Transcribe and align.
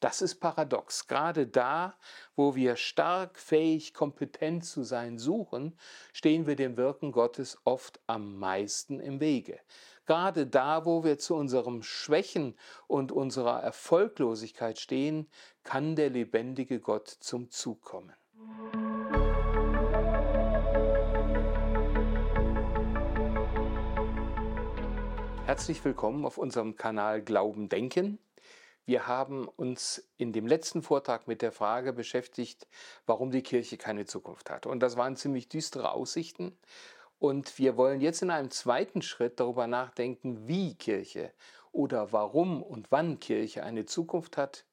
Das 0.00 0.22
ist 0.22 0.36
paradox. 0.36 1.08
Gerade 1.08 1.46
da, 1.46 1.94
wo 2.34 2.54
wir 2.54 2.76
stark, 2.76 3.38
fähig, 3.38 3.92
kompetent 3.92 4.64
zu 4.64 4.82
sein 4.82 5.18
suchen, 5.18 5.76
stehen 6.14 6.46
wir 6.46 6.56
dem 6.56 6.78
Wirken 6.78 7.12
Gottes 7.12 7.58
oft 7.64 8.00
am 8.06 8.38
meisten 8.38 8.98
im 8.98 9.20
Wege. 9.20 9.60
Gerade 10.06 10.46
da, 10.46 10.86
wo 10.86 11.04
wir 11.04 11.18
zu 11.18 11.36
unserem 11.36 11.82
Schwächen 11.82 12.56
und 12.86 13.12
unserer 13.12 13.62
Erfolglosigkeit 13.62 14.78
stehen, 14.78 15.28
kann 15.64 15.96
der 15.96 16.08
lebendige 16.08 16.80
Gott 16.80 17.08
zum 17.08 17.50
Zug 17.50 17.82
kommen. 17.82 18.14
Herzlich 25.44 25.84
willkommen 25.84 26.24
auf 26.24 26.38
unserem 26.38 26.76
Kanal 26.76 27.20
Glauben 27.20 27.68
Denken. 27.68 28.18
Wir 28.90 29.06
haben 29.06 29.46
uns 29.46 30.04
in 30.16 30.32
dem 30.32 30.48
letzten 30.48 30.82
Vortrag 30.82 31.28
mit 31.28 31.42
der 31.42 31.52
Frage 31.52 31.92
beschäftigt, 31.92 32.66
warum 33.06 33.30
die 33.30 33.44
Kirche 33.44 33.76
keine 33.76 34.04
Zukunft 34.04 34.50
hat. 34.50 34.66
Und 34.66 34.80
das 34.80 34.96
waren 34.96 35.14
ziemlich 35.14 35.48
düstere 35.48 35.92
Aussichten. 35.92 36.58
Und 37.20 37.56
wir 37.60 37.76
wollen 37.76 38.00
jetzt 38.00 38.20
in 38.20 38.32
einem 38.32 38.50
zweiten 38.50 39.00
Schritt 39.00 39.38
darüber 39.38 39.68
nachdenken, 39.68 40.48
wie 40.48 40.74
Kirche 40.74 41.32
oder 41.70 42.10
warum 42.10 42.64
und 42.64 42.90
wann 42.90 43.20
Kirche 43.20 43.62
eine 43.62 43.86
Zukunft 43.86 44.36
hat. 44.36 44.64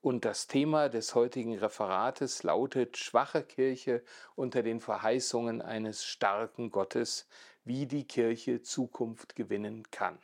Und 0.00 0.24
das 0.24 0.46
Thema 0.46 0.88
des 0.88 1.14
heutigen 1.14 1.58
Referates 1.58 2.44
lautet 2.44 2.96
Schwache 2.96 3.42
Kirche 3.42 4.02
unter 4.34 4.62
den 4.62 4.80
Verheißungen 4.80 5.60
eines 5.60 6.06
starken 6.06 6.70
Gottes, 6.70 7.28
wie 7.64 7.84
die 7.84 8.04
Kirche 8.04 8.62
Zukunft 8.62 9.36
gewinnen 9.36 9.90
kann. 9.90 10.18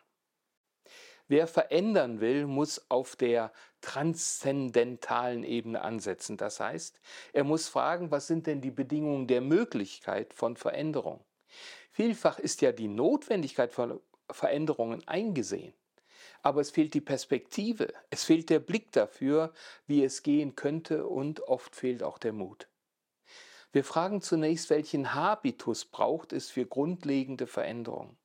Wer 1.28 1.46
verändern 1.46 2.20
will, 2.20 2.46
muss 2.46 2.90
auf 2.90 3.14
der 3.14 3.52
transzendentalen 3.82 5.44
Ebene 5.44 5.82
ansetzen. 5.82 6.38
Das 6.38 6.58
heißt, 6.58 7.00
er 7.34 7.44
muss 7.44 7.68
fragen, 7.68 8.10
was 8.10 8.26
sind 8.26 8.46
denn 8.46 8.62
die 8.62 8.70
Bedingungen 8.70 9.26
der 9.26 9.42
Möglichkeit 9.42 10.32
von 10.32 10.56
Veränderung? 10.56 11.22
Vielfach 11.92 12.38
ist 12.38 12.62
ja 12.62 12.72
die 12.72 12.88
Notwendigkeit 12.88 13.72
von 13.72 14.00
Veränderungen 14.30 15.06
eingesehen. 15.06 15.74
Aber 16.42 16.60
es 16.60 16.70
fehlt 16.70 16.94
die 16.94 17.00
Perspektive, 17.00 17.92
es 18.10 18.24
fehlt 18.24 18.48
der 18.48 18.60
Blick 18.60 18.92
dafür, 18.92 19.52
wie 19.86 20.04
es 20.04 20.22
gehen 20.22 20.54
könnte 20.54 21.06
und 21.06 21.40
oft 21.40 21.74
fehlt 21.74 22.02
auch 22.02 22.18
der 22.18 22.32
Mut. 22.32 22.68
Wir 23.72 23.84
fragen 23.84 24.22
zunächst, 24.22 24.70
welchen 24.70 25.14
Habitus 25.14 25.84
braucht 25.84 26.32
es 26.32 26.48
für 26.48 26.64
grundlegende 26.64 27.46
Veränderungen? 27.46 28.16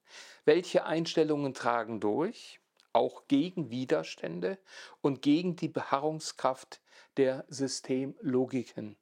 Welche 0.45 0.85
Einstellungen 0.85 1.53
tragen 1.53 1.99
durch? 1.99 2.61
Auch 2.93 3.27
gegen 3.27 3.69
Widerstände 3.69 4.57
und 5.01 5.21
gegen 5.21 5.55
die 5.55 5.67
Beharrungskraft 5.67 6.81
der 7.17 7.45
Systemlogiken. 7.49 8.97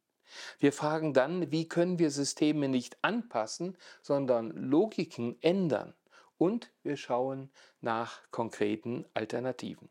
Wir 0.59 0.72
fragen 0.72 1.14
dann, 1.14 1.52
wie 1.52 1.67
können 1.67 2.00
wir 2.00 2.09
Systeme 2.09 2.69
nicht 2.69 2.97
anpassen, 3.03 3.78
sondern 4.02 4.52
Logiken 4.52 5.38
ändern? 5.42 5.94
Und 6.38 6.72
wir 6.84 6.97
schauen 6.97 7.52
nach 7.81 8.19
konkreten 8.31 9.06
Alternativen. 9.14 9.89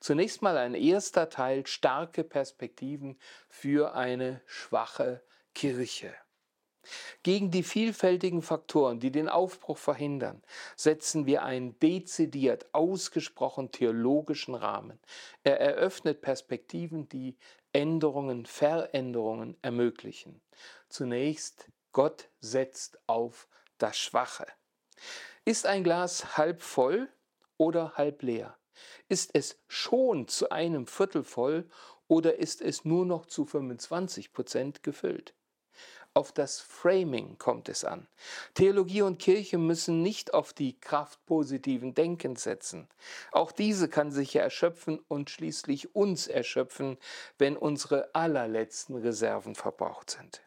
Zunächst 0.00 0.42
mal 0.42 0.56
ein 0.56 0.74
erster 0.74 1.28
Teil, 1.28 1.66
starke 1.66 2.24
Perspektiven 2.24 3.18
für 3.48 3.94
eine 3.94 4.40
schwache 4.46 5.22
Kirche. 5.54 6.14
Gegen 7.22 7.50
die 7.50 7.62
vielfältigen 7.62 8.42
Faktoren, 8.42 9.00
die 9.00 9.10
den 9.10 9.28
Aufbruch 9.28 9.78
verhindern, 9.78 10.42
setzen 10.76 11.26
wir 11.26 11.42
einen 11.42 11.78
dezidiert, 11.78 12.66
ausgesprochen 12.72 13.70
theologischen 13.70 14.54
Rahmen. 14.54 14.98
Er 15.44 15.60
eröffnet 15.60 16.20
Perspektiven, 16.20 17.08
die 17.08 17.36
Änderungen, 17.72 18.46
Veränderungen 18.46 19.56
ermöglichen. 19.62 20.40
Zunächst, 20.88 21.68
Gott 21.92 22.28
setzt 22.40 22.98
auf 23.06 23.48
das 23.78 23.98
Schwache. 23.98 24.46
Ist 25.44 25.66
ein 25.66 25.84
Glas 25.84 26.36
halb 26.36 26.62
voll 26.62 27.08
oder 27.56 27.94
halb 27.96 28.22
leer? 28.22 28.56
Ist 29.08 29.30
es 29.34 29.60
schon 29.68 30.28
zu 30.28 30.50
einem 30.50 30.86
Viertel 30.86 31.24
voll 31.24 31.68
oder 32.08 32.38
ist 32.38 32.60
es 32.60 32.84
nur 32.84 33.06
noch 33.06 33.26
zu 33.26 33.44
25 33.44 34.32
Prozent 34.32 34.82
gefüllt? 34.82 35.34
Auf 36.14 36.30
das 36.30 36.60
Framing 36.60 37.38
kommt 37.38 37.70
es 37.70 37.86
an. 37.86 38.06
Theologie 38.52 39.00
und 39.00 39.18
Kirche 39.18 39.56
müssen 39.56 40.02
nicht 40.02 40.34
auf 40.34 40.52
die 40.52 40.78
Kraft 40.78 41.24
positiven 41.24 41.94
Denkens 41.94 42.42
setzen. 42.42 42.86
Auch 43.30 43.50
diese 43.50 43.88
kann 43.88 44.12
sich 44.12 44.34
ja 44.34 44.42
erschöpfen 44.42 45.00
und 45.08 45.30
schließlich 45.30 45.94
uns 45.94 46.26
erschöpfen, 46.26 46.98
wenn 47.38 47.56
unsere 47.56 48.14
allerletzten 48.14 48.96
Reserven 48.96 49.54
verbraucht 49.54 50.10
sind. 50.10 50.42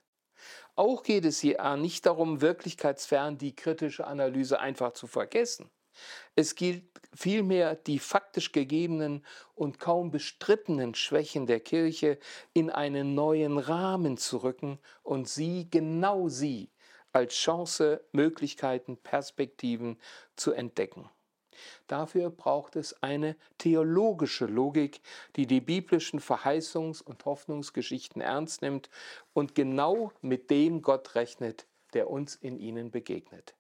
Auch 0.76 1.02
geht 1.02 1.26
es 1.26 1.40
hier 1.40 1.76
nicht 1.78 2.06
darum, 2.06 2.42
wirklichkeitsfern 2.42 3.40
die 3.40 3.56
kritische 3.56 4.06
Analyse 4.06 4.60
einfach 4.60 4.94
zu 4.94 5.08
vergessen. 5.08 5.72
Es 6.36 6.56
gilt 6.56 6.84
vielmehr, 7.14 7.76
die 7.76 8.00
faktisch 8.00 8.52
gegebenen 8.52 9.26
und 9.54 9.80
kaum 9.80 10.12
bestrittenen 10.12 10.96
Schwächen 10.96 11.46
der 11.46 11.60
Kirche 11.60 12.20
in 12.54 12.70
einen 12.70 13.16
neuen 13.16 13.58
Rahmen 13.58 14.18
zu 14.18 14.38
rücken 14.38 14.80
und 15.04 15.28
sie, 15.28 15.70
genau 15.70 16.28
sie, 16.28 16.70
als 17.14 17.34
Chance, 17.36 18.04
Möglichkeiten, 18.12 18.98
Perspektiven 18.98 19.98
zu 20.36 20.52
entdecken. 20.52 21.10
Dafür 21.88 22.30
braucht 22.30 22.76
es 22.76 23.02
eine 23.02 23.38
theologische 23.58 24.46
Logik, 24.46 25.02
die 25.36 25.48
die 25.48 25.62
biblischen 25.62 26.20
Verheißungs- 26.20 27.02
und 27.02 27.24
Hoffnungsgeschichten 27.24 28.22
ernst 28.22 28.62
nimmt 28.62 28.90
und 29.34 29.56
genau 29.56 30.12
mit 30.22 30.50
dem 30.50 30.82
Gott 30.82 31.16
rechnet, 31.16 31.68
der 31.94 32.10
uns 32.10 32.36
in 32.36 32.60
ihnen 32.60 32.92
begegnet. 32.92 33.56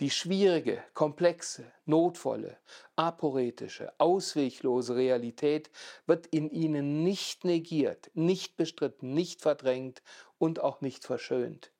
Die 0.00 0.10
schwierige, 0.10 0.82
komplexe, 0.92 1.70
notvolle, 1.84 2.58
aporetische, 2.96 3.92
ausweglose 3.98 4.96
Realität 4.96 5.70
wird 6.06 6.26
in 6.26 6.50
ihnen 6.50 7.04
nicht 7.04 7.44
negiert, 7.44 8.10
nicht 8.12 8.56
bestritten, 8.56 9.14
nicht 9.14 9.40
verdrängt 9.40 10.02
und 10.36 10.58
auch 10.58 10.80
nicht 10.80 11.04
verschönt. 11.04 11.70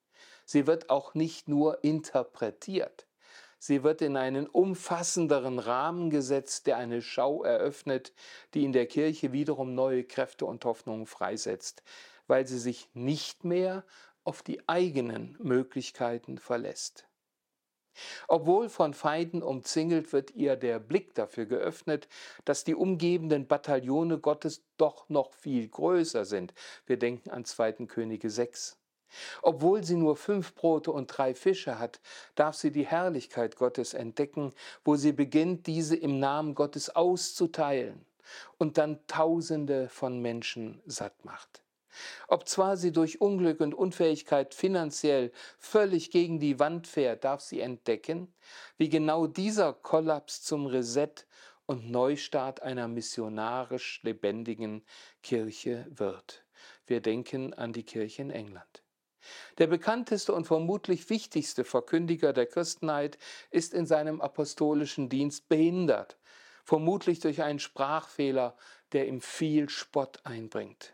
Sie 0.45 0.69
wird 0.69 0.91
auch 0.91 1.15
nicht 1.15 1.49
nur 1.49 1.83
interpretiert. 1.83 3.09
Sie 3.59 3.83
wird 3.83 4.01
in 4.01 4.17
einen 4.17 4.47
umfassenderen 4.47 5.59
Rahmen 5.59 6.11
gesetzt, 6.11 6.69
der 6.69 6.77
eine 6.77 7.03
Schau 7.03 7.43
eröffnet, 7.43 8.13
die 8.53 8.63
in 8.63 8.73
der 8.73 8.87
Kirche 8.87 9.33
wiederum 9.33 9.75
neue 9.75 10.05
Kräfte 10.05 10.47
und 10.47 10.65
Hoffnungen 10.65 11.07
freisetzt, 11.07 11.83
weil 12.29 12.47
sie 12.47 12.61
sich 12.61 12.91
nicht 12.95 13.43
mehr 13.43 13.85
auf 14.23 14.45
die 14.45 14.69
eigenen 14.69 15.37
Möglichkeiten 15.41 16.39
verlässt. 16.39 17.09
Obwohl 18.28 18.69
von 18.69 18.94
Feinden 18.94 19.43
umzingelt, 19.43 20.12
wird 20.12 20.32
ihr 20.32 20.56
der 20.56 20.78
Blick 20.78 21.15
dafür 21.15 21.47
geöffnet, 21.47 22.09
dass 22.44 22.65
die 22.65 22.75
umgebenden 22.75 23.47
Bataillone 23.47 24.19
Gottes 24.19 24.65
doch 24.77 25.09
noch 25.09 25.32
viel 25.32 25.69
größer 25.69 26.25
sind. 26.25 26.55
Wir 26.87 26.99
denken 26.99 27.31
an 27.31 27.44
2. 27.44 27.87
Könige 27.87 28.31
6. 28.31 28.78
Obwohl 29.43 29.84
sie 29.84 29.97
nur 29.97 30.16
fünf 30.16 30.55
Brote 30.55 30.91
und 30.91 31.06
drei 31.06 31.34
Fische 31.34 31.78
hat, 31.78 32.00
darf 32.34 32.56
sie 32.56 32.72
die 32.72 32.87
Herrlichkeit 32.87 33.56
Gottes 33.56 33.94
entdecken, 33.94 34.53
wo 34.84 34.97
sie 34.97 35.12
beginnt, 35.12 35.66
diese 35.66 35.97
im 35.97 36.19
Namen 36.19 36.55
Gottes 36.55 36.91
auszuteilen 36.91 38.05
und 38.59 38.78
dann 38.78 39.06
Tausende 39.06 39.88
von 39.88 40.21
Menschen 40.21 40.82
satt 40.87 41.25
macht. 41.25 41.64
Ob 42.28 42.49
zwar 42.49 42.77
sie 42.77 42.93
durch 42.93 43.21
Unglück 43.21 43.60
und 43.60 43.75
Unfähigkeit 43.75 44.55
finanziell 44.55 45.32
völlig 45.59 46.10
gegen 46.10 46.38
die 46.38 46.59
Wand 46.59 46.87
fährt, 46.87 47.25
darf 47.25 47.41
sie 47.41 47.60
entdecken, 47.60 48.32
wie 48.77 48.88
genau 48.88 49.27
dieser 49.27 49.72
Kollaps 49.72 50.43
zum 50.43 50.66
Reset 50.66 51.27
und 51.66 51.91
Neustart 51.91 52.62
einer 52.62 52.88
missionarisch 52.88 54.00
lebendigen 54.03 54.84
Kirche 55.22 55.87
wird. 55.91 56.44
Wir 56.87 57.00
denken 57.00 57.55
an 57.55 57.73
die 57.73 57.85
Kirche 57.85 58.23
in 58.23 58.31
England. 58.31 58.82
Der 59.58 59.67
bekannteste 59.67 60.35
und 60.35 60.47
vermutlich 60.47 61.08
wichtigste 61.08 61.64
Verkündiger 61.64 62.32
der 62.32 62.47
Christenheit 62.47 63.19
ist 63.50 63.73
in 63.73 63.87
seinem 63.87 64.20
apostolischen 64.20 65.08
Dienst 65.08 65.49
behindert, 65.49 66.19
vermutlich 66.64 67.20
durch 67.20 67.43
einen 67.43 67.58
Sprachfehler, 67.58 68.56
der 68.93 69.08
ihm 69.08 69.20
viel 69.20 69.69
Spott 69.69 70.20
einbringt. 70.25 70.94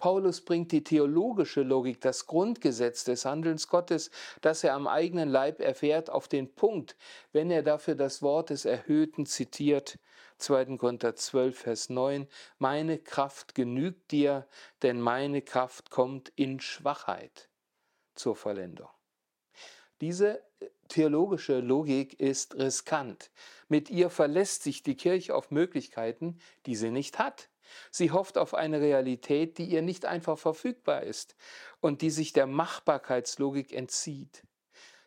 Paulus 0.00 0.40
bringt 0.40 0.72
die 0.72 0.82
theologische 0.82 1.60
Logik, 1.60 2.00
das 2.00 2.26
Grundgesetz 2.26 3.04
des 3.04 3.26
Handelns 3.26 3.68
Gottes, 3.68 4.10
das 4.40 4.64
er 4.64 4.72
am 4.72 4.88
eigenen 4.88 5.28
Leib 5.28 5.60
erfährt, 5.60 6.08
auf 6.08 6.26
den 6.26 6.54
Punkt, 6.54 6.96
wenn 7.32 7.50
er 7.50 7.62
dafür 7.62 7.94
das 7.94 8.22
Wort 8.22 8.48
des 8.48 8.64
Erhöhten 8.64 9.26
zitiert, 9.26 9.98
2. 10.38 10.78
Korinther 10.78 11.16
12, 11.16 11.58
Vers 11.58 11.90
9, 11.90 12.26
meine 12.58 12.98
Kraft 12.98 13.54
genügt 13.54 14.10
dir, 14.10 14.48
denn 14.80 15.02
meine 15.02 15.42
Kraft 15.42 15.90
kommt 15.90 16.32
in 16.34 16.60
Schwachheit 16.60 17.50
zur 18.14 18.36
Vollendung. 18.36 18.88
Diese 20.00 20.42
theologische 20.88 21.60
Logik 21.60 22.18
ist 22.18 22.54
riskant. 22.54 23.30
Mit 23.68 23.90
ihr 23.90 24.08
verlässt 24.08 24.62
sich 24.62 24.82
die 24.82 24.96
Kirche 24.96 25.34
auf 25.34 25.50
Möglichkeiten, 25.50 26.38
die 26.64 26.74
sie 26.74 26.90
nicht 26.90 27.18
hat. 27.18 27.50
Sie 27.90 28.10
hofft 28.10 28.38
auf 28.38 28.54
eine 28.54 28.80
Realität, 28.80 29.58
die 29.58 29.64
ihr 29.64 29.82
nicht 29.82 30.06
einfach 30.06 30.38
verfügbar 30.38 31.02
ist 31.02 31.36
und 31.80 32.02
die 32.02 32.10
sich 32.10 32.32
der 32.32 32.46
Machbarkeitslogik 32.46 33.72
entzieht. 33.72 34.42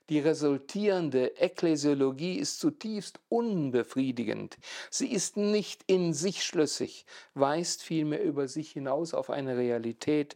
Die 0.09 0.19
resultierende 0.19 1.37
Ekklesiologie 1.37 2.37
ist 2.37 2.59
zutiefst 2.59 3.21
unbefriedigend. 3.29 4.57
Sie 4.89 5.09
ist 5.09 5.37
nicht 5.37 5.83
in 5.87 6.13
sich 6.13 6.43
schlüssig, 6.43 7.05
weist 7.35 7.81
vielmehr 7.81 8.21
über 8.21 8.49
sich 8.49 8.71
hinaus 8.71 9.13
auf 9.13 9.29
eine 9.29 9.55
Realität, 9.55 10.35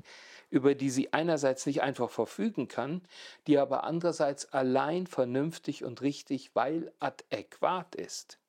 über 0.50 0.74
die 0.74 0.90
sie 0.90 1.12
einerseits 1.12 1.66
nicht 1.66 1.82
einfach 1.82 2.10
verfügen 2.10 2.70
kann, 2.70 3.02
die 3.46 3.58
aber 3.58 3.84
andererseits 3.84 4.54
allein 4.54 5.06
vernünftig 5.06 5.84
und 5.84 6.02
richtig, 6.02 6.52
weil 6.54 6.94
adäquat 7.00 7.96
ist. 7.96 8.40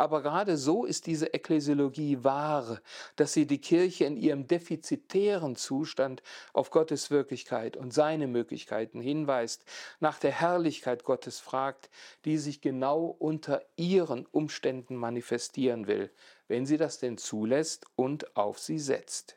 Aber 0.00 0.22
gerade 0.22 0.56
so 0.56 0.86
ist 0.86 1.06
diese 1.06 1.34
Ekklesiologie 1.34 2.24
wahr, 2.24 2.80
dass 3.16 3.34
sie 3.34 3.46
die 3.46 3.60
Kirche 3.60 4.06
in 4.06 4.16
ihrem 4.16 4.46
defizitären 4.46 5.56
Zustand 5.56 6.22
auf 6.54 6.70
Gottes 6.70 7.10
Wirklichkeit 7.10 7.76
und 7.76 7.92
seine 7.92 8.26
Möglichkeiten 8.26 9.02
hinweist, 9.02 9.62
nach 9.98 10.18
der 10.18 10.30
Herrlichkeit 10.30 11.04
Gottes 11.04 11.38
fragt, 11.38 11.90
die 12.24 12.38
sich 12.38 12.62
genau 12.62 13.14
unter 13.18 13.62
ihren 13.76 14.24
Umständen 14.24 14.96
manifestieren 14.96 15.86
will, 15.86 16.10
wenn 16.48 16.64
sie 16.64 16.78
das 16.78 16.98
denn 16.98 17.18
zulässt 17.18 17.84
und 17.94 18.38
auf 18.38 18.58
sie 18.58 18.78
setzt. 18.78 19.36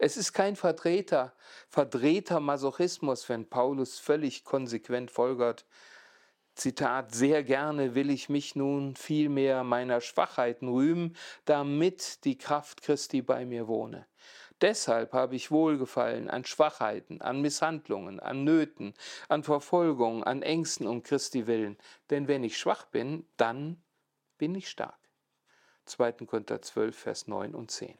Es 0.00 0.16
ist 0.16 0.32
kein 0.32 0.56
Vertreter, 0.56 1.32
verdrehter 1.68 2.40
Masochismus, 2.40 3.28
wenn 3.28 3.48
Paulus 3.48 4.00
völlig 4.00 4.42
konsequent 4.42 5.12
folgert, 5.12 5.64
Zitat, 6.54 7.14
sehr 7.14 7.42
gerne 7.42 7.94
will 7.94 8.10
ich 8.10 8.28
mich 8.28 8.56
nun 8.56 8.94
vielmehr 8.94 9.64
meiner 9.64 10.00
Schwachheiten 10.00 10.68
rühmen, 10.68 11.16
damit 11.44 12.24
die 12.24 12.36
Kraft 12.36 12.82
Christi 12.82 13.22
bei 13.22 13.44
mir 13.44 13.68
wohne. 13.68 14.06
Deshalb 14.60 15.12
habe 15.12 15.34
ich 15.34 15.50
Wohlgefallen 15.50 16.30
an 16.30 16.44
Schwachheiten, 16.44 17.20
an 17.20 17.40
Misshandlungen, 17.40 18.20
an 18.20 18.44
Nöten, 18.44 18.94
an 19.28 19.42
Verfolgungen, 19.42 20.22
an 20.22 20.42
Ängsten 20.42 20.86
um 20.86 21.02
Christi 21.02 21.48
willen. 21.48 21.76
Denn 22.10 22.28
wenn 22.28 22.44
ich 22.44 22.56
schwach 22.56 22.84
bin, 22.84 23.26
dann 23.36 23.82
bin 24.38 24.54
ich 24.54 24.68
stark. 24.68 24.98
2. 25.86 26.12
Korinther 26.26 26.62
12, 26.62 26.96
Vers 26.96 27.26
9 27.26 27.56
und 27.56 27.72
10. 27.72 27.98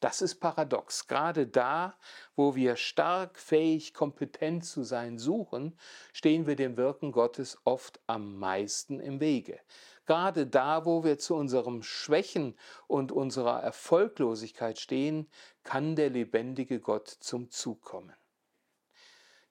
Das 0.00 0.22
ist 0.22 0.36
paradox. 0.36 1.06
Gerade 1.08 1.46
da, 1.46 1.94
wo 2.34 2.54
wir 2.54 2.76
stark, 2.76 3.38
fähig, 3.38 3.92
kompetent 3.92 4.64
zu 4.64 4.82
sein 4.82 5.18
suchen, 5.18 5.78
stehen 6.14 6.46
wir 6.46 6.56
dem 6.56 6.78
Wirken 6.78 7.12
Gottes 7.12 7.58
oft 7.64 8.00
am 8.06 8.38
meisten 8.38 8.98
im 8.98 9.20
Wege. 9.20 9.60
Gerade 10.06 10.46
da, 10.46 10.86
wo 10.86 11.04
wir 11.04 11.18
zu 11.18 11.36
unserem 11.36 11.82
Schwächen 11.82 12.56
und 12.86 13.12
unserer 13.12 13.62
Erfolglosigkeit 13.62 14.78
stehen, 14.78 15.28
kann 15.64 15.96
der 15.96 16.08
lebendige 16.08 16.80
Gott 16.80 17.08
zum 17.08 17.50
Zug 17.50 17.82
kommen. 17.82 18.14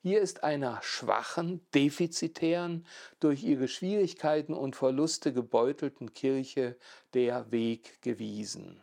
Hier 0.02 0.22
ist 0.22 0.44
einer 0.44 0.82
schwachen, 0.82 1.62
defizitären, 1.76 2.88
durch 3.20 3.44
ihre 3.44 3.68
Schwierigkeiten 3.68 4.54
und 4.54 4.76
Verluste 4.76 5.32
gebeutelten 5.32 6.14
Kirche 6.14 6.78
der 7.14 7.52
Weg 7.52 8.02
gewiesen. 8.02 8.82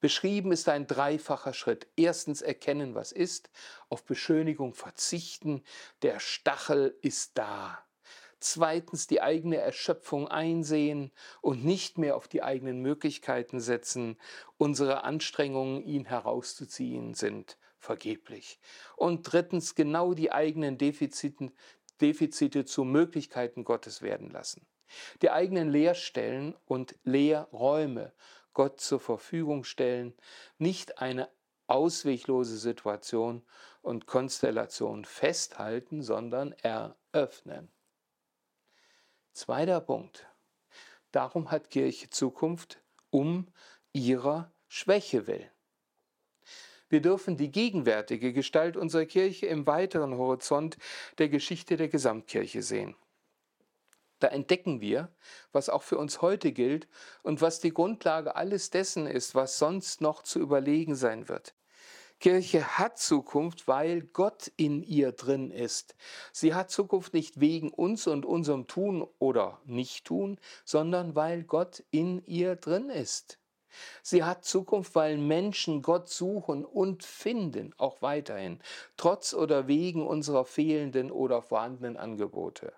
Beschrieben 0.00 0.52
ist 0.52 0.68
ein 0.68 0.86
dreifacher 0.86 1.52
Schritt. 1.52 1.88
Erstens 1.96 2.40
erkennen, 2.40 2.94
was 2.94 3.10
ist, 3.10 3.50
auf 3.88 4.04
Beschönigung 4.04 4.74
verzichten, 4.74 5.64
der 6.02 6.20
Stachel 6.20 6.96
ist 7.02 7.36
da. 7.36 7.78
Zweitens 8.40 9.08
die 9.08 9.20
eigene 9.20 9.56
Erschöpfung 9.56 10.28
einsehen 10.28 11.10
und 11.40 11.64
nicht 11.64 11.98
mehr 11.98 12.14
auf 12.14 12.28
die 12.28 12.44
eigenen 12.44 12.80
Möglichkeiten 12.80 13.58
setzen. 13.58 14.16
Unsere 14.56 15.02
Anstrengungen, 15.02 15.82
ihn 15.82 16.04
herauszuziehen, 16.04 17.14
sind 17.14 17.58
vergeblich. 17.80 18.60
Und 18.94 19.22
drittens 19.32 19.74
genau 19.74 20.14
die 20.14 20.30
eigenen 20.30 20.78
Defiziten, 20.78 21.50
Defizite 22.00 22.64
zu 22.64 22.84
Möglichkeiten 22.84 23.64
Gottes 23.64 24.02
werden 24.02 24.30
lassen. 24.30 24.64
Die 25.20 25.30
eigenen 25.30 25.68
Leerstellen 25.68 26.54
und 26.64 26.94
Leerräume 27.04 28.12
Gott 28.58 28.80
zur 28.80 28.98
Verfügung 28.98 29.62
stellen, 29.62 30.14
nicht 30.58 30.98
eine 30.98 31.28
ausweglose 31.68 32.58
Situation 32.58 33.46
und 33.82 34.06
Konstellation 34.06 35.04
festhalten, 35.04 36.02
sondern 36.02 36.50
eröffnen. 36.54 37.70
Zweiter 39.30 39.80
Punkt. 39.80 40.26
Darum 41.12 41.52
hat 41.52 41.70
Kirche 41.70 42.10
Zukunft 42.10 42.82
um 43.10 43.46
ihrer 43.92 44.50
Schwäche 44.66 45.28
willen. 45.28 45.52
Wir 46.88 47.00
dürfen 47.00 47.36
die 47.36 47.52
gegenwärtige 47.52 48.32
Gestalt 48.32 48.76
unserer 48.76 49.06
Kirche 49.06 49.46
im 49.46 49.68
weiteren 49.68 50.18
Horizont 50.18 50.78
der 51.18 51.28
Geschichte 51.28 51.76
der 51.76 51.86
Gesamtkirche 51.86 52.64
sehen. 52.64 52.96
Da 54.18 54.28
entdecken 54.28 54.80
wir, 54.80 55.10
was 55.52 55.68
auch 55.68 55.82
für 55.82 55.98
uns 55.98 56.22
heute 56.22 56.52
gilt 56.52 56.88
und 57.22 57.40
was 57.40 57.60
die 57.60 57.72
Grundlage 57.72 58.36
alles 58.36 58.70
dessen 58.70 59.06
ist, 59.06 59.34
was 59.34 59.58
sonst 59.58 60.00
noch 60.00 60.22
zu 60.22 60.40
überlegen 60.40 60.94
sein 60.94 61.28
wird. 61.28 61.54
Kirche 62.20 62.78
hat 62.78 62.98
Zukunft, 62.98 63.68
weil 63.68 64.02
Gott 64.02 64.50
in 64.56 64.82
ihr 64.82 65.12
drin 65.12 65.52
ist. 65.52 65.94
Sie 66.32 66.52
hat 66.52 66.68
Zukunft 66.68 67.14
nicht 67.14 67.38
wegen 67.38 67.70
uns 67.70 68.08
und 68.08 68.26
unserem 68.26 68.66
Tun 68.66 69.06
oder 69.20 69.60
Nicht-Tun, 69.66 70.40
sondern 70.64 71.14
weil 71.14 71.44
Gott 71.44 71.84
in 71.92 72.24
ihr 72.26 72.56
drin 72.56 72.90
ist. 72.90 73.38
Sie 74.02 74.24
hat 74.24 74.44
Zukunft, 74.44 74.96
weil 74.96 75.16
Menschen 75.16 75.82
Gott 75.82 76.08
suchen 76.08 76.64
und 76.64 77.04
finden, 77.04 77.72
auch 77.76 78.02
weiterhin, 78.02 78.60
trotz 78.96 79.32
oder 79.32 79.68
wegen 79.68 80.04
unserer 80.04 80.44
fehlenden 80.44 81.12
oder 81.12 81.40
vorhandenen 81.42 81.96
Angebote. 81.96 82.72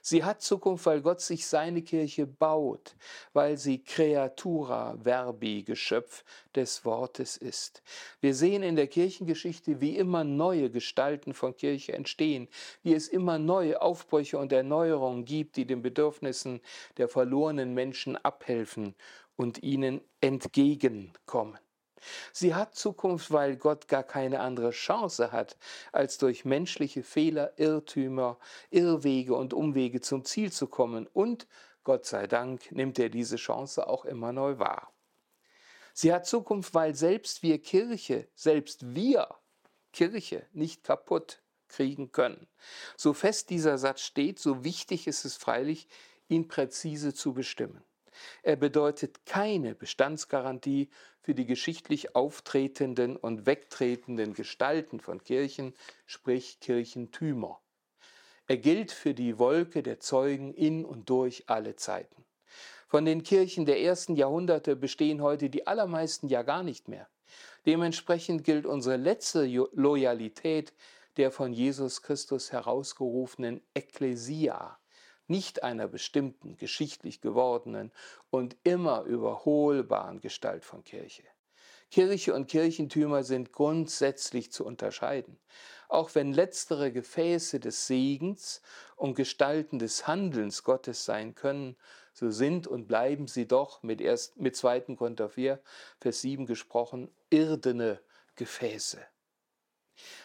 Sie 0.00 0.24
hat 0.24 0.42
Zukunft, 0.42 0.86
weil 0.86 1.00
Gott 1.00 1.20
sich 1.20 1.46
seine 1.46 1.82
Kirche 1.82 2.26
baut, 2.26 2.96
weil 3.32 3.56
sie 3.56 3.82
Creatura 3.82 4.96
Verbi, 5.02 5.62
Geschöpf 5.62 6.24
des 6.54 6.84
Wortes 6.84 7.36
ist. 7.36 7.82
Wir 8.20 8.34
sehen 8.34 8.62
in 8.62 8.76
der 8.76 8.86
Kirchengeschichte, 8.86 9.80
wie 9.80 9.96
immer 9.96 10.24
neue 10.24 10.70
Gestalten 10.70 11.34
von 11.34 11.56
Kirche 11.56 11.92
entstehen, 11.92 12.48
wie 12.82 12.94
es 12.94 13.08
immer 13.08 13.38
neue 13.38 13.82
Aufbrüche 13.82 14.38
und 14.38 14.52
Erneuerungen 14.52 15.24
gibt, 15.24 15.56
die 15.56 15.66
den 15.66 15.82
Bedürfnissen 15.82 16.60
der 16.96 17.08
verlorenen 17.08 17.74
Menschen 17.74 18.16
abhelfen 18.16 18.94
und 19.36 19.62
ihnen 19.62 20.00
entgegenkommen. 20.20 21.58
Sie 22.32 22.54
hat 22.54 22.74
Zukunft, 22.74 23.30
weil 23.30 23.56
Gott 23.56 23.88
gar 23.88 24.02
keine 24.02 24.40
andere 24.40 24.70
Chance 24.70 25.32
hat, 25.32 25.56
als 25.92 26.18
durch 26.18 26.44
menschliche 26.44 27.02
Fehler, 27.02 27.58
Irrtümer, 27.58 28.38
Irrwege 28.70 29.34
und 29.34 29.54
Umwege 29.54 30.00
zum 30.00 30.24
Ziel 30.24 30.52
zu 30.52 30.66
kommen. 30.66 31.06
Und 31.06 31.46
Gott 31.84 32.06
sei 32.06 32.26
Dank 32.26 32.72
nimmt 32.72 32.98
er 32.98 33.08
diese 33.08 33.36
Chance 33.36 33.86
auch 33.86 34.04
immer 34.04 34.32
neu 34.32 34.58
wahr. 34.58 34.92
Sie 35.94 36.12
hat 36.12 36.26
Zukunft, 36.26 36.74
weil 36.74 36.94
selbst 36.94 37.42
wir 37.42 37.58
Kirche, 37.58 38.28
selbst 38.34 38.94
wir 38.94 39.28
Kirche 39.92 40.46
nicht 40.52 40.84
kaputt 40.84 41.40
kriegen 41.68 42.12
können. 42.12 42.46
So 42.96 43.14
fest 43.14 43.50
dieser 43.50 43.78
Satz 43.78 44.02
steht, 44.02 44.38
so 44.38 44.62
wichtig 44.62 45.06
ist 45.06 45.24
es 45.24 45.36
freilich, 45.36 45.88
ihn 46.28 46.48
präzise 46.48 47.14
zu 47.14 47.32
bestimmen. 47.32 47.82
Er 48.42 48.56
bedeutet 48.56 49.24
keine 49.26 49.74
Bestandsgarantie 49.74 50.90
für 51.26 51.34
die 51.34 51.44
geschichtlich 51.44 52.14
auftretenden 52.14 53.16
und 53.16 53.46
wegtretenden 53.46 54.32
Gestalten 54.32 55.00
von 55.00 55.20
Kirchen, 55.20 55.74
sprich 56.06 56.60
Kirchentümer. 56.60 57.60
Er 58.46 58.58
gilt 58.58 58.92
für 58.92 59.12
die 59.12 59.36
Wolke 59.40 59.82
der 59.82 59.98
Zeugen 59.98 60.54
in 60.54 60.84
und 60.84 61.10
durch 61.10 61.42
alle 61.48 61.74
Zeiten. 61.74 62.24
Von 62.86 63.04
den 63.04 63.24
Kirchen 63.24 63.66
der 63.66 63.80
ersten 63.80 64.14
Jahrhunderte 64.14 64.76
bestehen 64.76 65.20
heute 65.20 65.50
die 65.50 65.66
allermeisten 65.66 66.28
ja 66.28 66.42
gar 66.42 66.62
nicht 66.62 66.86
mehr. 66.86 67.08
Dementsprechend 67.66 68.44
gilt 68.44 68.64
unsere 68.64 68.96
letzte 68.96 69.46
Loyalität 69.72 70.72
der 71.16 71.32
von 71.32 71.52
Jesus 71.52 72.02
Christus 72.02 72.52
herausgerufenen 72.52 73.62
Ekklesia, 73.74 74.78
nicht 75.28 75.62
einer 75.62 75.88
bestimmten, 75.88 76.56
geschichtlich 76.56 77.20
gewordenen 77.20 77.92
und 78.30 78.56
immer 78.64 79.02
überholbaren 79.02 80.20
Gestalt 80.20 80.64
von 80.64 80.84
Kirche. 80.84 81.24
Kirche 81.90 82.34
und 82.34 82.48
Kirchentümer 82.48 83.22
sind 83.22 83.52
grundsätzlich 83.52 84.50
zu 84.50 84.64
unterscheiden, 84.64 85.38
auch 85.88 86.14
wenn 86.14 86.32
letztere 86.32 86.90
Gefäße 86.90 87.60
des 87.60 87.86
Segens 87.86 88.60
und 88.96 89.14
Gestalten 89.14 89.78
des 89.78 90.06
Handelns 90.06 90.64
Gottes 90.64 91.04
sein 91.04 91.34
können, 91.34 91.76
so 92.12 92.30
sind 92.30 92.66
und 92.66 92.88
bleiben 92.88 93.28
sie 93.28 93.46
doch 93.46 93.82
mit, 93.82 94.00
erst, 94.00 94.36
mit 94.38 94.56
2. 94.56 94.96
Korinther 94.96 95.28
4, 95.28 95.60
Vers 96.00 96.22
7 96.22 96.46
gesprochen, 96.46 97.14
irdene 97.30 98.00
Gefäße. 98.34 98.98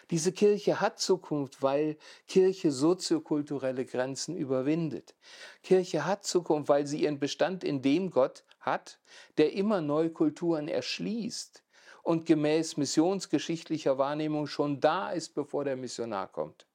Diese 0.09 0.31
Kirche 0.31 0.81
hat 0.81 0.99
Zukunft, 0.99 1.61
weil 1.61 1.97
Kirche 2.27 2.71
soziokulturelle 2.71 3.85
Grenzen 3.85 4.35
überwindet. 4.35 5.15
Kirche 5.63 6.05
hat 6.05 6.25
Zukunft, 6.25 6.69
weil 6.69 6.87
sie 6.87 7.03
ihren 7.03 7.19
Bestand 7.19 7.63
in 7.63 7.81
dem 7.81 8.11
Gott 8.11 8.43
hat, 8.59 8.99
der 9.37 9.53
immer 9.53 9.81
neue 9.81 10.09
Kulturen 10.09 10.67
erschließt 10.67 11.63
und 12.03 12.25
gemäß 12.25 12.77
missionsgeschichtlicher 12.77 13.97
Wahrnehmung 13.97 14.47
schon 14.47 14.79
da 14.79 15.11
ist, 15.11 15.33
bevor 15.35 15.63
der 15.63 15.75
Missionar 15.75 16.27
kommt. 16.31 16.65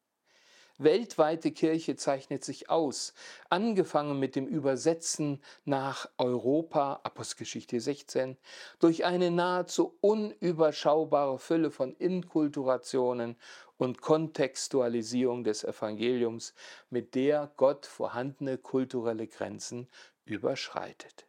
Weltweite 0.78 1.52
Kirche 1.52 1.96
zeichnet 1.96 2.44
sich 2.44 2.68
aus, 2.68 3.14
angefangen 3.48 4.18
mit 4.18 4.36
dem 4.36 4.46
Übersetzen 4.46 5.42
nach 5.64 6.08
Europa, 6.18 7.00
Apostelgeschichte 7.02 7.80
16, 7.80 8.36
durch 8.78 9.06
eine 9.06 9.30
nahezu 9.30 9.96
unüberschaubare 10.02 11.38
Fülle 11.38 11.70
von 11.70 11.94
Inkulturationen 11.94 13.36
und 13.78 14.02
Kontextualisierung 14.02 15.44
des 15.44 15.64
Evangeliums, 15.64 16.52
mit 16.90 17.14
der 17.14 17.50
Gott 17.56 17.86
vorhandene 17.86 18.58
kulturelle 18.58 19.26
Grenzen 19.26 19.88
überschreitet. 20.26 21.26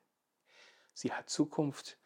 Sie 0.93 1.13
hat 1.13 1.29
Zukunft, 1.29 1.97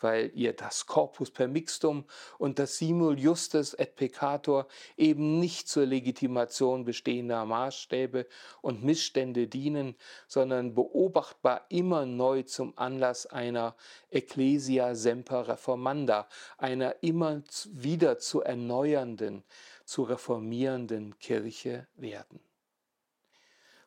weil 0.00 0.30
ihr 0.34 0.52
das 0.52 0.86
Corpus 0.86 1.30
per 1.30 1.48
Mixtum 1.48 2.04
und 2.38 2.58
das 2.58 2.78
Simul 2.78 3.18
Justus 3.18 3.74
et 3.74 3.96
Peccator 3.96 4.66
eben 4.96 5.38
nicht 5.38 5.68
zur 5.68 5.86
Legitimation 5.86 6.84
bestehender 6.84 7.44
Maßstäbe 7.44 8.26
und 8.62 8.82
Missstände 8.82 9.46
dienen, 9.46 9.94
sondern 10.26 10.74
beobachtbar 10.74 11.66
immer 11.68 12.06
neu 12.06 12.42
zum 12.42 12.76
Anlass 12.76 13.26
einer 13.26 13.76
Ecclesia 14.10 14.94
semper 14.94 15.48
reformanda, 15.48 16.28
einer 16.58 17.02
immer 17.02 17.42
wieder 17.72 18.18
zu 18.18 18.42
erneuernden, 18.42 19.44
zu 19.84 20.02
reformierenden 20.02 21.18
Kirche 21.18 21.86
werden. 21.96 22.40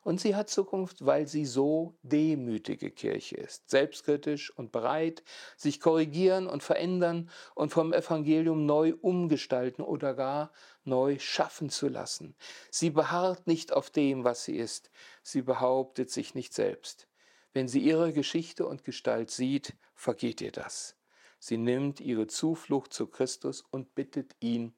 Und 0.04 0.20
sie 0.20 0.36
hat 0.36 0.50
Zukunft, 0.50 1.06
weil 1.06 1.28
sie 1.28 1.46
so 1.46 1.96
demütige 2.04 2.92
Kirche 2.92 3.38
ist, 3.38 3.70
selbstkritisch 3.70 4.52
und 4.52 4.74
bereit, 4.74 5.24
sich 5.56 5.80
korrigieren 5.80 6.48
und 6.48 6.62
verändern 6.62 7.30
und 7.56 7.70
vom 7.70 7.94
Evangelium 7.94 8.66
neu 8.66 8.94
umgestalten 9.02 9.82
oder 9.82 10.14
gar 10.14 10.52
neu 10.84 11.18
schaffen 11.20 11.70
zu 11.70 11.88
lassen. 11.88 12.36
Sie 12.70 12.90
beharrt 12.90 13.48
nicht 13.48 13.72
auf 13.72 13.90
dem, 13.90 14.26
was 14.26 14.44
sie 14.44 14.58
ist, 14.58 14.92
sie 15.22 15.42
behauptet 15.42 16.12
sich 16.12 16.36
nicht 16.36 16.54
selbst. 16.54 17.08
Wenn 17.54 17.70
sie 17.70 17.80
ihre 17.80 18.12
Geschichte 18.12 18.68
und 18.68 18.84
Gestalt 18.84 19.32
sieht, 19.32 19.74
vergeht 19.96 20.42
ihr 20.42 20.52
das. 20.52 20.98
Sie 21.40 21.58
nimmt 21.58 22.02
ihre 22.02 22.28
Zuflucht 22.28 22.94
zu 22.94 23.08
Christus 23.08 23.64
und 23.70 23.96
bittet 23.96 24.36
ihn 24.40 24.74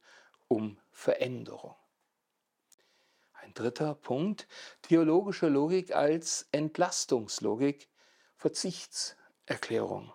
um 0.48 0.78
Veränderung. 0.92 1.76
Ein 3.46 3.54
dritter 3.54 3.94
Punkt, 3.94 4.48
theologische 4.82 5.50
Logik 5.50 5.94
als 5.96 6.48
Entlastungslogik, 6.52 7.90
Verzichtserklärung. 8.38 10.12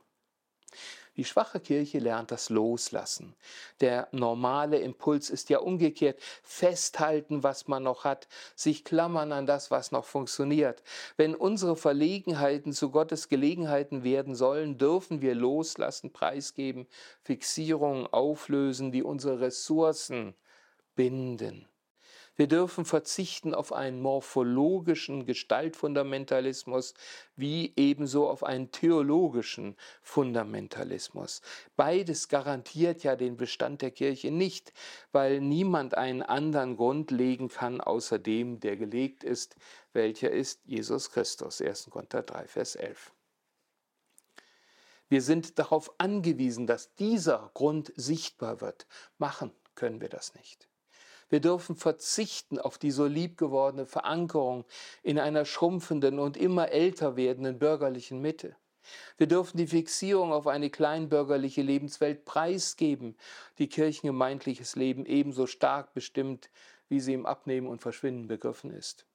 Die 1.16 1.24
schwache 1.24 1.60
Kirche 1.60 2.00
lernt 2.00 2.32
das 2.32 2.48
Loslassen. 2.48 3.36
Der 3.80 4.08
normale 4.10 4.78
Impuls 4.78 5.30
ist 5.30 5.48
ja 5.48 5.60
umgekehrt. 5.60 6.20
Festhalten, 6.42 7.44
was 7.44 7.68
man 7.68 7.84
noch 7.84 8.02
hat, 8.02 8.26
sich 8.56 8.84
klammern 8.84 9.30
an 9.30 9.46
das, 9.46 9.70
was 9.70 9.92
noch 9.92 10.06
funktioniert. 10.06 10.82
Wenn 11.16 11.36
unsere 11.36 11.76
Verlegenheiten 11.76 12.72
zu 12.72 12.90
Gottes 12.90 13.28
Gelegenheiten 13.28 14.02
werden 14.02 14.34
sollen, 14.34 14.76
dürfen 14.76 15.20
wir 15.20 15.36
loslassen, 15.36 16.12
preisgeben, 16.12 16.88
Fixierungen 17.22 18.08
auflösen, 18.08 18.90
die 18.90 19.04
unsere 19.04 19.38
Ressourcen 19.38 20.34
binden. 20.96 21.68
Wir 22.40 22.48
dürfen 22.48 22.86
verzichten 22.86 23.52
auf 23.52 23.70
einen 23.70 24.00
morphologischen 24.00 25.26
Gestaltfundamentalismus 25.26 26.94
wie 27.36 27.74
ebenso 27.76 28.30
auf 28.30 28.44
einen 28.44 28.70
theologischen 28.70 29.76
Fundamentalismus. 30.00 31.42
Beides 31.76 32.28
garantiert 32.28 33.02
ja 33.02 33.14
den 33.14 33.36
Bestand 33.36 33.82
der 33.82 33.90
Kirche 33.90 34.30
nicht, 34.30 34.72
weil 35.12 35.42
niemand 35.42 35.98
einen 35.98 36.22
anderen 36.22 36.78
Grund 36.78 37.10
legen 37.10 37.50
kann 37.50 37.82
außer 37.82 38.18
dem, 38.18 38.58
der 38.58 38.78
gelegt 38.78 39.22
ist, 39.22 39.56
welcher 39.92 40.30
ist 40.30 40.62
Jesus 40.64 41.10
Christus. 41.10 41.60
1. 41.60 41.90
Korinther 41.90 42.22
3, 42.22 42.46
Vers 42.46 42.74
11. 42.74 43.12
Wir 45.10 45.20
sind 45.20 45.58
darauf 45.58 45.92
angewiesen, 45.98 46.66
dass 46.66 46.94
dieser 46.94 47.50
Grund 47.52 47.92
sichtbar 47.96 48.62
wird. 48.62 48.86
Machen 49.18 49.52
können 49.74 50.00
wir 50.00 50.08
das 50.08 50.34
nicht. 50.34 50.69
Wir 51.30 51.40
dürfen 51.40 51.76
verzichten 51.76 52.58
auf 52.58 52.76
die 52.76 52.90
so 52.90 53.06
lieb 53.06 53.38
gewordene 53.38 53.86
Verankerung 53.86 54.64
in 55.02 55.18
einer 55.18 55.44
schrumpfenden 55.44 56.18
und 56.18 56.36
immer 56.36 56.70
älter 56.70 57.16
werdenden 57.16 57.58
bürgerlichen 57.58 58.20
Mitte. 58.20 58.56
Wir 59.16 59.28
dürfen 59.28 59.56
die 59.56 59.68
Fixierung 59.68 60.32
auf 60.32 60.46
eine 60.46 60.70
kleinbürgerliche 60.70 61.62
Lebenswelt 61.62 62.24
preisgeben, 62.24 63.16
die 63.58 63.68
kirchengemeindliches 63.68 64.74
Leben 64.74 65.06
ebenso 65.06 65.46
stark 65.46 65.94
bestimmt, 65.94 66.50
wie 66.88 67.00
sie 67.00 67.14
im 67.14 67.26
Abnehmen 67.26 67.68
und 67.68 67.80
Verschwinden 67.80 68.26
begriffen 68.26 68.72
ist. 68.72 69.06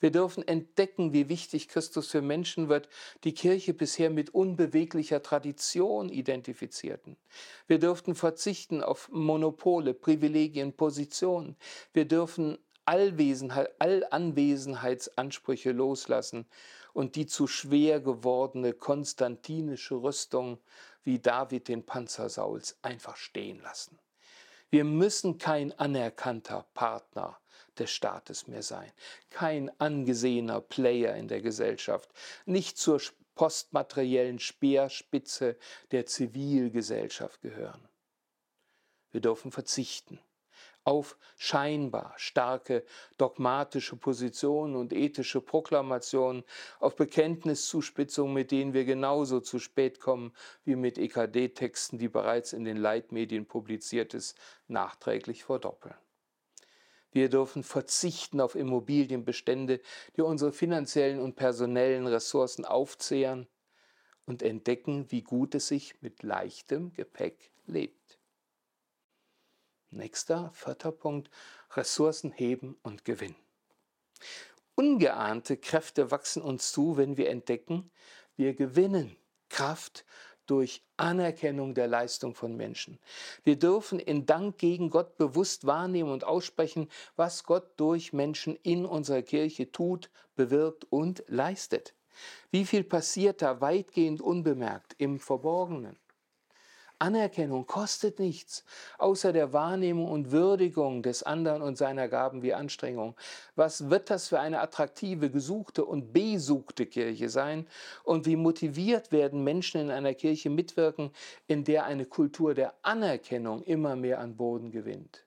Wir 0.00 0.10
dürfen 0.10 0.46
entdecken, 0.46 1.12
wie 1.12 1.28
wichtig 1.28 1.68
Christus 1.68 2.08
für 2.08 2.22
Menschen 2.22 2.68
wird, 2.68 2.88
die 3.24 3.34
Kirche 3.34 3.74
bisher 3.74 4.10
mit 4.10 4.30
unbeweglicher 4.34 5.22
Tradition 5.22 6.08
identifizierten. 6.08 7.16
Wir 7.66 7.78
dürften 7.78 8.14
verzichten 8.14 8.82
auf 8.82 9.08
Monopole, 9.10 9.94
Privilegien, 9.94 10.72
Positionen. 10.72 11.56
Wir 11.92 12.06
dürfen 12.06 12.58
Allwesenheit, 12.84 13.70
Allanwesenheitsansprüche 13.80 15.72
loslassen 15.72 16.46
und 16.94 17.16
die 17.16 17.26
zu 17.26 17.46
schwer 17.46 18.00
gewordene 18.00 18.72
konstantinische 18.72 19.96
Rüstung 19.96 20.58
wie 21.04 21.18
David 21.18 21.68
den 21.68 21.84
Panzer 21.84 22.28
Sauls 22.30 22.78
einfach 22.82 23.16
stehen 23.16 23.60
lassen. 23.60 23.98
Wir 24.70 24.84
müssen 24.84 25.38
kein 25.38 25.78
anerkannter 25.78 26.66
Partner 26.74 27.38
des 27.78 27.90
Staates 27.90 28.46
mehr 28.48 28.62
sein, 28.62 28.90
kein 29.30 29.70
angesehener 29.80 30.60
Player 30.60 31.14
in 31.16 31.28
der 31.28 31.40
Gesellschaft, 31.40 32.10
nicht 32.46 32.78
zur 32.78 33.00
postmateriellen 33.34 34.38
Speerspitze 34.38 35.56
der 35.92 36.06
Zivilgesellschaft 36.06 37.40
gehören. 37.40 37.88
Wir 39.10 39.20
dürfen 39.20 39.52
verzichten 39.52 40.20
auf 40.88 41.18
scheinbar 41.36 42.14
starke 42.16 42.82
dogmatische 43.18 43.96
Positionen 43.96 44.74
und 44.74 44.94
ethische 44.94 45.42
Proklamationen, 45.42 46.44
auf 46.80 46.96
Bekenntniszuspitzungen, 46.96 48.32
mit 48.32 48.50
denen 48.50 48.72
wir 48.72 48.86
genauso 48.86 49.40
zu 49.40 49.58
spät 49.58 50.00
kommen 50.00 50.32
wie 50.64 50.76
mit 50.76 50.96
EKD-Texten, 50.96 51.98
die 51.98 52.08
bereits 52.08 52.54
in 52.54 52.64
den 52.64 52.78
Leitmedien 52.78 53.44
publiziert 53.44 54.14
ist, 54.14 54.38
nachträglich 54.66 55.44
verdoppeln. 55.44 55.94
Wir 57.10 57.28
dürfen 57.28 57.62
verzichten 57.62 58.40
auf 58.40 58.54
Immobilienbestände, 58.54 59.80
die 60.16 60.22
unsere 60.22 60.52
finanziellen 60.52 61.20
und 61.20 61.36
personellen 61.36 62.06
Ressourcen 62.06 62.64
aufzehren 62.64 63.48
und 64.26 64.42
entdecken, 64.42 65.10
wie 65.10 65.22
gut 65.22 65.54
es 65.54 65.68
sich 65.68 66.00
mit 66.02 66.22
leichtem 66.22 66.92
Gepäck 66.92 67.50
lebt. 67.66 68.18
Nächster, 69.90 70.50
vierter 70.52 70.92
Punkt, 70.92 71.30
Ressourcen 71.74 72.30
heben 72.30 72.76
und 72.82 73.06
gewinnen. 73.06 73.36
Ungeahnte 74.74 75.56
Kräfte 75.56 76.10
wachsen 76.10 76.42
uns 76.42 76.72
zu, 76.72 76.98
wenn 76.98 77.16
wir 77.16 77.30
entdecken, 77.30 77.90
wir 78.36 78.54
gewinnen 78.54 79.16
Kraft 79.48 80.04
durch 80.50 80.82
Anerkennung 80.96 81.74
der 81.74 81.86
Leistung 81.86 82.34
von 82.34 82.56
Menschen. 82.56 82.98
Wir 83.44 83.56
dürfen 83.56 84.00
in 84.00 84.26
Dank 84.26 84.58
gegen 84.58 84.90
Gott 84.90 85.16
bewusst 85.16 85.66
wahrnehmen 85.66 86.10
und 86.10 86.24
aussprechen, 86.24 86.88
was 87.16 87.44
Gott 87.44 87.78
durch 87.78 88.12
Menschen 88.12 88.56
in 88.62 88.84
unserer 88.84 89.22
Kirche 89.22 89.70
tut, 89.70 90.10
bewirkt 90.34 90.84
und 90.90 91.22
leistet. 91.28 91.94
Wie 92.50 92.64
viel 92.64 92.84
passiert 92.84 93.42
da 93.42 93.60
weitgehend 93.60 94.20
unbemerkt 94.20 94.94
im 94.98 95.20
Verborgenen? 95.20 95.96
Anerkennung 96.98 97.66
kostet 97.66 98.18
nichts, 98.18 98.64
außer 98.98 99.32
der 99.32 99.52
Wahrnehmung 99.52 100.10
und 100.10 100.32
Würdigung 100.32 101.02
des 101.02 101.22
anderen 101.22 101.62
und 101.62 101.78
seiner 101.78 102.08
Gaben 102.08 102.42
wie 102.42 102.54
Anstrengung. 102.54 103.14
Was 103.54 103.90
wird 103.90 104.10
das 104.10 104.28
für 104.28 104.40
eine 104.40 104.60
attraktive, 104.60 105.30
gesuchte 105.30 105.84
und 105.84 106.12
besuchte 106.12 106.86
Kirche 106.86 107.28
sein? 107.28 107.66
Und 108.04 108.26
wie 108.26 108.36
motiviert 108.36 109.12
werden 109.12 109.44
Menschen 109.44 109.80
in 109.80 109.90
einer 109.90 110.14
Kirche 110.14 110.50
mitwirken, 110.50 111.10
in 111.46 111.64
der 111.64 111.84
eine 111.84 112.04
Kultur 112.04 112.54
der 112.54 112.74
Anerkennung 112.82 113.62
immer 113.62 113.94
mehr 113.94 114.18
an 114.18 114.36
Boden 114.36 114.70
gewinnt? 114.70 115.24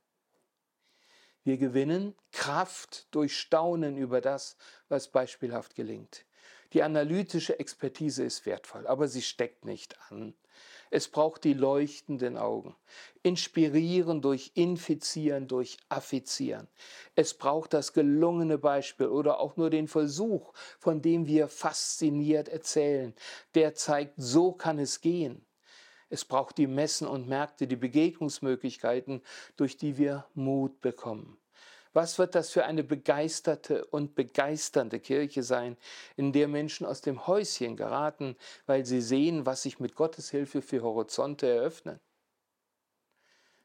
Wir 1.43 1.57
gewinnen 1.57 2.13
Kraft 2.31 3.07
durch 3.11 3.37
Staunen 3.37 3.97
über 3.97 4.21
das, 4.21 4.57
was 4.89 5.07
beispielhaft 5.07 5.75
gelingt. 5.75 6.25
Die 6.73 6.83
analytische 6.83 7.59
Expertise 7.59 8.23
ist 8.23 8.45
wertvoll, 8.45 8.87
aber 8.87 9.07
sie 9.07 9.21
steckt 9.21 9.65
nicht 9.65 9.97
an. 10.09 10.33
Es 10.93 11.07
braucht 11.07 11.45
die 11.45 11.53
leuchtenden 11.53 12.37
Augen. 12.37 12.75
Inspirieren 13.23 14.21
durch 14.21 14.51
Infizieren, 14.55 15.47
durch 15.47 15.77
Affizieren. 15.87 16.67
Es 17.15 17.33
braucht 17.33 17.73
das 17.73 17.93
gelungene 17.93 18.57
Beispiel 18.57 19.07
oder 19.07 19.39
auch 19.39 19.55
nur 19.55 19.69
den 19.69 19.87
Versuch, 19.87 20.51
von 20.79 21.01
dem 21.01 21.27
wir 21.27 21.47
fasziniert 21.47 22.49
erzählen. 22.49 23.15
Der 23.55 23.73
zeigt, 23.73 24.15
so 24.17 24.51
kann 24.51 24.79
es 24.79 24.99
gehen. 24.99 25.45
Es 26.09 26.25
braucht 26.25 26.57
die 26.57 26.67
Messen 26.67 27.07
und 27.07 27.25
Märkte, 27.25 27.67
die 27.67 27.77
Begegnungsmöglichkeiten, 27.77 29.21
durch 29.55 29.77
die 29.77 29.97
wir 29.97 30.25
Mut 30.33 30.81
bekommen. 30.81 31.40
Was 31.93 32.17
wird 32.19 32.35
das 32.35 32.51
für 32.51 32.63
eine 32.65 32.83
begeisterte 32.83 33.85
und 33.85 34.15
begeisternde 34.15 34.99
Kirche 34.99 35.43
sein, 35.43 35.77
in 36.15 36.31
der 36.31 36.47
Menschen 36.47 36.85
aus 36.85 37.01
dem 37.01 37.27
Häuschen 37.27 37.75
geraten, 37.75 38.37
weil 38.65 38.85
sie 38.85 39.01
sehen, 39.01 39.45
was 39.45 39.63
sich 39.63 39.79
mit 39.79 39.95
Gottes 39.95 40.29
Hilfe 40.29 40.61
für 40.61 40.81
Horizonte 40.81 41.47
eröffnen? 41.47 41.99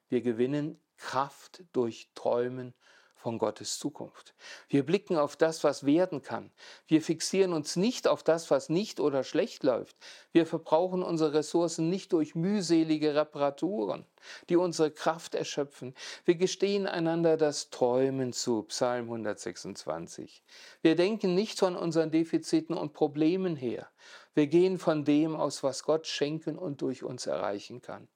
Wir 0.08 0.22
gewinnen 0.22 0.80
Kraft 0.96 1.64
durch 1.72 2.08
Träumen 2.14 2.74
von 3.16 3.38
Gottes 3.38 3.78
Zukunft. 3.78 4.34
Wir 4.68 4.84
blicken 4.84 5.16
auf 5.16 5.36
das, 5.36 5.64
was 5.64 5.84
werden 5.84 6.22
kann. 6.22 6.50
Wir 6.86 7.02
fixieren 7.02 7.52
uns 7.52 7.74
nicht 7.74 8.06
auf 8.06 8.22
das, 8.22 8.50
was 8.50 8.68
nicht 8.68 9.00
oder 9.00 9.24
schlecht 9.24 9.64
läuft. 9.64 9.96
Wir 10.32 10.46
verbrauchen 10.46 11.02
unsere 11.02 11.34
Ressourcen 11.34 11.88
nicht 11.88 12.12
durch 12.12 12.34
mühselige 12.34 13.14
Reparaturen, 13.14 14.06
die 14.48 14.56
unsere 14.56 14.90
Kraft 14.90 15.34
erschöpfen. 15.34 15.94
Wir 16.24 16.36
gestehen 16.36 16.86
einander 16.86 17.36
das 17.36 17.70
Träumen 17.70 18.32
zu, 18.32 18.62
Psalm 18.64 19.06
126. 19.06 20.42
Wir 20.82 20.94
denken 20.94 21.34
nicht 21.34 21.58
von 21.58 21.74
unseren 21.74 22.10
Defiziten 22.10 22.76
und 22.76 22.92
Problemen 22.92 23.56
her. 23.56 23.88
Wir 24.34 24.46
gehen 24.46 24.78
von 24.78 25.04
dem 25.04 25.34
aus, 25.34 25.62
was 25.62 25.82
Gott 25.82 26.06
schenken 26.06 26.56
und 26.58 26.82
durch 26.82 27.02
uns 27.02 27.26
erreichen 27.26 27.80
kann. 27.80 28.06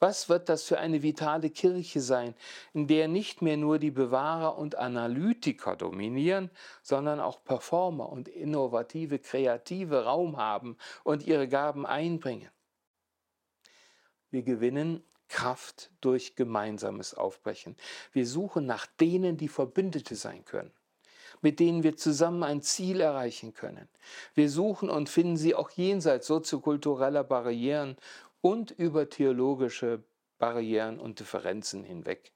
Was 0.00 0.28
wird 0.28 0.48
das 0.48 0.62
für 0.62 0.78
eine 0.78 1.02
vitale 1.02 1.50
Kirche 1.50 2.00
sein, 2.00 2.34
in 2.72 2.86
der 2.86 3.08
nicht 3.08 3.42
mehr 3.42 3.56
nur 3.56 3.78
die 3.78 3.90
Bewahrer 3.90 4.56
und 4.56 4.76
Analytiker 4.76 5.74
dominieren, 5.74 6.50
sondern 6.82 7.18
auch 7.18 7.42
Performer 7.42 8.08
und 8.08 8.28
innovative, 8.28 9.18
kreative 9.18 10.04
Raum 10.04 10.36
haben 10.36 10.76
und 11.02 11.26
ihre 11.26 11.48
Gaben 11.48 11.84
einbringen? 11.84 12.50
Wir 14.30 14.42
gewinnen 14.42 15.02
Kraft 15.28 15.90
durch 16.00 16.36
gemeinsames 16.36 17.14
Aufbrechen. 17.14 17.76
Wir 18.12 18.26
suchen 18.26 18.66
nach 18.66 18.86
denen, 18.86 19.36
die 19.36 19.48
Verbündete 19.48 20.14
sein 20.14 20.44
können 20.44 20.72
mit 21.40 21.60
denen 21.60 21.82
wir 21.82 21.96
zusammen 21.96 22.42
ein 22.42 22.62
Ziel 22.62 23.00
erreichen 23.00 23.54
können. 23.54 23.88
Wir 24.34 24.50
suchen 24.50 24.90
und 24.90 25.08
finden 25.08 25.36
sie 25.36 25.54
auch 25.54 25.70
jenseits 25.70 26.26
soziokultureller 26.26 27.24
Barrieren 27.24 27.96
und 28.40 28.70
über 28.70 29.08
theologische 29.08 30.04
Barrieren 30.38 31.00
und 31.00 31.20
Differenzen 31.20 31.84
hinweg. 31.84 32.32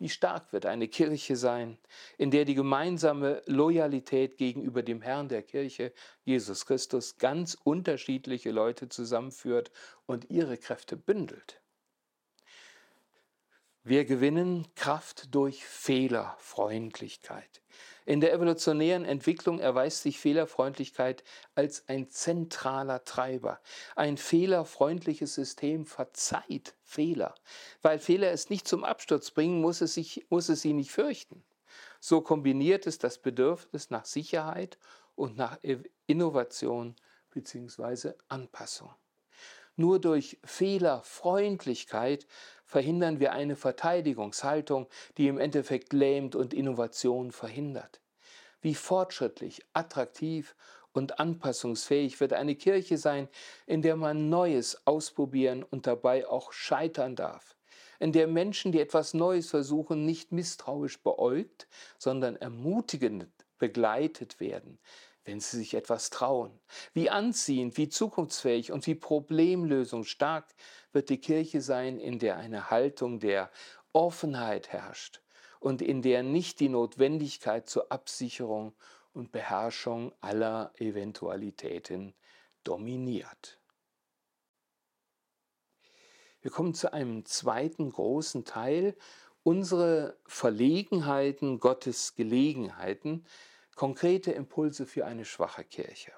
Wie 0.00 0.08
stark 0.08 0.52
wird 0.52 0.64
eine 0.64 0.86
Kirche 0.86 1.34
sein, 1.34 1.76
in 2.18 2.30
der 2.30 2.44
die 2.44 2.54
gemeinsame 2.54 3.42
Loyalität 3.46 4.36
gegenüber 4.36 4.84
dem 4.84 5.02
Herrn 5.02 5.28
der 5.28 5.42
Kirche, 5.42 5.92
Jesus 6.24 6.66
Christus, 6.66 7.18
ganz 7.18 7.56
unterschiedliche 7.64 8.52
Leute 8.52 8.88
zusammenführt 8.88 9.72
und 10.06 10.30
ihre 10.30 10.56
Kräfte 10.56 10.96
bündelt. 10.96 11.60
Wir 13.82 14.04
gewinnen 14.04 14.68
Kraft 14.76 15.34
durch 15.34 15.64
Fehlerfreundlichkeit. 15.64 17.62
In 18.08 18.22
der 18.22 18.32
evolutionären 18.32 19.04
Entwicklung 19.04 19.58
erweist 19.58 20.00
sich 20.00 20.18
Fehlerfreundlichkeit 20.18 21.22
als 21.54 21.86
ein 21.90 22.08
zentraler 22.08 23.04
Treiber. 23.04 23.60
Ein 23.96 24.16
fehlerfreundliches 24.16 25.34
System 25.34 25.84
verzeiht 25.84 26.74
Fehler. 26.82 27.34
Weil 27.82 27.98
Fehler 27.98 28.30
es 28.30 28.48
nicht 28.48 28.66
zum 28.66 28.82
Absturz 28.82 29.30
bringen, 29.30 29.60
muss 29.60 29.82
es, 29.82 29.92
sich, 29.92 30.24
muss 30.30 30.48
es 30.48 30.62
sie 30.62 30.72
nicht 30.72 30.90
fürchten. 30.90 31.44
So 32.00 32.22
kombiniert 32.22 32.86
es 32.86 32.96
das 32.96 33.18
Bedürfnis 33.18 33.90
nach 33.90 34.06
Sicherheit 34.06 34.78
und 35.14 35.36
nach 35.36 35.58
Innovation 36.06 36.96
bzw. 37.34 38.14
Anpassung. 38.28 38.90
Nur 39.76 40.00
durch 40.00 40.38
Fehlerfreundlichkeit 40.44 42.26
verhindern 42.68 43.18
wir 43.18 43.32
eine 43.32 43.56
Verteidigungshaltung, 43.56 44.86
die 45.16 45.26
im 45.26 45.38
Endeffekt 45.38 45.94
lähmt 45.94 46.36
und 46.36 46.52
Innovation 46.52 47.32
verhindert. 47.32 48.00
Wie 48.60 48.74
fortschrittlich, 48.74 49.64
attraktiv 49.72 50.54
und 50.92 51.18
anpassungsfähig 51.18 52.20
wird 52.20 52.34
eine 52.34 52.54
Kirche 52.54 52.98
sein, 52.98 53.28
in 53.66 53.80
der 53.80 53.96
man 53.96 54.28
Neues 54.28 54.86
ausprobieren 54.86 55.62
und 55.62 55.86
dabei 55.86 56.28
auch 56.28 56.52
scheitern 56.52 57.16
darf, 57.16 57.56
in 58.00 58.12
der 58.12 58.26
Menschen, 58.26 58.70
die 58.70 58.80
etwas 58.80 59.14
Neues 59.14 59.48
versuchen, 59.48 60.04
nicht 60.04 60.30
misstrauisch 60.30 61.02
beäugt, 61.02 61.68
sondern 61.96 62.36
ermutigend 62.36 63.28
begleitet 63.58 64.40
werden, 64.40 64.78
wenn 65.28 65.40
sie 65.40 65.58
sich 65.58 65.74
etwas 65.74 66.08
trauen. 66.08 66.58
Wie 66.94 67.10
anziehend, 67.10 67.76
wie 67.76 67.90
zukunftsfähig 67.90 68.72
und 68.72 68.86
wie 68.86 68.94
problemlösungsstark 68.94 70.46
wird 70.92 71.10
die 71.10 71.20
Kirche 71.20 71.60
sein, 71.60 72.00
in 72.00 72.18
der 72.18 72.38
eine 72.38 72.70
Haltung 72.70 73.20
der 73.20 73.50
Offenheit 73.92 74.68
herrscht 74.68 75.20
und 75.60 75.82
in 75.82 76.00
der 76.00 76.22
nicht 76.22 76.60
die 76.60 76.70
Notwendigkeit 76.70 77.68
zur 77.68 77.92
Absicherung 77.92 78.72
und 79.12 79.30
Beherrschung 79.30 80.14
aller 80.22 80.72
Eventualitäten 80.78 82.14
dominiert. 82.64 83.58
Wir 86.40 86.50
kommen 86.50 86.72
zu 86.72 86.90
einem 86.90 87.26
zweiten 87.26 87.92
großen 87.92 88.46
Teil, 88.46 88.96
unsere 89.42 90.16
Verlegenheiten, 90.26 91.60
Gottes 91.60 92.14
Gelegenheiten, 92.14 93.26
Konkrete 93.78 94.32
Impulse 94.32 94.86
für 94.86 95.06
eine 95.06 95.24
schwache 95.24 95.62
Kirche. 95.62 96.10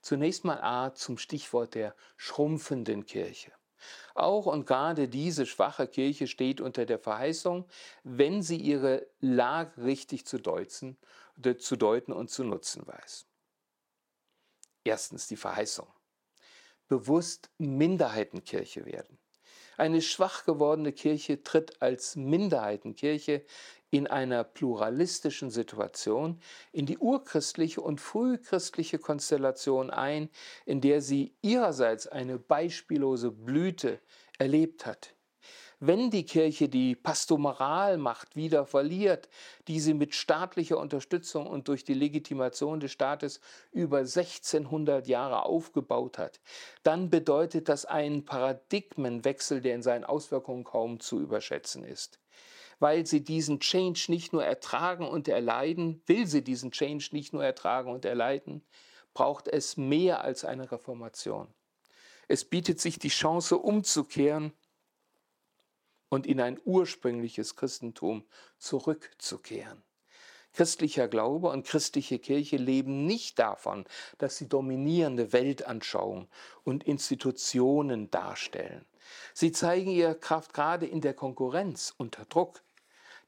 Zunächst 0.00 0.44
mal 0.44 0.60
A 0.60 0.92
zum 0.92 1.16
Stichwort 1.16 1.76
der 1.76 1.94
schrumpfenden 2.16 3.06
Kirche. 3.06 3.52
Auch 4.16 4.46
und 4.46 4.66
gerade 4.66 5.06
diese 5.06 5.46
schwache 5.46 5.86
Kirche 5.86 6.26
steht 6.26 6.60
unter 6.60 6.86
der 6.86 6.98
Verheißung, 6.98 7.68
wenn 8.02 8.42
sie 8.42 8.56
ihre 8.56 9.06
Lage 9.20 9.84
richtig 9.84 10.26
zu 10.26 10.38
deuten, 10.38 10.98
zu 11.58 11.76
deuten 11.76 12.12
und 12.12 12.30
zu 12.30 12.42
nutzen 12.42 12.84
weiß. 12.84 13.26
Erstens 14.82 15.28
die 15.28 15.36
Verheißung. 15.36 15.86
Bewusst 16.88 17.48
Minderheitenkirche 17.58 18.86
werden. 18.86 19.20
Eine 19.76 20.02
schwach 20.02 20.44
gewordene 20.44 20.92
Kirche 20.92 21.44
tritt 21.44 21.80
als 21.80 22.16
Minderheitenkirche 22.16 23.46
in 23.90 24.06
einer 24.06 24.44
pluralistischen 24.44 25.50
Situation 25.50 26.40
in 26.72 26.86
die 26.86 26.98
urchristliche 26.98 27.80
und 27.80 28.00
frühchristliche 28.00 28.98
Konstellation 28.98 29.90
ein, 29.90 30.30
in 30.64 30.80
der 30.80 31.00
sie 31.00 31.34
ihrerseits 31.42 32.06
eine 32.06 32.38
beispiellose 32.38 33.30
Blüte 33.30 34.00
erlebt 34.38 34.86
hat. 34.86 35.14
Wenn 35.82 36.10
die 36.10 36.26
Kirche 36.26 36.68
die 36.68 36.94
Pastoralmacht 36.94 38.36
wieder 38.36 38.66
verliert, 38.66 39.30
die 39.66 39.80
sie 39.80 39.94
mit 39.94 40.14
staatlicher 40.14 40.76
Unterstützung 40.76 41.46
und 41.46 41.68
durch 41.68 41.84
die 41.84 41.94
Legitimation 41.94 42.80
des 42.80 42.92
Staates 42.92 43.40
über 43.72 44.00
1600 44.00 45.08
Jahre 45.08 45.46
aufgebaut 45.46 46.18
hat, 46.18 46.38
dann 46.82 47.08
bedeutet 47.08 47.70
das 47.70 47.86
einen 47.86 48.26
Paradigmenwechsel, 48.26 49.62
der 49.62 49.74
in 49.74 49.82
seinen 49.82 50.04
Auswirkungen 50.04 50.64
kaum 50.64 51.00
zu 51.00 51.18
überschätzen 51.18 51.82
ist 51.82 52.20
weil 52.80 53.06
sie 53.06 53.22
diesen 53.22 53.60
Change 53.60 54.06
nicht 54.08 54.32
nur 54.32 54.44
ertragen 54.44 55.06
und 55.06 55.28
erleiden, 55.28 56.02
will 56.06 56.26
sie 56.26 56.42
diesen 56.42 56.72
Change 56.72 57.10
nicht 57.12 57.32
nur 57.32 57.44
ertragen 57.44 57.92
und 57.92 58.04
erleiden, 58.04 58.62
braucht 59.14 59.46
es 59.48 59.76
mehr 59.76 60.24
als 60.24 60.44
eine 60.44 60.72
Reformation. 60.72 61.46
Es 62.26 62.44
bietet 62.44 62.80
sich 62.80 62.98
die 62.98 63.08
Chance 63.08 63.58
umzukehren 63.58 64.52
und 66.08 66.26
in 66.26 66.40
ein 66.40 66.58
ursprüngliches 66.64 67.54
Christentum 67.54 68.24
zurückzukehren. 68.58 69.82
Christlicher 70.52 71.06
Glaube 71.06 71.48
und 71.48 71.66
christliche 71.66 72.18
Kirche 72.18 72.56
leben 72.56 73.06
nicht 73.06 73.38
davon, 73.38 73.84
dass 74.18 74.36
sie 74.36 74.48
dominierende 74.48 75.32
Weltanschauung 75.32 76.28
und 76.64 76.84
Institutionen 76.84 78.10
darstellen. 78.10 78.84
Sie 79.32 79.52
zeigen 79.52 79.90
ihre 79.90 80.16
Kraft 80.16 80.52
gerade 80.52 80.86
in 80.86 81.00
der 81.00 81.14
Konkurrenz 81.14 81.94
unter 81.96 82.24
Druck, 82.24 82.62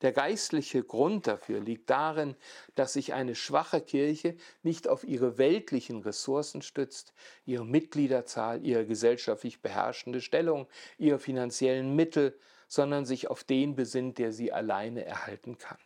der 0.02 0.12
geistliche 0.12 0.82
Grund 0.82 1.26
dafür 1.26 1.60
liegt 1.60 1.88
darin, 1.88 2.36
dass 2.74 2.92
sich 2.92 3.12
eine 3.12 3.34
schwache 3.34 3.80
Kirche 3.80 4.36
nicht 4.62 4.88
auf 4.88 5.04
ihre 5.04 5.38
weltlichen 5.38 6.02
Ressourcen 6.02 6.60
stützt, 6.62 7.14
ihre 7.44 7.64
Mitgliederzahl, 7.64 8.64
ihre 8.64 8.84
gesellschaftlich 8.84 9.62
beherrschende 9.62 10.20
Stellung, 10.20 10.68
ihre 10.98 11.18
finanziellen 11.18 11.94
Mittel, 11.94 12.38
sondern 12.68 13.04
sich 13.04 13.28
auf 13.28 13.44
den 13.44 13.74
besinnt, 13.74 14.18
der 14.18 14.32
sie 14.32 14.52
alleine 14.52 15.04
erhalten 15.04 15.58
kann. 15.58 15.78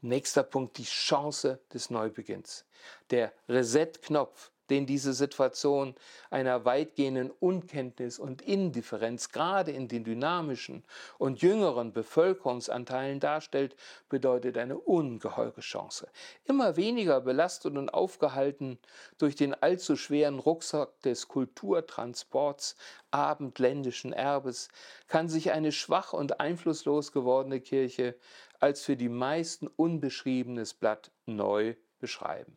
Nächster 0.00 0.42
Punkt, 0.42 0.76
die 0.76 0.84
Chance 0.84 1.60
des 1.72 1.88
Neubeginns. 1.88 2.66
Der 3.10 3.32
Reset-Knopf 3.48 4.52
den 4.70 4.86
diese 4.86 5.12
Situation 5.12 5.94
einer 6.30 6.64
weitgehenden 6.64 7.30
Unkenntnis 7.30 8.18
und 8.18 8.42
Indifferenz 8.42 9.30
gerade 9.30 9.70
in 9.70 9.88
den 9.88 10.04
dynamischen 10.04 10.84
und 11.18 11.42
jüngeren 11.42 11.92
Bevölkerungsanteilen 11.92 13.20
darstellt, 13.20 13.76
bedeutet 14.08 14.56
eine 14.58 14.78
ungeheure 14.78 15.60
Chance. 15.60 16.08
Immer 16.44 16.76
weniger 16.76 17.20
belastet 17.20 17.76
und 17.76 17.92
aufgehalten 17.92 18.78
durch 19.18 19.36
den 19.36 19.54
allzu 19.54 19.96
schweren 19.96 20.38
Rucksack 20.38 21.00
des 21.02 21.28
Kulturtransports 21.28 22.76
abendländischen 23.10 24.12
Erbes, 24.12 24.68
kann 25.06 25.28
sich 25.28 25.52
eine 25.52 25.70
schwach 25.70 26.12
und 26.12 26.40
einflusslos 26.40 27.12
gewordene 27.12 27.60
Kirche 27.60 28.16
als 28.58 28.82
für 28.82 28.96
die 28.96 29.08
meisten 29.08 29.68
unbeschriebenes 29.68 30.74
Blatt 30.74 31.12
neu 31.26 31.74
beschreiben. 32.00 32.56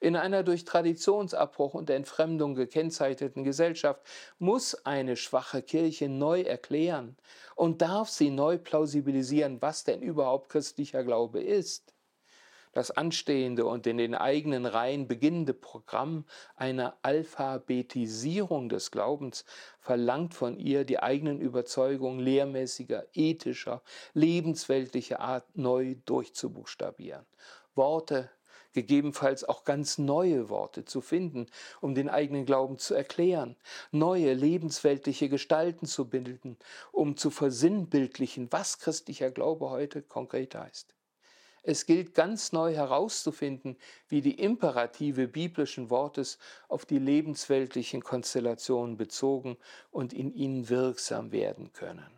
In 0.00 0.16
einer 0.16 0.42
durch 0.42 0.64
Traditionsabbruch 0.64 1.74
und 1.74 1.90
Entfremdung 1.90 2.54
gekennzeichneten 2.54 3.44
Gesellschaft 3.44 4.02
muss 4.38 4.74
eine 4.86 5.16
schwache 5.16 5.62
Kirche 5.62 6.08
neu 6.08 6.42
erklären 6.42 7.16
und 7.54 7.82
darf 7.82 8.08
sie 8.08 8.30
neu 8.30 8.58
plausibilisieren, 8.58 9.62
was 9.62 9.84
denn 9.84 10.02
überhaupt 10.02 10.48
christlicher 10.48 11.04
Glaube 11.04 11.40
ist. 11.40 11.92
Das 12.76 12.90
anstehende 12.90 13.64
und 13.64 13.86
in 13.86 13.96
den 13.96 14.14
eigenen 14.14 14.66
Reihen 14.66 15.08
beginnende 15.08 15.54
Programm 15.54 16.26
einer 16.56 16.98
Alphabetisierung 17.00 18.68
des 18.68 18.90
Glaubens 18.90 19.46
verlangt 19.80 20.34
von 20.34 20.58
ihr, 20.58 20.84
die 20.84 20.98
eigenen 20.98 21.40
Überzeugungen 21.40 22.20
lehrmäßiger, 22.20 23.06
ethischer, 23.14 23.80
lebensweltlicher 24.12 25.20
Art 25.20 25.56
neu 25.56 25.94
durchzubuchstabieren. 26.04 27.24
Worte, 27.74 28.28
gegebenenfalls 28.76 29.42
auch 29.42 29.64
ganz 29.64 29.96
neue 29.96 30.50
Worte 30.50 30.84
zu 30.84 31.00
finden, 31.00 31.46
um 31.80 31.94
den 31.94 32.10
eigenen 32.10 32.44
Glauben 32.44 32.78
zu 32.78 32.94
erklären, 32.94 33.56
neue 33.90 34.34
lebensweltliche 34.34 35.30
Gestalten 35.30 35.86
zu 35.86 36.10
bilden, 36.10 36.58
um 36.92 37.16
zu 37.16 37.30
versinnbildlichen, 37.30 38.52
was 38.52 38.78
christlicher 38.78 39.30
Glaube 39.30 39.70
heute 39.70 40.02
konkret 40.02 40.54
heißt. 40.54 40.94
Es 41.62 41.86
gilt 41.86 42.14
ganz 42.14 42.52
neu 42.52 42.74
herauszufinden, 42.74 43.78
wie 44.08 44.20
die 44.20 44.38
Imperative 44.38 45.26
biblischen 45.26 45.88
Wortes 45.88 46.38
auf 46.68 46.84
die 46.84 46.98
lebensweltlichen 46.98 48.04
Konstellationen 48.04 48.98
bezogen 48.98 49.56
und 49.90 50.12
in 50.12 50.32
ihnen 50.34 50.68
wirksam 50.68 51.32
werden 51.32 51.72
können 51.72 52.16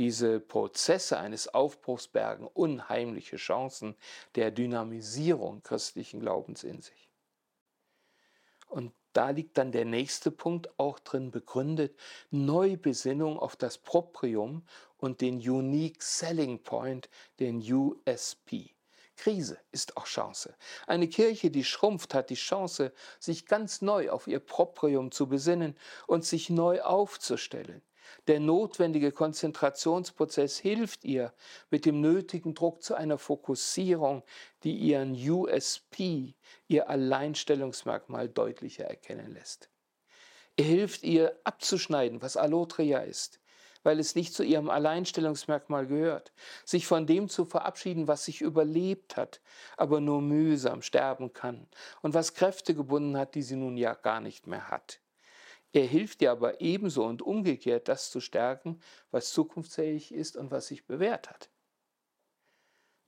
diese 0.00 0.40
Prozesse 0.40 1.18
eines 1.18 1.48
Aufbruchs 1.48 2.08
bergen 2.08 2.46
unheimliche 2.46 3.36
Chancen 3.36 3.94
der 4.34 4.50
Dynamisierung 4.50 5.62
christlichen 5.62 6.20
Glaubens 6.20 6.64
in 6.64 6.80
sich. 6.80 7.10
Und 8.66 8.94
da 9.12 9.28
liegt 9.28 9.58
dann 9.58 9.72
der 9.72 9.84
nächste 9.84 10.30
Punkt 10.30 10.70
auch 10.78 11.00
drin 11.00 11.30
begründet, 11.30 11.94
Neubesinnung 12.30 13.38
auf 13.38 13.56
das 13.56 13.76
Proprium 13.76 14.64
und 14.96 15.20
den 15.20 15.36
Unique 15.36 16.02
Selling 16.02 16.62
Point, 16.62 17.10
den 17.38 17.60
USP. 17.60 18.74
Krise 19.16 19.58
ist 19.70 19.98
auch 19.98 20.06
Chance. 20.06 20.54
Eine 20.86 21.08
Kirche, 21.08 21.50
die 21.50 21.64
schrumpft, 21.64 22.14
hat 22.14 22.30
die 22.30 22.36
Chance, 22.36 22.94
sich 23.18 23.44
ganz 23.44 23.82
neu 23.82 24.08
auf 24.08 24.26
ihr 24.26 24.40
Proprium 24.40 25.12
zu 25.12 25.28
besinnen 25.28 25.76
und 26.06 26.24
sich 26.24 26.48
neu 26.48 26.80
aufzustellen. 26.80 27.82
Der 28.26 28.40
notwendige 28.40 29.12
Konzentrationsprozess 29.12 30.58
hilft 30.58 31.04
ihr 31.04 31.32
mit 31.70 31.84
dem 31.84 32.00
nötigen 32.00 32.54
Druck 32.54 32.82
zu 32.82 32.94
einer 32.94 33.18
Fokussierung, 33.18 34.22
die 34.62 34.76
ihren 34.76 35.12
USP, 35.12 36.34
ihr 36.68 36.88
Alleinstellungsmerkmal 36.88 38.28
deutlicher 38.28 38.84
erkennen 38.84 39.32
lässt. 39.32 39.70
Er 40.56 40.64
hilft 40.64 41.04
ihr 41.04 41.38
abzuschneiden, 41.44 42.20
was 42.20 42.36
Allotria 42.36 42.98
ist, 42.98 43.40
weil 43.82 43.98
es 43.98 44.14
nicht 44.14 44.34
zu 44.34 44.42
ihrem 44.42 44.68
Alleinstellungsmerkmal 44.68 45.86
gehört, 45.86 46.32
sich 46.64 46.86
von 46.86 47.06
dem 47.06 47.28
zu 47.28 47.44
verabschieden, 47.44 48.08
was 48.08 48.24
sich 48.24 48.40
überlebt 48.40 49.16
hat, 49.16 49.40
aber 49.76 50.00
nur 50.00 50.20
mühsam 50.20 50.82
sterben 50.82 51.32
kann 51.32 51.66
und 52.02 52.14
was 52.14 52.34
Kräfte 52.34 52.74
gebunden 52.74 53.16
hat, 53.16 53.34
die 53.34 53.42
sie 53.42 53.56
nun 53.56 53.76
ja 53.76 53.94
gar 53.94 54.20
nicht 54.20 54.46
mehr 54.46 54.70
hat. 54.70 55.00
Er 55.72 55.86
hilft 55.86 56.20
dir 56.20 56.32
aber 56.32 56.60
ebenso 56.60 57.04
und 57.04 57.22
umgekehrt, 57.22 57.88
das 57.88 58.10
zu 58.10 58.20
stärken, 58.20 58.80
was 59.10 59.32
zukunftsfähig 59.32 60.12
ist 60.12 60.36
und 60.36 60.50
was 60.50 60.66
sich 60.66 60.86
bewährt 60.86 61.30
hat. 61.30 61.50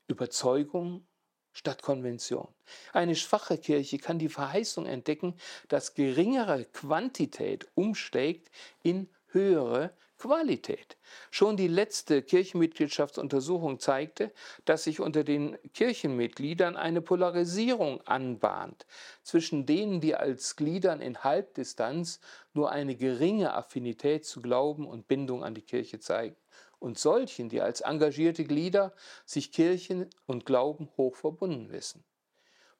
Überzeugung 0.06 1.06
statt 1.52 1.82
Konvention. 1.82 2.54
Eine 2.92 3.16
schwache 3.16 3.58
Kirche 3.58 3.98
kann 3.98 4.18
die 4.18 4.28
Verheißung 4.28 4.86
entdecken, 4.86 5.34
dass 5.68 5.94
geringere 5.94 6.64
Quantität 6.66 7.68
umschlägt 7.74 8.50
in 8.82 9.10
höhere 9.26 9.96
Qualität. 10.22 10.96
Schon 11.32 11.56
die 11.56 11.66
letzte 11.66 12.22
Kirchenmitgliedschaftsuntersuchung 12.22 13.80
zeigte, 13.80 14.30
dass 14.64 14.84
sich 14.84 15.00
unter 15.00 15.24
den 15.24 15.58
Kirchenmitgliedern 15.74 16.76
eine 16.76 17.00
Polarisierung 17.00 18.00
anbahnt 18.06 18.86
zwischen 19.24 19.66
denen, 19.66 20.00
die 20.00 20.14
als 20.14 20.54
Gliedern 20.54 21.00
in 21.00 21.24
Halbdistanz 21.24 22.20
nur 22.54 22.70
eine 22.70 22.94
geringe 22.94 23.52
Affinität 23.52 24.24
zu 24.24 24.40
Glauben 24.40 24.86
und 24.86 25.08
Bindung 25.08 25.42
an 25.42 25.56
die 25.56 25.62
Kirche 25.62 25.98
zeigen 25.98 26.36
und 26.78 27.00
solchen, 27.00 27.48
die 27.48 27.60
als 27.60 27.80
engagierte 27.80 28.44
Glieder 28.44 28.94
sich 29.26 29.50
Kirchen 29.50 30.08
und 30.26 30.46
Glauben 30.46 30.88
hoch 30.96 31.16
verbunden 31.16 31.72
wissen. 31.72 32.04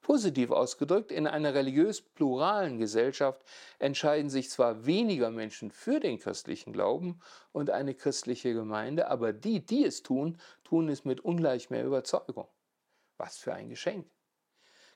Positiv 0.02 0.50
ausgedrückt, 0.50 1.12
in 1.12 1.28
einer 1.28 1.54
religiös 1.54 2.00
pluralen 2.00 2.78
Gesellschaft 2.78 3.40
entscheiden 3.78 4.30
sich 4.30 4.50
zwar 4.50 4.84
weniger 4.84 5.30
Menschen 5.30 5.70
für 5.70 6.00
den 6.00 6.18
christlichen 6.18 6.72
Glauben 6.72 7.20
und 7.52 7.70
eine 7.70 7.94
christliche 7.94 8.52
Gemeinde, 8.52 9.08
aber 9.08 9.32
die, 9.32 9.64
die 9.64 9.84
es 9.84 10.02
tun, 10.02 10.38
tun 10.64 10.88
es 10.88 11.04
mit 11.04 11.20
ungleich 11.20 11.70
mehr 11.70 11.84
Überzeugung. 11.84 12.48
Was 13.16 13.38
für 13.38 13.54
ein 13.54 13.68
Geschenk. 13.68 14.10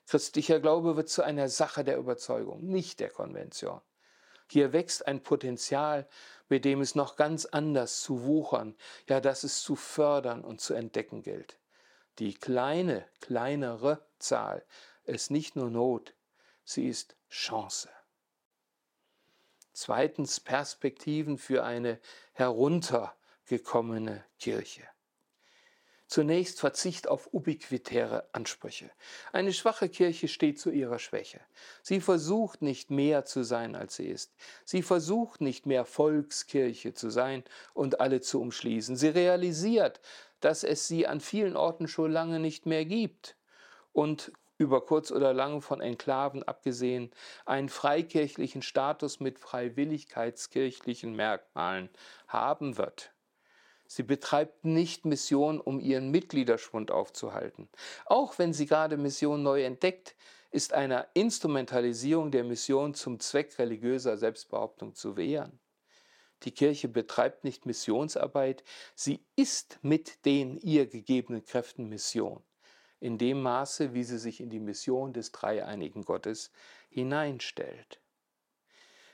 Christlicher 0.07 0.59
Glaube 0.59 0.97
wird 0.97 1.09
zu 1.09 1.23
einer 1.23 1.47
Sache 1.47 1.85
der 1.85 1.97
Überzeugung, 1.97 2.65
nicht 2.65 2.99
der 2.99 3.09
Konvention. 3.09 3.81
Hier 4.49 4.71
wächst 4.73 5.07
ein 5.07 5.23
Potenzial, 5.23 6.07
mit 6.49 6.63
dem 6.65 6.81
es 6.81 6.95
noch 6.95 7.15
ganz 7.15 7.45
anders 7.45 8.01
zu 8.01 8.23
wuchern, 8.23 8.75
ja, 9.07 9.19
das 9.19 9.43
es 9.43 9.61
zu 9.61 9.75
fördern 9.75 10.43
und 10.43 10.61
zu 10.61 10.73
entdecken 10.73 11.23
gilt. 11.23 11.59
Die 12.19 12.33
kleine, 12.33 13.05
kleinere 13.19 14.05
Zahl 14.17 14.65
ist 15.07 15.31
nicht 15.31 15.55
nur 15.55 15.69
Not, 15.69 16.13
sie 16.63 16.87
ist 16.87 17.15
Chance. 17.29 17.89
Zweitens 19.73 20.39
Perspektiven 20.39 21.37
für 21.37 21.63
eine 21.63 21.99
heruntergekommene 22.33 24.23
Kirche. 24.39 24.87
Zunächst 26.07 26.61
Verzicht 26.61 27.09
auf 27.09 27.33
ubiquitäre 27.33 28.29
Ansprüche. 28.31 28.89
Eine 29.33 29.51
schwache 29.51 29.89
Kirche 29.89 30.29
steht 30.29 30.57
zu 30.57 30.71
ihrer 30.71 30.99
Schwäche. 30.99 31.41
Sie 31.83 31.99
versucht 31.99 32.61
nicht 32.61 32.91
mehr 32.91 33.25
zu 33.25 33.43
sein, 33.43 33.75
als 33.75 33.97
sie 33.97 34.07
ist. 34.07 34.33
Sie 34.63 34.81
versucht 34.81 35.41
nicht 35.41 35.65
mehr 35.65 35.83
Volkskirche 35.83 36.93
zu 36.93 37.09
sein 37.09 37.43
und 37.73 37.99
alle 37.99 38.21
zu 38.21 38.39
umschließen. 38.39 38.95
Sie 38.95 39.09
realisiert, 39.09 39.99
dass 40.39 40.63
es 40.63 40.87
sie 40.87 41.07
an 41.07 41.19
vielen 41.19 41.57
Orten 41.57 41.89
schon 41.89 42.11
lange 42.11 42.39
nicht 42.39 42.65
mehr 42.65 42.85
gibt 42.85 43.35
und 43.91 44.31
über 44.57 44.81
kurz 44.85 45.11
oder 45.11 45.33
lang 45.33 45.61
von 45.61 45.81
Enklaven 45.81 46.43
abgesehen, 46.43 47.11
einen 47.45 47.69
freikirchlichen 47.69 48.61
Status 48.61 49.19
mit 49.19 49.39
freiwilligkeitskirchlichen 49.39 51.15
Merkmalen 51.15 51.89
haben 52.27 52.77
wird. 52.77 53.11
Sie 53.87 54.03
betreibt 54.03 54.65
nicht 54.65 55.05
Mission, 55.05 55.61
um 55.61 55.79
ihren 55.79 56.11
Mitgliederschwund 56.11 56.91
aufzuhalten. 56.91 57.69
Auch 58.05 58.37
wenn 58.37 58.51
sie 58.51 58.65
gerade 58.65 58.97
Mission 58.97 59.43
neu 59.43 59.63
entdeckt, 59.63 60.15
ist 60.51 60.73
einer 60.73 61.07
Instrumentalisierung 61.13 62.31
der 62.31 62.43
Mission 62.43 62.93
zum 62.93 63.19
Zweck 63.19 63.57
religiöser 63.59 64.17
Selbstbehauptung 64.17 64.93
zu 64.93 65.15
wehren. 65.15 65.59
Die 66.43 66.51
Kirche 66.51 66.87
betreibt 66.87 67.43
nicht 67.43 67.65
Missionsarbeit, 67.65 68.63
sie 68.93 69.25
ist 69.35 69.79
mit 69.81 70.25
den 70.25 70.57
ihr 70.57 70.85
gegebenen 70.85 71.45
Kräften 71.45 71.89
Mission 71.89 72.43
in 72.99 73.17
dem 73.17 73.41
Maße, 73.41 73.93
wie 73.93 74.03
sie 74.03 74.17
sich 74.17 74.41
in 74.41 74.49
die 74.49 74.59
Mission 74.59 75.13
des 75.13 75.31
dreieinigen 75.31 76.03
Gottes 76.03 76.51
hineinstellt. 76.89 77.99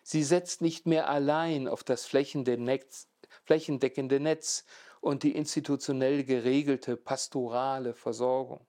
Sie 0.04 0.24
setzt 0.24 0.62
nicht 0.62 0.86
mehr 0.86 1.10
allein 1.10 1.67
auf 1.67 1.84
das 1.84 2.06
flächendeckende 2.06 4.19
Netz 4.19 4.65
und 5.02 5.24
die 5.24 5.36
institutionell 5.36 6.24
geregelte 6.24 6.98
pastorale 6.98 7.93
Versorgung. 7.93 8.65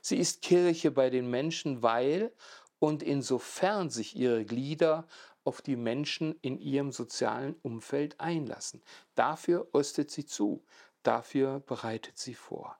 Sie 0.00 0.18
ist 0.18 0.42
Kirche 0.42 0.90
bei 0.90 1.10
den 1.10 1.28
Menschen, 1.28 1.82
weil 1.82 2.32
und 2.78 3.02
insofern 3.02 3.90
sich 3.90 4.16
ihre 4.16 4.44
Glieder 4.44 5.06
auf 5.44 5.62
die 5.62 5.76
Menschen 5.76 6.36
in 6.42 6.58
ihrem 6.58 6.92
sozialen 6.92 7.54
Umfeld 7.62 8.20
einlassen. 8.20 8.82
Dafür 9.14 9.68
rüstet 9.72 10.10
sie 10.10 10.26
zu, 10.26 10.64
dafür 11.02 11.60
bereitet 11.60 12.18
sie 12.18 12.34
vor. 12.34 12.76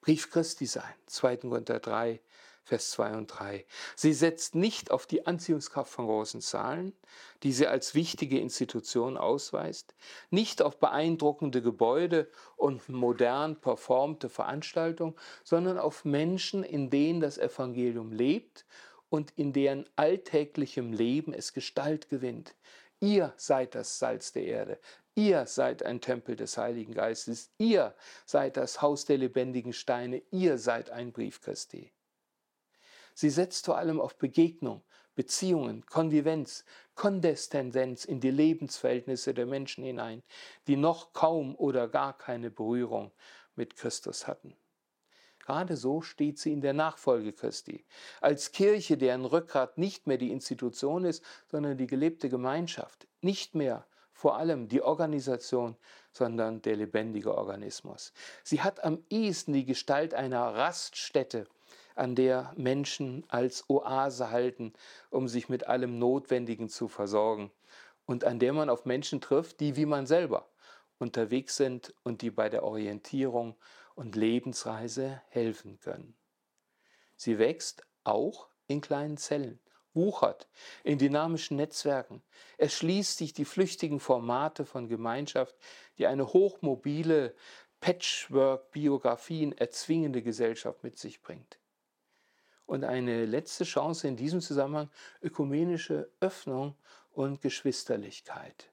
Brief 0.00 0.30
Christi 0.30 0.66
sein, 0.66 0.94
2. 1.06 1.36
Korinther 1.38 1.78
3, 1.78 2.20
Vers 2.64 2.90
2 2.92 3.16
und 3.16 3.26
3. 3.26 3.66
Sie 3.96 4.12
setzt 4.12 4.54
nicht 4.54 4.90
auf 4.90 5.06
die 5.06 5.26
Anziehungskraft 5.26 5.92
von 5.92 6.06
großen 6.06 6.40
Zahlen, 6.40 6.92
die 7.42 7.52
sie 7.52 7.66
als 7.66 7.94
wichtige 7.94 8.38
Institution 8.38 9.16
ausweist, 9.16 9.94
nicht 10.30 10.62
auf 10.62 10.78
beeindruckende 10.78 11.62
Gebäude 11.62 12.30
und 12.56 12.88
modern 12.88 13.60
performte 13.60 14.28
Veranstaltungen, 14.28 15.16
sondern 15.42 15.78
auf 15.78 16.04
Menschen, 16.04 16.62
in 16.62 16.90
denen 16.90 17.20
das 17.20 17.38
Evangelium 17.38 18.12
lebt 18.12 18.64
und 19.08 19.32
in 19.36 19.52
deren 19.52 19.84
alltäglichem 19.96 20.92
Leben 20.92 21.34
es 21.34 21.52
Gestalt 21.52 22.08
gewinnt. 22.08 22.54
Ihr 23.00 23.32
seid 23.36 23.74
das 23.74 23.98
Salz 23.98 24.32
der 24.32 24.44
Erde. 24.44 24.78
Ihr 25.14 25.46
seid 25.46 25.82
ein 25.82 26.00
Tempel 26.00 26.36
des 26.36 26.56
Heiligen 26.56 26.94
Geistes. 26.94 27.50
Ihr 27.58 27.94
seid 28.26 28.56
das 28.56 28.82
Haus 28.82 29.06
der 29.06 29.18
lebendigen 29.18 29.72
Steine. 29.72 30.22
Ihr 30.30 30.58
seid 30.58 30.90
ein 30.90 31.12
Brief 31.12 31.40
Christi. 31.40 31.92
Sie 33.14 33.30
setzt 33.30 33.66
vor 33.66 33.78
allem 33.78 34.00
auf 34.00 34.16
Begegnung, 34.16 34.82
Beziehungen, 35.14 35.84
Konvivenz, 35.86 36.64
Kondeszendenz 36.94 38.04
in 38.04 38.20
die 38.20 38.30
Lebensverhältnisse 38.30 39.34
der 39.34 39.46
Menschen 39.46 39.84
hinein, 39.84 40.22
die 40.66 40.76
noch 40.76 41.12
kaum 41.12 41.54
oder 41.56 41.88
gar 41.88 42.16
keine 42.16 42.50
Berührung 42.50 43.12
mit 43.56 43.76
Christus 43.76 44.26
hatten. 44.26 44.54
Gerade 45.40 45.76
so 45.76 46.00
steht 46.00 46.38
sie 46.38 46.52
in 46.52 46.60
der 46.60 46.72
Nachfolge 46.72 47.32
Christi. 47.32 47.84
Als 48.20 48.52
Kirche, 48.52 48.96
deren 48.96 49.24
Rückgrat 49.24 49.78
nicht 49.78 50.06
mehr 50.06 50.18
die 50.18 50.30
Institution 50.30 51.04
ist, 51.04 51.24
sondern 51.46 51.76
die 51.76 51.86
gelebte 51.86 52.28
Gemeinschaft. 52.28 53.06
Nicht 53.20 53.54
mehr 53.54 53.86
vor 54.12 54.36
allem 54.36 54.68
die 54.68 54.82
Organisation, 54.82 55.76
sondern 56.12 56.60
der 56.62 56.76
lebendige 56.76 57.34
Organismus. 57.34 58.12
Sie 58.44 58.60
hat 58.60 58.84
am 58.84 59.02
ehesten 59.08 59.54
die 59.54 59.64
Gestalt 59.64 60.12
einer 60.14 60.54
Raststätte, 60.54 61.46
an 61.94 62.14
der 62.14 62.52
Menschen 62.56 63.24
als 63.28 63.68
Oase 63.68 64.30
halten, 64.30 64.72
um 65.10 65.28
sich 65.28 65.48
mit 65.48 65.66
allem 65.66 65.98
Notwendigen 65.98 66.68
zu 66.68 66.88
versorgen 66.88 67.50
und 68.06 68.24
an 68.24 68.38
der 68.38 68.52
man 68.52 68.70
auf 68.70 68.84
Menschen 68.84 69.20
trifft, 69.20 69.60
die 69.60 69.76
wie 69.76 69.86
man 69.86 70.06
selber 70.06 70.48
unterwegs 70.98 71.56
sind 71.56 71.94
und 72.02 72.22
die 72.22 72.30
bei 72.30 72.48
der 72.48 72.62
Orientierung 72.62 73.54
und 74.00 74.16
Lebensreise 74.16 75.20
helfen 75.28 75.78
können. 75.78 76.16
Sie 77.16 77.38
wächst 77.38 77.86
auch 78.02 78.48
in 78.66 78.80
kleinen 78.80 79.18
Zellen, 79.18 79.60
wuchert 79.92 80.48
in 80.84 80.96
dynamischen 80.96 81.58
Netzwerken, 81.58 82.22
erschließt 82.56 83.18
sich 83.18 83.34
die 83.34 83.44
flüchtigen 83.44 84.00
Formate 84.00 84.64
von 84.64 84.88
Gemeinschaft, 84.88 85.54
die 85.98 86.06
eine 86.06 86.32
hochmobile 86.32 87.34
Patchwork-Biografien 87.80 89.52
erzwingende 89.52 90.22
Gesellschaft 90.22 90.82
mit 90.82 90.98
sich 90.98 91.20
bringt. 91.20 91.58
Und 92.64 92.84
eine 92.84 93.26
letzte 93.26 93.64
Chance 93.64 94.08
in 94.08 94.16
diesem 94.16 94.40
Zusammenhang 94.40 94.88
ökumenische 95.20 96.10
Öffnung 96.20 96.74
und 97.10 97.42
Geschwisterlichkeit. 97.42 98.72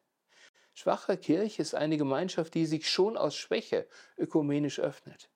Schwache 0.78 1.18
Kirche 1.18 1.63
ist 1.63 1.74
eine 1.74 1.98
Gemeinschaft, 1.98 2.54
die 2.54 2.68
sich 2.68 2.88
schon 2.88 3.18
aus 3.18 3.36
Schwäche 3.36 3.88
ökumenisch 4.16 4.80
öffnet. 4.80 5.28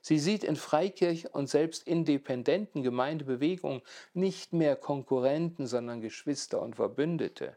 Sie 0.00 0.18
sieht 0.18 0.42
in 0.42 0.56
Freikirche 0.56 1.28
und 1.28 1.48
selbst 1.48 1.86
independenten 1.86 2.82
Gemeindebewegungen 2.82 3.82
nicht 4.12 4.52
mehr 4.52 4.74
Konkurrenten, 4.74 5.68
sondern 5.68 6.00
Geschwister 6.00 6.60
und 6.60 6.74
Verbündete. 6.74 7.56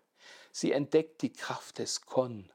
Sie 0.52 0.72
entdeckt 0.72 1.24
die 1.24 1.34
Kraft 1.34 1.80
des 1.80 2.02
Kon. 2.06 2.52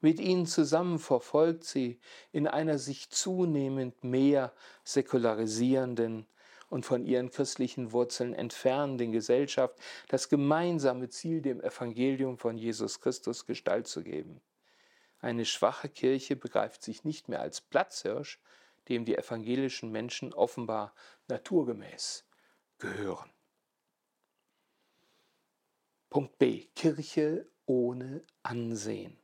Mit 0.00 0.20
ihnen 0.20 0.46
zusammen 0.46 1.00
verfolgt 1.00 1.64
sie 1.64 1.98
in 2.30 2.46
einer 2.46 2.78
sich 2.78 3.10
zunehmend 3.10 4.04
mehr 4.04 4.52
säkularisierenden 4.84 6.28
und 6.74 6.84
von 6.84 7.06
ihren 7.06 7.30
christlichen 7.30 7.92
Wurzeln 7.92 8.34
entfernenden 8.34 9.12
Gesellschaft 9.12 9.78
das 10.08 10.28
gemeinsame 10.28 11.08
Ziel, 11.08 11.40
dem 11.40 11.60
Evangelium 11.60 12.36
von 12.36 12.58
Jesus 12.58 13.00
Christus 13.00 13.46
Gestalt 13.46 13.86
zu 13.86 14.02
geben. 14.02 14.40
Eine 15.20 15.44
schwache 15.44 15.88
Kirche 15.88 16.34
begreift 16.34 16.82
sich 16.82 17.04
nicht 17.04 17.28
mehr 17.28 17.40
als 17.40 17.60
Platzhirsch, 17.60 18.40
dem 18.88 19.04
die 19.04 19.14
evangelischen 19.14 19.92
Menschen 19.92 20.34
offenbar 20.34 20.96
naturgemäß 21.28 22.24
gehören. 22.78 23.30
Punkt 26.10 26.36
B. 26.38 26.66
Kirche 26.74 27.46
ohne 27.66 28.24
Ansehen. 28.42 29.16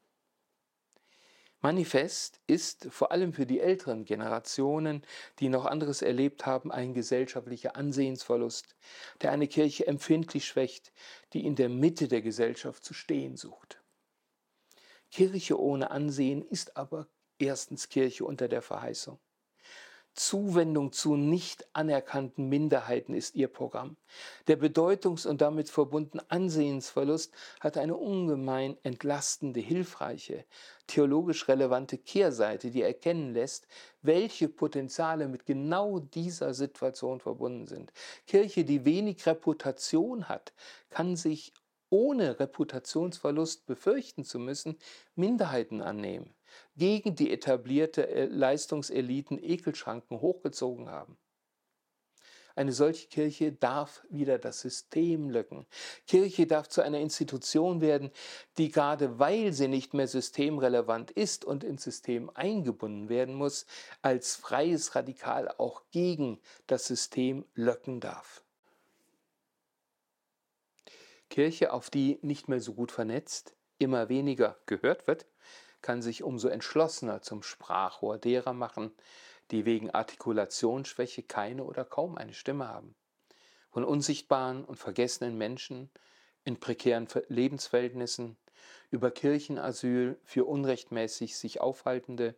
Manifest 1.63 2.41
ist 2.47 2.87
vor 2.91 3.13
allem 3.13 3.35
für 3.35 3.45
die 3.45 3.61
älteren 3.61 4.07
Generationen, 4.07 5.05
die 5.41 5.51
noch 5.51 5.67
anderes 5.67 6.01
erlebt 6.01 6.47
haben, 6.47 6.73
ein 6.73 6.95
gesellschaftlicher 6.95 7.77
Ansehensverlust, 7.77 8.75
der 9.21 9.33
eine 9.33 9.47
Kirche 9.47 9.87
empfindlich 9.87 10.47
schwächt, 10.47 10.91
die 11.35 11.45
in 11.45 11.57
der 11.57 11.69
Mitte 11.69 12.09
der 12.09 12.23
Gesellschaft 12.23 12.83
zu 12.83 12.95
stehen 12.95 13.37
sucht. 13.37 13.83
Kirche 15.11 15.61
ohne 15.61 15.91
Ansehen 15.91 16.43
ist 16.43 16.79
aber 16.79 17.09
erstens 17.39 17.91
Kirche 17.91 18.25
unter 18.25 18.49
der 18.49 18.63
Verheißung. 18.63 19.19
Zuwendung 20.15 20.93
zu 20.93 21.17
nicht 21.17 21.67
anerkannten 21.73 22.49
Minderheiten 22.49 23.15
ist 23.15 23.37
ihr 23.37 23.49
Programm. 23.49 23.97
Der 24.49 24.57
Bedeutungs- 24.57 25.27
und 25.27 25.41
damit 25.41 25.71
verbundene 25.71 26.25
Ansehensverlust 26.31 27.33
hat 27.61 27.77
eine 27.77 27.97
ungemein 27.97 28.77
entlastende, 28.83 29.61
hilfreiche, 29.61 30.45
theologisch 30.87 31.49
relevante 31.49 31.97
Kehrseite, 31.97 32.71
die 32.71 32.83
erkennen 32.83 33.33
lässt, 33.33 33.67
welche 34.03 34.49
Potenziale 34.49 35.29
mit 35.29 35.47
genau 35.47 36.01
dieser 36.01 36.55
Situation 36.55 37.21
verbunden 37.21 37.67
sind. 37.67 37.93
Kirche, 38.27 38.65
die 38.65 38.85
wenig 38.85 39.25
Reputation 39.27 40.29
hat, 40.29 40.53
kann 40.91 41.17
sich 41.17 41.53
ohne 41.89 42.39
Reputationsverlust 42.39 43.67
befürchten 43.67 44.25
zu 44.25 44.39
müssen, 44.39 44.77
Minderheiten 45.15 45.83
annehmen 45.83 46.35
gegen 46.77 47.15
die 47.15 47.33
etablierte 47.33 48.09
äh, 48.09 48.27
Leistungseliten 48.27 49.43
Ekelschranken 49.43 50.21
hochgezogen 50.21 50.89
haben. 50.91 51.17
Eine 52.57 52.73
solche 52.73 53.09
Kirche 53.09 53.53
darf 53.53 54.05
wieder 54.11 54.39
das 54.39 54.61
System 54.61 55.31
löcken. 55.31 55.67
Kirche 56.07 56.47
darf 56.47 56.69
zu 56.69 56.83
einer 56.83 56.99
Institution 56.99 57.81
werden, 57.81 58.11
die 58.59 58.71
gerade 58.71 59.19
weil 59.19 59.53
sie 59.53 59.69
nicht 59.69 59.95
mehr 59.95 60.09
systemrelevant 60.09 61.11
ist 61.11 61.45
und 61.45 61.65
ins 61.65 61.85
System 61.85 62.31
eingebunden 62.35 63.09
werden 63.09 63.35
muss, 63.35 63.67
als 64.03 64.37
freies 64.37 64.95
Radikal 64.95 65.49
auch 65.49 65.83
gegen 65.91 66.41
das 66.67 66.87
System 66.87 67.47
löcken 67.55 68.01
darf. 68.01 68.45
Kirche, 71.31 71.73
auf 71.73 71.91
die 71.91 72.19
nicht 72.23 72.49
mehr 72.49 72.61
so 72.61 72.75
gut 72.75 72.91
vernetzt, 72.91 73.55
immer 73.79 74.09
weniger 74.09 74.59
gehört 74.67 75.07
wird, 75.07 75.27
kann 75.83 76.03
sich 76.03 76.23
umso 76.23 76.49
entschlossener 76.49 77.23
zum 77.23 77.43
Sprachrohr 77.43 78.19
derer 78.19 78.53
machen, 78.53 78.93
die 79.51 79.65
wegen 79.65 79.91
Artikulationsschwäche 79.91 81.23
keine 81.23 81.65
oder 81.65 81.85
kaum 81.85 82.17
eine 82.17 82.35
Stimme 82.35 82.69
haben. 82.69 82.95
Von 83.71 83.85
unsichtbaren 83.85 84.65
und 84.65 84.77
vergessenen 84.77 85.39
Menschen 85.39 85.91
in 86.45 86.59
prekären 86.59 87.07
Lebensverhältnissen, 87.29 88.37
über 88.91 89.11
Kirchenasyl 89.11 90.19
für 90.25 90.45
unrechtmäßig 90.45 91.37
sich 91.37 91.61
Aufhaltende 91.61 92.35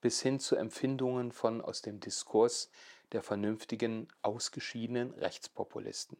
bis 0.00 0.20
hin 0.20 0.38
zu 0.38 0.56
Empfindungen 0.56 1.32
von 1.32 1.60
aus 1.60 1.82
dem 1.82 2.00
Diskurs 2.00 2.70
der 3.12 3.22
vernünftigen, 3.22 4.08
ausgeschiedenen 4.22 5.12
Rechtspopulisten. 5.14 6.18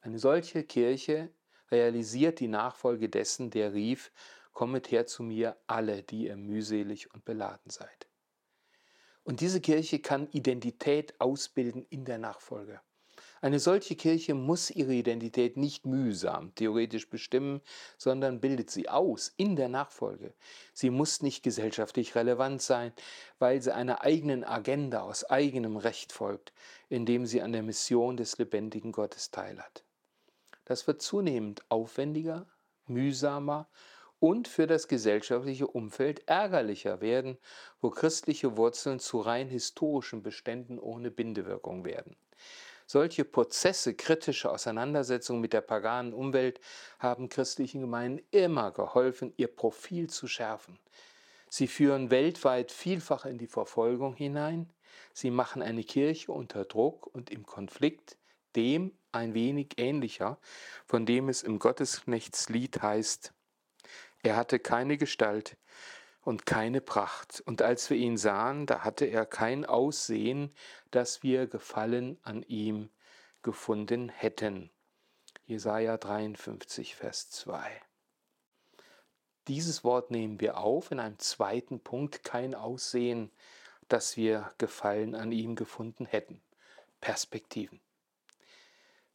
Eine 0.00 0.18
solche 0.18 0.62
Kirche 0.62 1.30
realisiert 1.70 2.40
die 2.40 2.48
Nachfolge 2.48 3.08
dessen, 3.08 3.50
der 3.50 3.72
rief, 3.72 4.12
Kommet 4.58 4.90
her 4.90 5.06
zu 5.06 5.22
mir, 5.22 5.56
alle, 5.68 6.02
die 6.02 6.26
ihr 6.26 6.36
mühselig 6.36 7.14
und 7.14 7.24
beladen 7.24 7.70
seid. 7.70 8.08
Und 9.22 9.40
diese 9.40 9.60
Kirche 9.60 10.00
kann 10.00 10.26
Identität 10.32 11.20
ausbilden 11.20 11.86
in 11.90 12.04
der 12.04 12.18
Nachfolge. 12.18 12.80
Eine 13.40 13.60
solche 13.60 13.94
Kirche 13.94 14.34
muss 14.34 14.70
ihre 14.70 14.94
Identität 14.94 15.56
nicht 15.56 15.86
mühsam 15.86 16.56
theoretisch 16.56 17.08
bestimmen, 17.08 17.60
sondern 17.98 18.40
bildet 18.40 18.68
sie 18.68 18.88
aus 18.88 19.32
in 19.36 19.54
der 19.54 19.68
Nachfolge. 19.68 20.34
Sie 20.72 20.90
muss 20.90 21.22
nicht 21.22 21.44
gesellschaftlich 21.44 22.16
relevant 22.16 22.60
sein, 22.60 22.92
weil 23.38 23.62
sie 23.62 23.72
einer 23.72 24.02
eigenen 24.02 24.42
Agenda 24.42 25.02
aus 25.02 25.22
eigenem 25.22 25.76
Recht 25.76 26.10
folgt, 26.10 26.52
indem 26.88 27.26
sie 27.26 27.42
an 27.42 27.52
der 27.52 27.62
Mission 27.62 28.16
des 28.16 28.38
lebendigen 28.38 28.90
Gottes 28.90 29.30
teilhat. 29.30 29.84
Das 30.64 30.88
wird 30.88 31.00
zunehmend 31.00 31.62
aufwendiger, 31.68 32.48
mühsamer 32.88 33.68
und 34.20 34.48
für 34.48 34.66
das 34.66 34.88
gesellschaftliche 34.88 35.66
Umfeld 35.66 36.26
ärgerlicher 36.26 37.00
werden, 37.00 37.38
wo 37.80 37.90
christliche 37.90 38.56
Wurzeln 38.56 38.98
zu 38.98 39.20
rein 39.20 39.48
historischen 39.48 40.22
Beständen 40.22 40.78
ohne 40.78 41.10
Bindewirkung 41.10 41.84
werden. 41.84 42.16
Solche 42.86 43.26
Prozesse 43.26 43.94
kritischer 43.94 44.50
Auseinandersetzung 44.50 45.40
mit 45.40 45.52
der 45.52 45.60
paganen 45.60 46.14
Umwelt 46.14 46.58
haben 46.98 47.28
christlichen 47.28 47.82
Gemeinden 47.82 48.24
immer 48.30 48.70
geholfen, 48.70 49.34
ihr 49.36 49.48
Profil 49.48 50.08
zu 50.08 50.26
schärfen. 50.26 50.78
Sie 51.50 51.66
führen 51.66 52.10
weltweit 52.10 52.72
vielfach 52.72 53.26
in 53.26 53.36
die 53.36 53.46
Verfolgung 53.46 54.14
hinein. 54.14 54.72
Sie 55.12 55.30
machen 55.30 55.62
eine 55.62 55.84
Kirche 55.84 56.32
unter 56.32 56.64
Druck 56.64 57.06
und 57.06 57.30
im 57.30 57.44
Konflikt, 57.44 58.16
dem 58.56 58.92
ein 59.12 59.34
wenig 59.34 59.74
ähnlicher, 59.76 60.38
von 60.86 61.04
dem 61.04 61.28
es 61.28 61.42
im 61.42 61.58
Gottesknechtslied 61.58 62.80
heißt, 62.80 63.34
er 64.22 64.36
hatte 64.36 64.58
keine 64.58 64.98
Gestalt 64.98 65.56
und 66.22 66.46
keine 66.46 66.80
Pracht, 66.80 67.42
und 67.46 67.62
als 67.62 67.88
wir 67.90 67.96
ihn 67.96 68.16
sahen, 68.16 68.66
da 68.66 68.84
hatte 68.84 69.06
er 69.06 69.24
kein 69.24 69.64
Aussehen, 69.64 70.54
dass 70.90 71.22
wir 71.22 71.46
Gefallen 71.46 72.18
an 72.22 72.42
ihm 72.42 72.90
gefunden 73.42 74.08
hätten. 74.08 74.70
Jesaja 75.46 75.96
53, 75.96 76.94
Vers 76.94 77.30
2. 77.30 77.80
Dieses 79.46 79.82
Wort 79.82 80.10
nehmen 80.10 80.40
wir 80.40 80.58
auf 80.58 80.90
in 80.90 81.00
einem 81.00 81.18
zweiten 81.18 81.80
Punkt, 81.80 82.22
kein 82.22 82.54
Aussehen, 82.54 83.30
dass 83.88 84.18
wir 84.18 84.52
Gefallen 84.58 85.14
an 85.14 85.32
ihm 85.32 85.56
gefunden 85.56 86.04
hätten. 86.04 86.42
Perspektiven. 87.00 87.80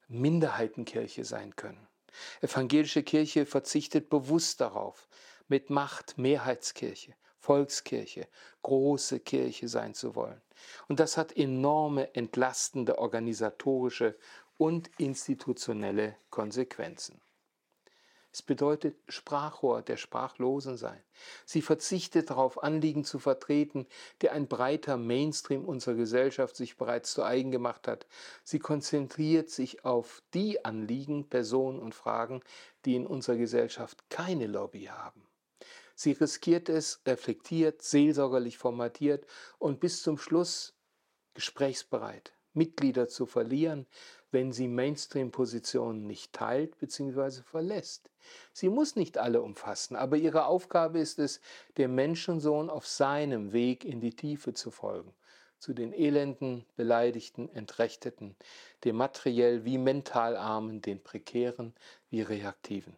Minderheitenkirche 0.07 1.25
sein 1.25 1.55
können. 1.55 1.87
Evangelische 2.41 3.03
Kirche 3.03 3.45
verzichtet 3.45 4.09
bewusst 4.09 4.61
darauf, 4.61 5.07
mit 5.47 5.69
Macht 5.69 6.17
Mehrheitskirche, 6.17 7.15
Volkskirche, 7.37 8.27
große 8.61 9.19
Kirche 9.19 9.67
sein 9.67 9.93
zu 9.93 10.15
wollen. 10.15 10.41
Und 10.87 10.99
das 10.99 11.17
hat 11.17 11.35
enorme 11.35 12.13
entlastende 12.15 12.97
organisatorische 12.97 14.17
und 14.57 14.89
institutionelle 14.97 16.15
Konsequenzen. 16.29 17.19
Es 18.33 18.41
bedeutet 18.41 18.97
Sprachrohr 19.07 19.83
der 19.83 19.95
Sprachlosen 19.95 20.75
sein. 20.75 20.99
Sie 21.45 21.61
verzichtet 21.61 22.31
darauf, 22.31 22.63
Anliegen 22.63 23.05
zu 23.05 23.19
vertreten, 23.19 23.85
die 24.23 24.31
ein 24.31 24.47
breiter 24.47 24.97
Mainstream 24.97 25.63
unserer 25.63 25.93
Gesellschaft 25.93 26.55
sich 26.55 26.75
bereits 26.75 27.13
zu 27.13 27.21
eigen 27.21 27.51
gemacht 27.51 27.87
hat. 27.87 28.07
Sie 28.43 28.57
konzentriert 28.57 29.51
sich 29.51 29.85
auf 29.85 30.23
die 30.33 30.65
Anliegen, 30.65 31.29
Personen 31.29 31.77
und 31.79 31.93
Fragen, 31.93 32.41
die 32.85 32.95
in 32.95 33.05
unserer 33.05 33.37
Gesellschaft 33.37 34.03
keine 34.09 34.47
Lobby 34.47 34.85
haben. 34.85 35.27
Sie 35.93 36.13
riskiert 36.13 36.69
es, 36.69 37.01
reflektiert, 37.05 37.83
seelsorgerlich 37.83 38.57
formatiert 38.57 39.27
und 39.59 39.79
bis 39.79 40.01
zum 40.01 40.17
Schluss 40.17 40.73
gesprächsbereit, 41.35 42.33
Mitglieder 42.53 43.07
zu 43.07 43.27
verlieren, 43.27 43.85
wenn 44.33 44.51
sie 44.51 44.67
Mainstream-Positionen 44.67 46.05
nicht 46.05 46.33
teilt 46.33 46.77
bzw. 46.79 47.43
verlässt. 47.43 48.09
Sie 48.51 48.69
muss 48.69 48.95
nicht 48.95 49.17
alle 49.17 49.41
umfassen, 49.41 49.95
aber 49.95 50.17
ihre 50.17 50.45
Aufgabe 50.45 50.99
ist 50.99 51.19
es, 51.19 51.39
dem 51.77 51.95
Menschensohn 51.95 52.69
auf 52.69 52.87
seinem 52.87 53.53
Weg 53.53 53.85
in 53.85 54.01
die 54.01 54.15
Tiefe 54.15 54.53
zu 54.53 54.71
folgen, 54.71 55.13
zu 55.59 55.73
den 55.73 55.93
Elenden, 55.93 56.65
Beleidigten, 56.75 57.47
Entrechteten, 57.53 58.35
dem 58.83 58.95
materiell 58.95 59.65
wie 59.65 59.77
mental 59.77 60.35
Armen, 60.35 60.81
den 60.81 61.01
Prekären 61.01 61.73
wie 62.09 62.21
Reaktiven. 62.21 62.97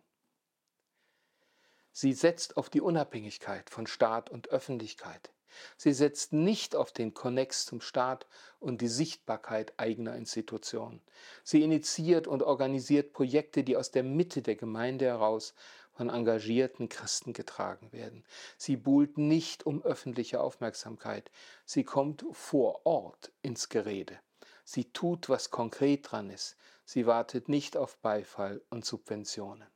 Sie 1.91 2.13
setzt 2.13 2.57
auf 2.57 2.69
die 2.69 2.81
Unabhängigkeit 2.81 3.69
von 3.69 3.87
Staat 3.87 4.29
und 4.29 4.49
Öffentlichkeit. 4.49 5.34
Sie 5.77 5.93
setzt 5.93 6.34
nicht 6.34 6.75
auf 6.75 6.91
den 6.91 7.13
Konnex 7.13 7.65
zum 7.65 7.81
Staat 7.81 8.27
und 8.60 8.81
die 8.81 8.88
Sichtbarkeit 8.88 9.73
eigener 9.77 10.15
Institutionen. 10.15 11.01
Sie 11.43 11.62
initiiert 11.62 12.27
und 12.27 12.43
organisiert 12.43 13.13
Projekte, 13.13 13.63
die 13.63 13.77
aus 13.77 13.91
der 13.91 14.03
Mitte 14.03 14.41
der 14.41 14.55
Gemeinde 14.55 15.05
heraus 15.05 15.53
von 15.95 16.10
engagierten 16.10 16.89
Christen 16.89 17.34
getragen 17.34 17.91
werden. 17.91 18.25
Sie 18.58 18.75
buhlt 18.75 19.17
nicht 19.17 19.65
um 19.65 19.81
öffentliche 19.84 20.41
Aufmerksamkeit. 20.41 21.31
Sie 21.65 21.84
kommt 21.84 22.25
vor 22.31 22.86
Ort 22.86 23.31
ins 23.41 23.69
Gerede. 23.69 24.19
Sie 24.63 24.91
tut, 24.91 25.29
was 25.29 25.51
konkret 25.51 26.12
dran 26.12 26.29
ist. 26.29 26.58
Sie 26.86 27.05
wartet 27.05 27.49
nicht 27.49 27.77
auf 27.77 27.97
Beifall 27.97 28.62
und 28.69 28.86
Subventionen. 28.86 29.67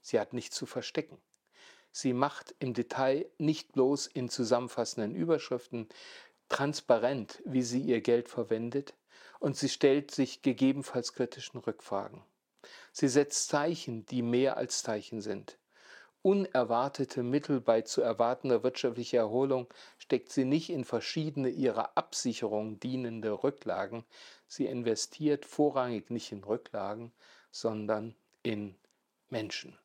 Sie 0.00 0.20
hat 0.20 0.32
nichts 0.32 0.56
zu 0.56 0.66
verstecken. 0.66 1.18
Sie 1.98 2.12
macht 2.12 2.54
im 2.58 2.74
Detail 2.74 3.24
nicht 3.38 3.72
bloß 3.72 4.08
in 4.08 4.28
zusammenfassenden 4.28 5.14
Überschriften 5.14 5.88
transparent, 6.50 7.40
wie 7.46 7.62
sie 7.62 7.80
ihr 7.80 8.02
Geld 8.02 8.28
verwendet, 8.28 8.92
und 9.40 9.56
sie 9.56 9.70
stellt 9.70 10.10
sich 10.10 10.42
gegebenenfalls 10.42 11.14
kritischen 11.14 11.58
Rückfragen. 11.58 12.22
Sie 12.92 13.08
setzt 13.08 13.48
Zeichen, 13.48 14.04
die 14.04 14.20
mehr 14.20 14.58
als 14.58 14.82
Zeichen 14.82 15.22
sind. 15.22 15.56
Unerwartete 16.20 17.22
Mittel 17.22 17.62
bei 17.62 17.80
zu 17.80 18.02
erwartender 18.02 18.62
wirtschaftlicher 18.62 19.20
Erholung 19.20 19.66
steckt 19.96 20.30
sie 20.30 20.44
nicht 20.44 20.68
in 20.68 20.84
verschiedene 20.84 21.48
ihrer 21.48 21.96
Absicherung 21.96 22.78
dienende 22.78 23.42
Rücklagen. 23.42 24.04
Sie 24.48 24.66
investiert 24.66 25.46
vorrangig 25.46 26.10
nicht 26.10 26.30
in 26.30 26.44
Rücklagen, 26.44 27.12
sondern 27.50 28.14
in 28.42 28.74
Menschen. 29.30 29.78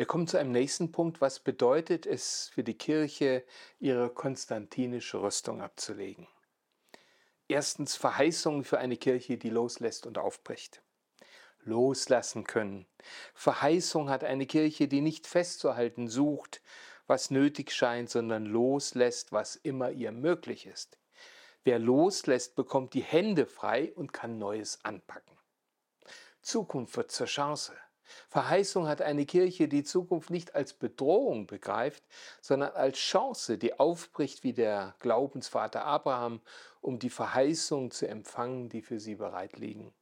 Wir 0.00 0.06
kommen 0.06 0.26
zu 0.26 0.38
einem 0.38 0.52
nächsten 0.52 0.92
Punkt. 0.92 1.20
Was 1.20 1.40
bedeutet 1.40 2.06
es 2.06 2.48
für 2.54 2.64
die 2.64 2.78
Kirche, 2.78 3.44
ihre 3.80 4.08
konstantinische 4.08 5.20
Rüstung 5.20 5.60
abzulegen? 5.60 6.26
Erstens 7.48 7.96
Verheißungen 7.96 8.64
für 8.64 8.78
eine 8.78 8.96
Kirche, 8.96 9.36
die 9.36 9.50
loslässt 9.50 10.06
und 10.06 10.16
aufbricht. 10.16 10.82
Loslassen 11.64 12.44
können. 12.44 12.86
Verheißung 13.34 14.08
hat 14.08 14.24
eine 14.24 14.46
Kirche, 14.46 14.88
die 14.88 15.02
nicht 15.02 15.26
festzuhalten 15.26 16.08
sucht, 16.08 16.62
was 17.06 17.30
nötig 17.30 17.70
scheint, 17.70 18.08
sondern 18.08 18.46
loslässt, 18.46 19.32
was 19.32 19.54
immer 19.54 19.90
ihr 19.90 20.12
möglich 20.12 20.64
ist. 20.64 20.98
Wer 21.62 21.78
loslässt, 21.78 22.54
bekommt 22.54 22.94
die 22.94 23.02
Hände 23.02 23.44
frei 23.44 23.92
und 23.94 24.14
kann 24.14 24.38
Neues 24.38 24.82
anpacken. 24.82 25.36
Zukunft 26.40 26.96
wird 26.96 27.10
zur 27.10 27.26
Chance. 27.26 27.74
Verheißung 28.28 28.88
hat 28.88 29.02
eine 29.02 29.26
Kirche, 29.26 29.68
die 29.68 29.84
Zukunft 29.84 30.30
nicht 30.30 30.54
als 30.54 30.72
Bedrohung 30.72 31.46
begreift, 31.46 32.02
sondern 32.40 32.72
als 32.72 32.98
Chance, 32.98 33.58
die 33.58 33.78
aufbricht 33.78 34.42
wie 34.44 34.52
der 34.52 34.94
Glaubensvater 35.00 35.84
Abraham, 35.84 36.40
um 36.80 36.98
die 36.98 37.10
Verheißung 37.10 37.90
zu 37.90 38.08
empfangen, 38.08 38.68
die 38.68 38.82
für 38.82 39.00
sie 39.00 39.14
bereit 39.14 39.58
liegen. 39.58 39.92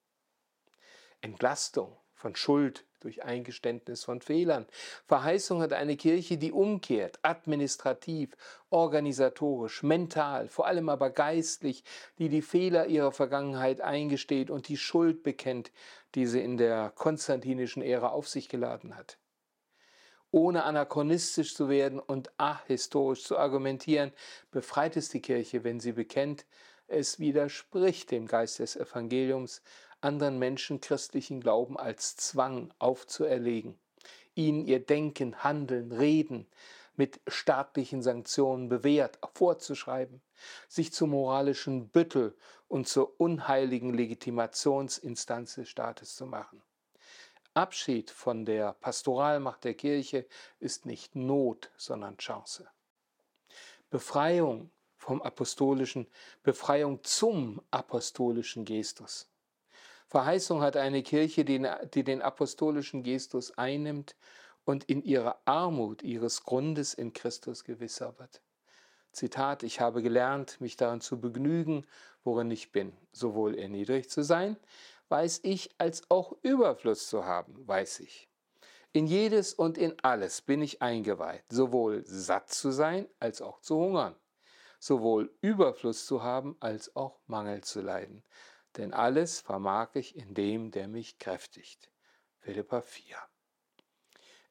Entlastung 1.21 1.97
von 2.15 2.37
Schuld 2.37 2.85
durch 3.01 3.23
Eingeständnis 3.25 4.05
von 4.05 4.21
Fehlern. 4.21 4.67
Verheißung 5.07 5.63
hat 5.63 5.73
eine 5.73 5.97
Kirche, 5.97 6.39
die 6.39 6.53
umkehrt, 6.53 7.19
administrativ, 7.23 8.37
organisatorisch, 8.71 9.83
mental, 9.83 10.49
vor 10.49 10.67
allem 10.67 10.89
aber 10.89 11.11
geistlich, 11.11 11.85
die 12.19 12.29
die 12.29 12.43
Fehler 12.43 12.87
ihrer 12.87 13.13
Vergangenheit 13.13 13.81
eingesteht 13.81 14.51
und 14.51 14.69
die 14.69 14.77
Schuld 14.77 15.23
bekennt, 15.23 15.71
die 16.15 16.27
sie 16.27 16.41
in 16.41 16.57
der 16.57 16.91
konstantinischen 16.95 17.83
Ära 17.83 18.09
auf 18.09 18.29
sich 18.29 18.49
geladen 18.49 18.97
hat. 18.97 19.19
Ohne 20.31 20.65
anachronistisch 20.65 21.55
zu 21.55 21.71
werden 21.71 21.99
und 21.99 22.31
ahistorisch 22.39 23.25
zu 23.25 23.39
argumentieren, 23.39 24.13
befreit 24.51 24.97
es 24.97 25.09
die 25.09 25.23
Kirche, 25.23 25.65
wenn 25.65 25.81
sie 25.81 25.93
bekennt, 25.93 26.45
es 26.87 27.19
widerspricht 27.19 28.11
dem 28.11 28.27
Geist 28.27 28.59
des 28.59 28.75
Evangeliums, 28.75 29.63
anderen 30.01 30.39
Menschen 30.39 30.81
christlichen 30.81 31.41
Glauben 31.41 31.77
als 31.77 32.17
Zwang 32.17 32.73
aufzuerlegen, 32.79 33.79
ihnen 34.35 34.65
ihr 34.67 34.85
Denken, 34.85 35.43
Handeln, 35.43 35.93
Reden 35.93 36.47
mit 36.97 37.21
staatlichen 37.29 38.03
Sanktionen 38.03 38.69
bewährt 38.69 39.19
vorzuschreiben, 39.35 40.21
sich 40.69 40.93
zum 40.93 41.11
moralischen 41.11 41.89
Büttel 41.89 42.37
und 42.67 42.89
zur 42.89 43.21
unheiligen 43.21 43.95
Legitimationsinstanz 43.95 45.55
des 45.55 45.69
Staates 45.69 46.17
zu 46.17 46.27
machen. 46.27 46.61
Abschied 47.55 48.11
von 48.11 48.45
der 48.45 48.75
Pastoralmacht 48.75 49.65
der 49.65 49.75
Kirche 49.75 50.27
ist 50.61 50.87
nicht 50.87 51.17
Not, 51.17 51.71
sondern 51.77 52.17
Chance. 52.19 52.69
Befreiung 53.91 54.71
vom 54.97 55.23
apostolischen, 55.23 56.07
Befreiung 56.43 57.03
zum 57.05 57.63
apostolischen 57.71 58.65
Gestus. 58.65 59.29
Verheißung 60.09 60.63
hat 60.63 60.77
eine 60.77 61.03
Kirche, 61.03 61.45
die, 61.45 62.05
den 62.05 62.23
apostolischen 62.23 63.03
Gestus 63.03 63.57
einnimmt 63.59 64.17
und 64.65 64.85
in 64.85 65.03
ihrer 65.03 65.39
Armut 65.45 66.03
ihres 66.03 66.45
Grundes 66.45 66.95
in 66.95 67.13
Christus 67.13 67.63
gewisser 67.63 68.19
wird. 68.19 68.41
Zitat, 69.13 69.63
ich 69.63 69.81
habe 69.81 70.03
gelernt, 70.03 70.61
mich 70.63 70.77
daran 70.77 71.03
zu 71.03 71.21
begnügen, 71.21 71.87
worin 72.25 72.51
ich 72.51 72.73
bin, 72.73 72.97
sowohl 73.13 73.59
erniedrigt 73.59 74.11
zu 74.11 74.23
sein, 74.23 74.57
weiß 75.11 75.41
ich, 75.43 75.75
als 75.79 76.11
auch 76.11 76.33
Überfluss 76.43 77.09
zu 77.09 77.27
haben, 77.27 77.67
weiß 77.69 78.01
ich. 78.01 78.29
In 78.93 79.07
jedes 79.07 79.53
und 79.53 79.77
in 79.77 79.95
alles 80.03 80.41
bin 80.41 80.63
ich 80.63 80.81
eingeweiht, 80.81 81.45
sowohl 81.51 82.03
satt 82.07 82.49
zu 82.49 82.71
sein 82.71 83.07
als 83.21 83.43
auch 83.43 83.61
zu 83.61 83.77
hungern, 83.77 84.17
sowohl 84.79 85.31
Überfluss 85.43 86.07
zu 86.07 86.23
haben 86.23 86.57
als 86.61 86.97
auch 86.97 87.19
Mangel 87.27 87.63
zu 87.63 87.83
leiden 87.83 88.23
denn 88.77 88.93
alles 88.93 89.41
vermag 89.41 89.95
ich 89.95 90.17
in 90.17 90.35
dem, 90.35 90.71
der 90.71 90.89
mich 90.89 91.19
kräftigt. 91.19 91.91
Philippa 92.39 92.81
4. 92.81 93.17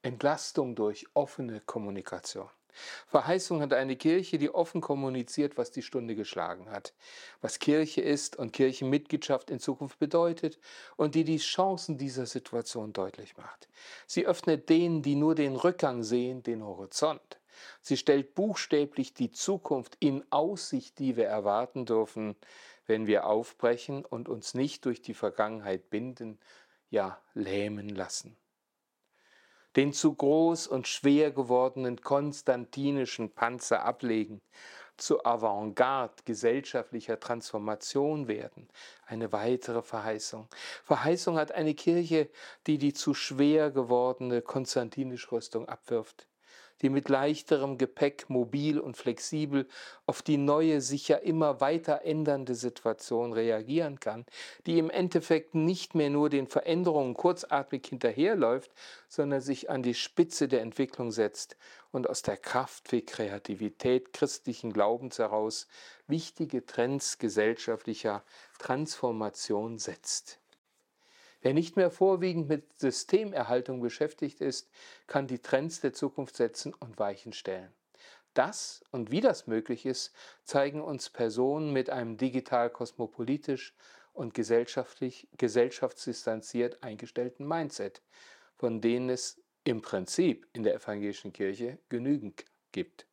Entlastung 0.01 0.75
durch 0.75 1.05
offene 1.13 1.61
Kommunikation. 1.61 2.49
Verheißung 3.07 3.61
hat 3.61 3.73
eine 3.73 3.95
Kirche, 3.95 4.37
die 4.37 4.53
offen 4.53 4.81
kommuniziert, 4.81 5.57
was 5.57 5.71
die 5.71 5.81
Stunde 5.81 6.15
geschlagen 6.15 6.69
hat, 6.69 6.93
was 7.41 7.59
Kirche 7.59 8.01
ist 8.01 8.35
und 8.35 8.53
Kirchenmitgliedschaft 8.53 9.49
in 9.49 9.59
Zukunft 9.59 9.99
bedeutet 9.99 10.59
und 10.95 11.15
die 11.15 11.23
die 11.23 11.37
Chancen 11.37 11.97
dieser 11.97 12.25
Situation 12.25 12.93
deutlich 12.93 13.37
macht. 13.37 13.67
Sie 14.05 14.25
öffnet 14.25 14.69
denen, 14.69 15.01
die 15.01 15.15
nur 15.15 15.35
den 15.35 15.55
Rückgang 15.55 16.03
sehen, 16.03 16.43
den 16.43 16.63
Horizont. 16.63 17.39
Sie 17.81 17.97
stellt 17.97 18.35
buchstäblich 18.35 19.13
die 19.15 19.31
Zukunft 19.31 19.97
in 19.99 20.23
Aussicht, 20.31 20.99
die 20.99 21.17
wir 21.17 21.25
erwarten 21.25 21.85
dürfen, 21.85 22.35
wenn 22.87 23.05
wir 23.05 23.27
aufbrechen 23.27 24.03
und 24.03 24.29
uns 24.29 24.53
nicht 24.53 24.85
durch 24.85 25.01
die 25.01 25.13
Vergangenheit 25.13 25.89
binden, 25.89 26.39
ja 26.89 27.21
lähmen 27.33 27.89
lassen 27.89 28.37
den 29.77 29.93
zu 29.93 30.15
groß 30.15 30.67
und 30.67 30.87
schwer 30.87 31.31
gewordenen 31.31 32.01
konstantinischen 32.01 33.29
Panzer 33.29 33.85
ablegen, 33.85 34.41
zur 34.97 35.25
Avantgarde 35.27 36.23
gesellschaftlicher 36.25 37.19
Transformation 37.19 38.27
werden. 38.27 38.67
Eine 39.05 39.31
weitere 39.31 39.83
Verheißung. 39.83 40.47
Verheißung 40.83 41.37
hat 41.37 41.51
eine 41.51 41.75
Kirche, 41.75 42.31
die 42.65 42.79
die 42.79 42.93
zu 42.93 43.13
schwer 43.13 43.69
gewordene 43.69 44.41
konstantinische 44.41 45.31
Rüstung 45.31 45.69
abwirft 45.69 46.27
die 46.81 46.89
mit 46.89 47.09
leichterem 47.09 47.77
Gepäck 47.77 48.29
mobil 48.29 48.79
und 48.79 48.97
flexibel 48.97 49.67
auf 50.05 50.21
die 50.21 50.37
neue, 50.37 50.81
sich 50.81 51.07
ja 51.07 51.17
immer 51.17 51.61
weiter 51.61 52.01
ändernde 52.03 52.55
Situation 52.55 53.33
reagieren 53.33 53.99
kann, 53.99 54.25
die 54.65 54.77
im 54.77 54.89
Endeffekt 54.89 55.55
nicht 55.55 55.95
mehr 55.95 56.09
nur 56.09 56.29
den 56.29 56.47
Veränderungen 56.47 57.13
kurzatmig 57.13 57.87
hinterherläuft, 57.87 58.71
sondern 59.07 59.41
sich 59.41 59.69
an 59.69 59.83
die 59.83 59.93
Spitze 59.93 60.47
der 60.47 60.61
Entwicklung 60.61 61.11
setzt 61.11 61.57
und 61.91 62.09
aus 62.09 62.21
der 62.21 62.37
Kraft 62.37 62.91
wie 62.91 63.01
Kreativität 63.01 64.13
christlichen 64.13 64.73
Glaubens 64.73 65.19
heraus 65.19 65.67
wichtige 66.07 66.65
Trends 66.65 67.17
gesellschaftlicher 67.17 68.23
Transformation 68.59 69.79
setzt. 69.79 70.39
Wer 71.41 71.53
nicht 71.53 71.75
mehr 71.75 71.91
vorwiegend 71.91 72.49
mit 72.49 72.79
Systemerhaltung 72.79 73.81
beschäftigt 73.81 74.41
ist, 74.41 74.69
kann 75.05 75.27
die 75.27 75.39
Trends 75.39 75.81
der 75.81 75.93
Zukunft 75.93 76.35
setzen 76.35 76.73
und 76.73 76.97
Weichen 76.99 77.33
stellen. 77.33 77.71
Das 78.33 78.83
und 78.91 79.11
wie 79.11 79.21
das 79.21 79.47
möglich 79.47 79.85
ist, 79.85 80.13
zeigen 80.43 80.81
uns 80.81 81.09
Personen 81.09 81.73
mit 81.73 81.89
einem 81.89 82.17
digital 82.17 82.69
kosmopolitisch 82.69 83.75
und 84.13 84.33
gesellschaftlich, 84.33 85.27
gesellschaftsdistanziert 85.37 86.83
eingestellten 86.83 87.47
Mindset, 87.47 88.01
von 88.55 88.81
denen 88.81 89.09
es 89.09 89.41
im 89.63 89.81
Prinzip 89.81 90.47
in 90.53 90.63
der 90.63 90.75
evangelischen 90.75 91.33
Kirche 91.33 91.79
genügend 91.89 92.45
gibt. 92.71 93.07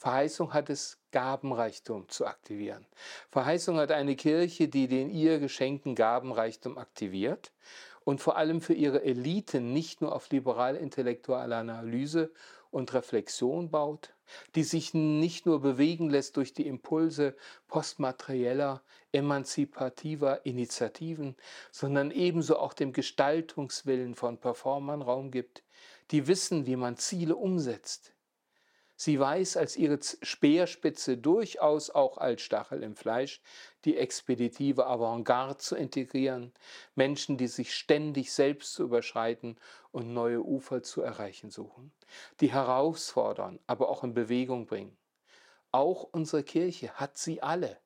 Verheißung 0.00 0.54
hat 0.54 0.70
es, 0.70 0.96
Gabenreichtum 1.10 2.08
zu 2.08 2.24
aktivieren. 2.24 2.86
Verheißung 3.28 3.76
hat 3.76 3.92
eine 3.92 4.16
Kirche, 4.16 4.66
die 4.66 4.88
den 4.88 5.10
ihr 5.10 5.38
geschenkten 5.38 5.94
Gabenreichtum 5.94 6.78
aktiviert 6.78 7.52
und 8.04 8.22
vor 8.22 8.38
allem 8.38 8.62
für 8.62 8.72
ihre 8.72 9.02
Eliten 9.02 9.74
nicht 9.74 10.00
nur 10.00 10.14
auf 10.14 10.30
liberal-intellektuelle 10.30 11.54
Analyse 11.54 12.32
und 12.70 12.94
Reflexion 12.94 13.70
baut, 13.70 14.14
die 14.54 14.62
sich 14.62 14.94
nicht 14.94 15.44
nur 15.44 15.60
bewegen 15.60 16.08
lässt 16.08 16.38
durch 16.38 16.54
die 16.54 16.66
Impulse 16.66 17.36
postmaterieller, 17.68 18.80
emanzipativer 19.12 20.46
Initiativen, 20.46 21.36
sondern 21.72 22.10
ebenso 22.10 22.58
auch 22.58 22.72
dem 22.72 22.94
Gestaltungswillen 22.94 24.14
von 24.14 24.38
Performern 24.38 25.02
Raum 25.02 25.30
gibt, 25.30 25.62
die 26.10 26.26
wissen, 26.26 26.64
wie 26.64 26.76
man 26.76 26.96
Ziele 26.96 27.36
umsetzt, 27.36 28.14
Sie 29.02 29.18
weiß 29.18 29.56
als 29.56 29.78
ihre 29.78 29.98
Speerspitze 30.20 31.16
durchaus 31.16 31.88
auch 31.88 32.18
als 32.18 32.42
Stachel 32.42 32.82
im 32.82 32.96
Fleisch 32.96 33.40
die 33.86 33.96
expeditive 33.96 34.86
Avantgarde 34.86 35.56
zu 35.56 35.74
integrieren, 35.74 36.52
Menschen, 36.96 37.38
die 37.38 37.46
sich 37.46 37.74
ständig 37.74 38.30
selbst 38.30 38.74
zu 38.74 38.82
überschreiten 38.82 39.56
und 39.90 40.12
neue 40.12 40.44
Ufer 40.44 40.82
zu 40.82 41.00
erreichen 41.00 41.50
suchen, 41.50 41.92
die 42.40 42.52
herausfordern, 42.52 43.58
aber 43.66 43.88
auch 43.88 44.04
in 44.04 44.12
Bewegung 44.12 44.66
bringen. 44.66 44.98
Auch 45.72 46.06
unsere 46.12 46.42
Kirche 46.42 46.92
hat 46.92 47.16
sie 47.16 47.42
alle. 47.42 47.78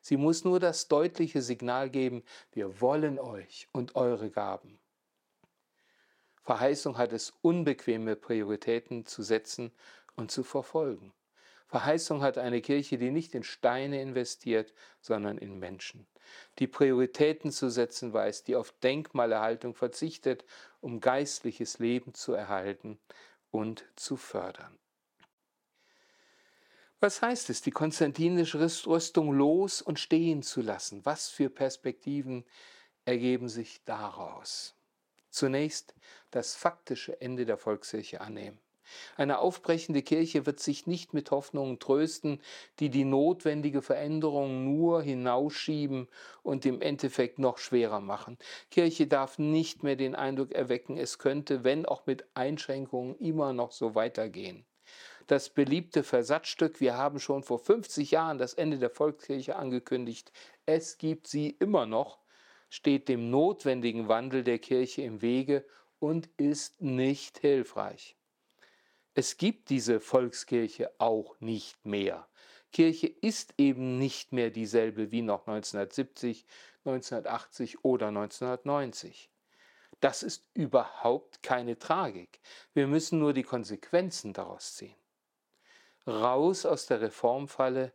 Sie 0.00 0.16
muss 0.16 0.44
nur 0.44 0.60
das 0.60 0.86
deutliche 0.86 1.42
Signal 1.42 1.90
geben, 1.90 2.22
wir 2.52 2.80
wollen 2.80 3.18
euch 3.18 3.66
und 3.72 3.96
eure 3.96 4.30
Gaben. 4.30 4.78
Verheißung 6.50 6.98
hat 6.98 7.12
es, 7.12 7.32
unbequeme 7.42 8.16
Prioritäten 8.16 9.06
zu 9.06 9.22
setzen 9.22 9.70
und 10.16 10.32
zu 10.32 10.42
verfolgen. 10.42 11.12
Verheißung 11.68 12.22
hat 12.22 12.38
eine 12.38 12.60
Kirche, 12.60 12.98
die 12.98 13.12
nicht 13.12 13.36
in 13.36 13.44
Steine 13.44 14.02
investiert, 14.02 14.74
sondern 15.00 15.38
in 15.38 15.60
Menschen, 15.60 16.08
die 16.58 16.66
Prioritäten 16.66 17.52
zu 17.52 17.70
setzen 17.70 18.12
weiß, 18.12 18.42
die 18.42 18.56
auf 18.56 18.72
Denkmalerhaltung 18.82 19.76
verzichtet, 19.76 20.44
um 20.80 20.98
geistliches 20.98 21.78
Leben 21.78 22.14
zu 22.14 22.32
erhalten 22.32 22.98
und 23.52 23.84
zu 23.94 24.16
fördern. 24.16 24.76
Was 26.98 27.22
heißt 27.22 27.48
es, 27.50 27.62
die 27.62 27.70
konstantinische 27.70 28.58
Rüstung 28.58 29.30
los 29.34 29.82
und 29.82 30.00
stehen 30.00 30.42
zu 30.42 30.62
lassen? 30.62 31.06
Was 31.06 31.28
für 31.28 31.48
Perspektiven 31.48 32.44
ergeben 33.04 33.48
sich 33.48 33.84
daraus? 33.84 34.74
Zunächst 35.30 35.94
das 36.30 36.54
faktische 36.54 37.20
Ende 37.20 37.46
der 37.46 37.56
Volkskirche 37.56 38.20
annehmen. 38.20 38.58
Eine 39.16 39.38
aufbrechende 39.38 40.02
Kirche 40.02 40.46
wird 40.46 40.60
sich 40.60 40.86
nicht 40.86 41.14
mit 41.14 41.30
Hoffnungen 41.30 41.78
trösten, 41.78 42.40
die 42.78 42.90
die 42.90 43.04
notwendige 43.04 43.82
Veränderung 43.82 44.64
nur 44.64 45.02
hinausschieben 45.02 46.08
und 46.42 46.66
im 46.66 46.80
Endeffekt 46.80 47.38
noch 47.38 47.58
schwerer 47.58 48.00
machen. 48.00 48.38
Kirche 48.70 49.06
darf 49.06 49.38
nicht 49.38 49.82
mehr 49.82 49.96
den 49.96 50.14
Eindruck 50.14 50.52
erwecken, 50.52 50.96
es 50.96 51.18
könnte, 51.18 51.64
wenn 51.64 51.86
auch 51.86 52.06
mit 52.06 52.24
Einschränkungen, 52.34 53.16
immer 53.16 53.52
noch 53.52 53.72
so 53.72 53.94
weitergehen. 53.94 54.64
Das 55.26 55.50
beliebte 55.50 56.02
Versatzstück, 56.02 56.80
wir 56.80 56.96
haben 56.96 57.20
schon 57.20 57.44
vor 57.44 57.60
50 57.60 58.10
Jahren 58.10 58.38
das 58.38 58.54
Ende 58.54 58.78
der 58.78 58.90
Volkskirche 58.90 59.54
angekündigt, 59.54 60.32
es 60.66 60.98
gibt 60.98 61.28
sie 61.28 61.50
immer 61.50 61.86
noch, 61.86 62.18
steht 62.70 63.08
dem 63.08 63.30
notwendigen 63.30 64.08
Wandel 64.08 64.42
der 64.42 64.58
Kirche 64.58 65.02
im 65.02 65.20
Wege 65.20 65.66
und 65.98 66.30
ist 66.38 66.80
nicht 66.80 67.38
hilfreich. 67.38 68.16
Es 69.12 69.36
gibt 69.36 69.68
diese 69.68 70.00
Volkskirche 70.00 70.90
auch 70.98 71.38
nicht 71.40 71.84
mehr. 71.84 72.26
Kirche 72.72 73.08
ist 73.08 73.54
eben 73.58 73.98
nicht 73.98 74.32
mehr 74.32 74.50
dieselbe 74.50 75.10
wie 75.10 75.22
noch 75.22 75.46
1970, 75.48 76.46
1980 76.84 77.84
oder 77.84 78.08
1990. 78.08 79.28
Das 80.00 80.22
ist 80.22 80.46
überhaupt 80.54 81.42
keine 81.42 81.78
Tragik. 81.78 82.40
Wir 82.72 82.86
müssen 82.86 83.18
nur 83.18 83.34
die 83.34 83.42
Konsequenzen 83.42 84.32
daraus 84.32 84.76
ziehen. 84.76 84.94
Raus 86.06 86.64
aus 86.64 86.86
der 86.86 87.02
Reformfalle, 87.02 87.92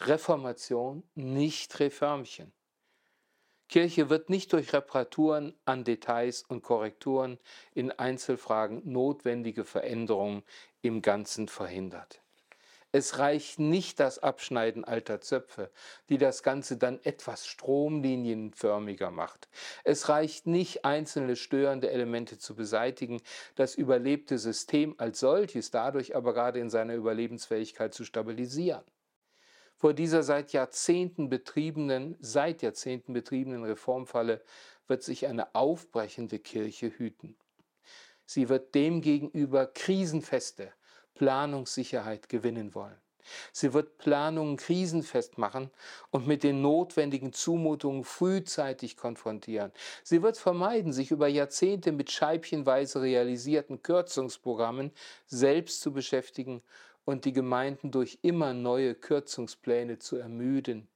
Reformation, 0.00 1.02
nicht 1.14 1.78
Reformchen. 1.80 2.52
Kirche 3.72 4.10
wird 4.10 4.28
nicht 4.28 4.52
durch 4.52 4.74
Reparaturen 4.74 5.54
an 5.64 5.82
Details 5.82 6.42
und 6.42 6.62
Korrekturen 6.62 7.38
in 7.72 7.90
Einzelfragen 7.90 8.82
notwendige 8.84 9.64
Veränderungen 9.64 10.42
im 10.82 11.00
Ganzen 11.00 11.48
verhindert. 11.48 12.20
Es 12.90 13.18
reicht 13.18 13.58
nicht 13.58 13.98
das 13.98 14.18
Abschneiden 14.18 14.84
alter 14.84 15.22
Zöpfe, 15.22 15.70
die 16.10 16.18
das 16.18 16.42
Ganze 16.42 16.76
dann 16.76 17.00
etwas 17.02 17.46
stromlinienförmiger 17.46 19.10
macht. 19.10 19.48
Es 19.84 20.10
reicht 20.10 20.46
nicht, 20.46 20.84
einzelne 20.84 21.34
störende 21.34 21.90
Elemente 21.90 22.36
zu 22.36 22.54
beseitigen, 22.54 23.22
das 23.54 23.74
überlebte 23.74 24.36
System 24.36 24.94
als 24.98 25.18
solches 25.20 25.70
dadurch 25.70 26.14
aber 26.14 26.34
gerade 26.34 26.60
in 26.60 26.68
seiner 26.68 26.94
Überlebensfähigkeit 26.94 27.94
zu 27.94 28.04
stabilisieren 28.04 28.84
vor 29.82 29.94
dieser 29.94 30.22
seit 30.22 30.52
Jahrzehnten 30.52 31.28
betriebenen, 31.28 32.16
seit 32.20 32.62
Jahrzehnten 32.62 33.14
betriebenen 33.14 33.64
Reformfalle 33.64 34.40
wird 34.86 35.02
sich 35.02 35.26
eine 35.26 35.56
aufbrechende 35.56 36.38
Kirche 36.38 36.86
hüten. 36.86 37.34
Sie 38.24 38.48
wird 38.48 38.76
demgegenüber 38.76 39.66
krisenfeste 39.66 40.72
Planungssicherheit 41.14 42.28
gewinnen 42.28 42.76
wollen. 42.76 42.96
Sie 43.52 43.72
wird 43.74 43.98
Planungen 43.98 44.56
krisenfest 44.56 45.36
machen 45.36 45.68
und 46.10 46.28
mit 46.28 46.44
den 46.44 46.62
notwendigen 46.62 47.32
Zumutungen 47.32 48.04
frühzeitig 48.04 48.96
konfrontieren. 48.96 49.72
Sie 50.04 50.22
wird 50.22 50.36
vermeiden, 50.36 50.92
sich 50.92 51.10
über 51.10 51.26
Jahrzehnte 51.26 51.90
mit 51.90 52.12
scheibchenweise 52.12 53.02
realisierten 53.02 53.82
Kürzungsprogrammen 53.82 54.92
selbst 55.26 55.80
zu 55.80 55.92
beschäftigen 55.92 56.62
und 57.04 57.24
die 57.24 57.32
Gemeinden 57.32 57.90
durch 57.90 58.18
immer 58.22 58.54
neue 58.54 58.94
Kürzungspläne 58.94 59.98
zu 59.98 60.16
ermüden. 60.16 60.88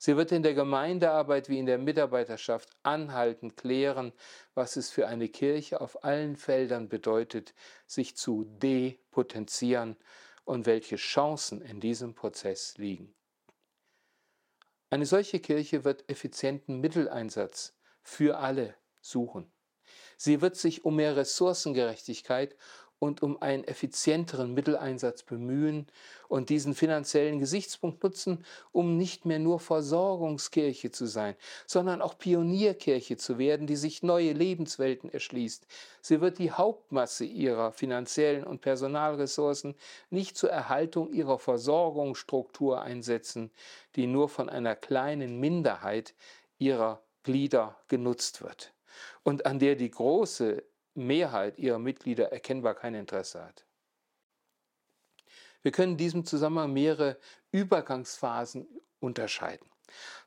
Sie 0.00 0.16
wird 0.16 0.30
in 0.30 0.44
der 0.44 0.54
Gemeindearbeit 0.54 1.48
wie 1.48 1.58
in 1.58 1.66
der 1.66 1.78
Mitarbeiterschaft 1.78 2.70
anhaltend 2.84 3.56
klären, 3.56 4.12
was 4.54 4.76
es 4.76 4.90
für 4.90 5.08
eine 5.08 5.28
Kirche 5.28 5.80
auf 5.80 6.04
allen 6.04 6.36
Feldern 6.36 6.88
bedeutet, 6.88 7.52
sich 7.86 8.16
zu 8.16 8.44
depotenzieren 8.44 9.96
und 10.44 10.66
welche 10.66 10.96
Chancen 10.96 11.60
in 11.60 11.80
diesem 11.80 12.14
Prozess 12.14 12.78
liegen. 12.78 13.12
Eine 14.90 15.04
solche 15.04 15.40
Kirche 15.40 15.84
wird 15.84 16.08
effizienten 16.08 16.80
Mitteleinsatz 16.80 17.76
für 18.02 18.38
alle 18.38 18.74
suchen. 19.02 19.50
Sie 20.16 20.40
wird 20.40 20.56
sich 20.56 20.84
um 20.84 20.96
mehr 20.96 21.16
Ressourcengerechtigkeit 21.16 22.56
und 22.98 23.22
um 23.22 23.40
einen 23.40 23.64
effizienteren 23.64 24.54
Mitteleinsatz 24.54 25.22
bemühen 25.22 25.86
und 26.28 26.48
diesen 26.48 26.74
finanziellen 26.74 27.38
Gesichtspunkt 27.38 28.02
nutzen, 28.02 28.44
um 28.72 28.96
nicht 28.96 29.24
mehr 29.24 29.38
nur 29.38 29.60
Versorgungskirche 29.60 30.90
zu 30.90 31.06
sein, 31.06 31.34
sondern 31.66 32.02
auch 32.02 32.18
Pionierkirche 32.18 33.16
zu 33.16 33.38
werden, 33.38 33.66
die 33.66 33.76
sich 33.76 34.02
neue 34.02 34.32
Lebenswelten 34.32 35.10
erschließt. 35.10 35.66
Sie 36.00 36.20
wird 36.20 36.38
die 36.38 36.52
Hauptmasse 36.52 37.24
ihrer 37.24 37.72
finanziellen 37.72 38.44
und 38.44 38.60
Personalressourcen 38.60 39.74
nicht 40.10 40.36
zur 40.36 40.50
Erhaltung 40.50 41.12
ihrer 41.12 41.38
Versorgungsstruktur 41.38 42.82
einsetzen, 42.82 43.50
die 43.96 44.06
nur 44.06 44.28
von 44.28 44.48
einer 44.48 44.74
kleinen 44.74 45.38
Minderheit 45.38 46.14
ihrer 46.58 47.02
Glieder 47.22 47.76
genutzt 47.88 48.42
wird 48.42 48.72
und 49.22 49.46
an 49.46 49.58
der 49.58 49.76
die 49.76 49.90
große 49.90 50.62
Mehrheit 51.06 51.58
ihrer 51.58 51.78
Mitglieder 51.78 52.32
erkennbar 52.32 52.74
kein 52.74 52.94
Interesse 52.94 53.44
hat. 53.44 53.64
Wir 55.62 55.72
können 55.72 55.92
in 55.92 55.98
diesem 55.98 56.24
Zusammenhang 56.24 56.72
mehrere 56.72 57.18
Übergangsphasen 57.50 58.66
unterscheiden. 59.00 59.68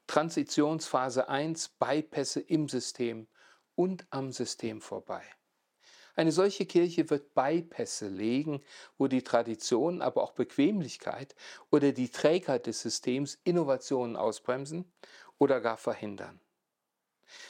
Transitionsphase 0.08 1.30
1, 1.30 1.70
Bypässe 1.80 2.42
im 2.42 2.68
System 2.68 3.28
und 3.76 4.06
am 4.10 4.32
System 4.32 4.82
vorbei. 4.82 5.24
Eine 6.16 6.32
solche 6.32 6.66
Kirche 6.66 7.10
wird 7.10 7.34
Bypässe 7.34 8.10
legen, 8.10 8.62
wo 8.98 9.08
die 9.08 9.24
Tradition, 9.24 10.02
aber 10.02 10.24
auch 10.24 10.34
Bequemlichkeit 10.34 11.36
oder 11.70 11.94
die 11.94 12.10
Trägheit 12.10 12.68
des 12.68 12.82
Systems 12.82 13.40
Innovationen 13.44 14.18
ausbremsen 14.18 14.92
oder 15.38 15.62
gar 15.62 15.78
verhindern. 15.78 16.40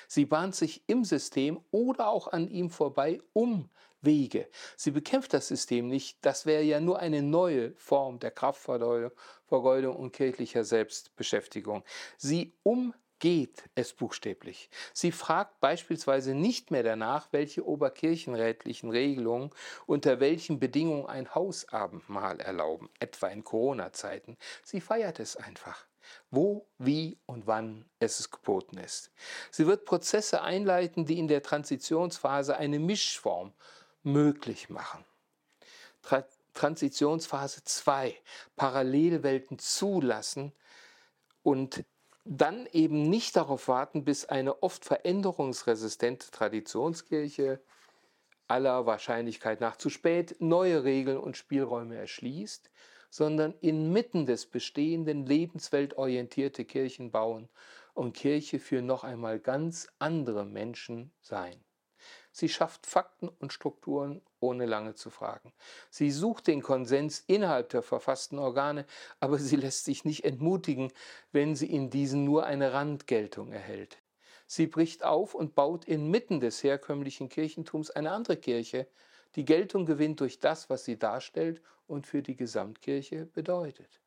Sie 0.07 0.25
bahnt 0.25 0.55
sich 0.55 0.83
im 0.87 1.03
System 1.03 1.59
oder 1.71 2.09
auch 2.09 2.27
an 2.27 2.47
ihm 2.47 2.69
vorbei 2.69 3.21
um 3.33 3.69
Wege. 4.01 4.47
Sie 4.75 4.91
bekämpft 4.91 5.33
das 5.33 5.47
System 5.47 5.87
nicht. 5.87 6.17
Das 6.21 6.45
wäre 6.45 6.63
ja 6.63 6.79
nur 6.79 6.99
eine 6.99 7.21
neue 7.21 7.73
Form 7.75 8.19
der 8.19 8.31
Kraftvergeudung 8.31 9.95
und 9.95 10.13
kirchlicher 10.13 10.63
Selbstbeschäftigung. 10.63 11.83
Sie 12.17 12.53
umgeht 12.63 13.63
es 13.75 13.93
buchstäblich. 13.93 14.69
Sie 14.93 15.11
fragt 15.11 15.59
beispielsweise 15.59 16.33
nicht 16.33 16.71
mehr 16.71 16.83
danach, 16.83 17.27
welche 17.31 17.65
oberkirchenrätlichen 17.65 18.89
Regelungen 18.89 19.51
unter 19.85 20.19
welchen 20.19 20.59
Bedingungen 20.59 21.05
ein 21.05 21.33
Hausabendmahl 21.35 22.39
erlauben, 22.39 22.89
etwa 22.99 23.27
in 23.27 23.43
Corona-Zeiten. 23.43 24.37
Sie 24.63 24.81
feiert 24.81 25.19
es 25.19 25.35
einfach 25.35 25.85
wo, 26.29 26.67
wie 26.77 27.19
und 27.25 27.47
wann 27.47 27.85
es 27.99 28.29
geboten 28.29 28.77
ist. 28.77 29.11
Sie 29.51 29.67
wird 29.67 29.85
Prozesse 29.85 30.41
einleiten, 30.41 31.05
die 31.05 31.19
in 31.19 31.27
der 31.27 31.43
Transitionsphase 31.43 32.57
eine 32.57 32.79
Mischform 32.79 33.53
möglich 34.03 34.69
machen. 34.69 35.05
Tra 36.01 36.25
Transitionsphase 36.53 37.63
2, 37.63 38.13
Parallelwelten 38.57 39.57
zulassen 39.57 40.51
und 41.43 41.85
dann 42.25 42.67
eben 42.73 43.09
nicht 43.09 43.37
darauf 43.37 43.69
warten, 43.69 44.03
bis 44.03 44.25
eine 44.25 44.61
oft 44.61 44.83
veränderungsresistente 44.83 46.29
Traditionskirche 46.29 47.61
aller 48.47 48.85
Wahrscheinlichkeit 48.85 49.61
nach 49.61 49.77
zu 49.77 49.89
spät 49.89 50.35
neue 50.39 50.83
Regeln 50.83 51.17
und 51.17 51.37
Spielräume 51.37 51.95
erschließt, 51.95 52.69
sondern 53.11 53.53
inmitten 53.59 54.25
des 54.25 54.47
bestehenden 54.47 55.27
lebensweltorientierte 55.27 56.65
Kirchen 56.65 57.11
bauen 57.11 57.49
und 57.93 58.13
Kirche 58.13 58.57
für 58.57 58.81
noch 58.81 59.03
einmal 59.03 59.39
ganz 59.39 59.89
andere 59.99 60.45
Menschen 60.45 61.11
sein. 61.21 61.63
Sie 62.31 62.47
schafft 62.47 62.87
Fakten 62.87 63.27
und 63.27 63.51
Strukturen, 63.51 64.21
ohne 64.39 64.65
lange 64.65 64.95
zu 64.95 65.09
fragen. 65.09 65.53
Sie 65.89 66.09
sucht 66.09 66.47
den 66.47 66.61
Konsens 66.61 67.19
innerhalb 67.27 67.69
der 67.69 67.81
verfassten 67.81 68.39
Organe, 68.39 68.85
aber 69.19 69.37
sie 69.37 69.57
lässt 69.57 69.83
sich 69.83 70.05
nicht 70.05 70.23
entmutigen, 70.23 70.93
wenn 71.33 71.55
sie 71.55 71.69
in 71.69 71.89
diesen 71.89 72.23
nur 72.23 72.45
eine 72.45 72.71
Randgeltung 72.71 73.51
erhält. 73.51 73.97
Sie 74.47 74.67
bricht 74.67 75.03
auf 75.03 75.35
und 75.35 75.53
baut 75.53 75.85
inmitten 75.85 76.39
des 76.39 76.63
herkömmlichen 76.63 77.27
Kirchentums 77.27 77.91
eine 77.91 78.11
andere 78.11 78.37
Kirche, 78.37 78.87
die 79.35 79.45
Geltung 79.45 79.85
gewinnt 79.85 80.19
durch 80.19 80.39
das, 80.39 80.69
was 80.69 80.85
sie 80.85 80.97
darstellt 80.97 81.61
und 81.87 82.07
für 82.07 82.21
die 82.21 82.35
Gesamtkirche 82.35 83.25
bedeutet. 83.25 84.01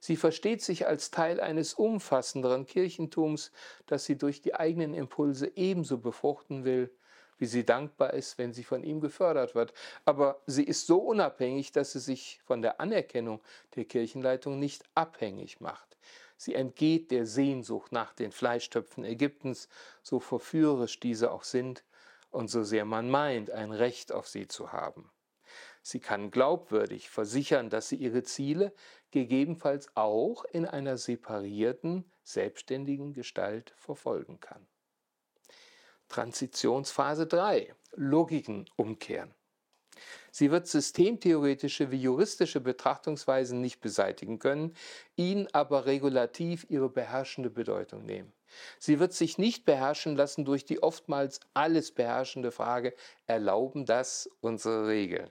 Sie 0.00 0.16
versteht 0.16 0.62
sich 0.62 0.86
als 0.86 1.10
Teil 1.10 1.40
eines 1.40 1.74
umfassenderen 1.74 2.64
Kirchentums, 2.64 3.52
das 3.86 4.06
sie 4.06 4.16
durch 4.16 4.40
die 4.40 4.54
eigenen 4.54 4.94
Impulse 4.94 5.52
ebenso 5.56 5.98
befruchten 5.98 6.64
will, 6.64 6.90
wie 7.36 7.46
sie 7.46 7.64
dankbar 7.64 8.14
ist, 8.14 8.38
wenn 8.38 8.52
sie 8.52 8.64
von 8.64 8.82
ihm 8.82 9.00
gefördert 9.00 9.54
wird. 9.54 9.74
Aber 10.04 10.40
sie 10.46 10.64
ist 10.64 10.86
so 10.86 10.98
unabhängig, 10.98 11.72
dass 11.72 11.92
sie 11.92 12.00
sich 12.00 12.40
von 12.44 12.62
der 12.62 12.80
Anerkennung 12.80 13.40
der 13.76 13.84
Kirchenleitung 13.84 14.58
nicht 14.58 14.84
abhängig 14.94 15.60
macht. 15.60 15.96
Sie 16.36 16.54
entgeht 16.54 17.10
der 17.10 17.26
Sehnsucht 17.26 17.92
nach 17.92 18.14
den 18.14 18.32
Fleischtöpfen 18.32 19.04
Ägyptens, 19.04 19.68
so 20.02 20.20
verführerisch 20.20 20.98
diese 20.98 21.30
auch 21.30 21.44
sind, 21.44 21.84
und 22.30 22.48
so 22.48 22.62
sehr 22.62 22.84
man 22.84 23.10
meint, 23.10 23.50
ein 23.50 23.72
Recht 23.72 24.12
auf 24.12 24.28
sie 24.28 24.46
zu 24.46 24.72
haben. 24.72 25.10
Sie 25.82 26.00
kann 26.00 26.30
glaubwürdig 26.30 27.10
versichern, 27.10 27.70
dass 27.70 27.88
sie 27.88 27.96
ihre 27.96 28.22
Ziele 28.22 28.74
gegebenenfalls 29.10 29.88
auch 29.96 30.44
in 30.44 30.66
einer 30.66 30.98
separierten, 30.98 32.10
selbstständigen 32.22 33.12
Gestalt 33.12 33.72
verfolgen 33.76 34.40
kann. 34.40 34.66
Transitionsphase 36.08 37.26
3. 37.26 37.74
Logiken 37.92 38.68
umkehren. 38.76 39.34
Sie 40.30 40.50
wird 40.50 40.66
systemtheoretische 40.66 41.90
wie 41.90 42.00
juristische 42.00 42.60
Betrachtungsweisen 42.60 43.60
nicht 43.60 43.80
beseitigen 43.80 44.38
können, 44.38 44.74
ihnen 45.16 45.48
aber 45.52 45.86
regulativ 45.86 46.66
ihre 46.68 46.88
beherrschende 46.88 47.50
Bedeutung 47.50 48.04
nehmen. 48.04 48.32
Sie 48.78 48.98
wird 48.98 49.12
sich 49.12 49.38
nicht 49.38 49.64
beherrschen 49.64 50.16
lassen 50.16 50.44
durch 50.44 50.64
die 50.64 50.82
oftmals 50.82 51.40
alles 51.54 51.92
beherrschende 51.92 52.50
Frage, 52.50 52.94
erlauben 53.26 53.86
das 53.86 54.28
unsere 54.40 54.86
Regeln? 54.88 55.30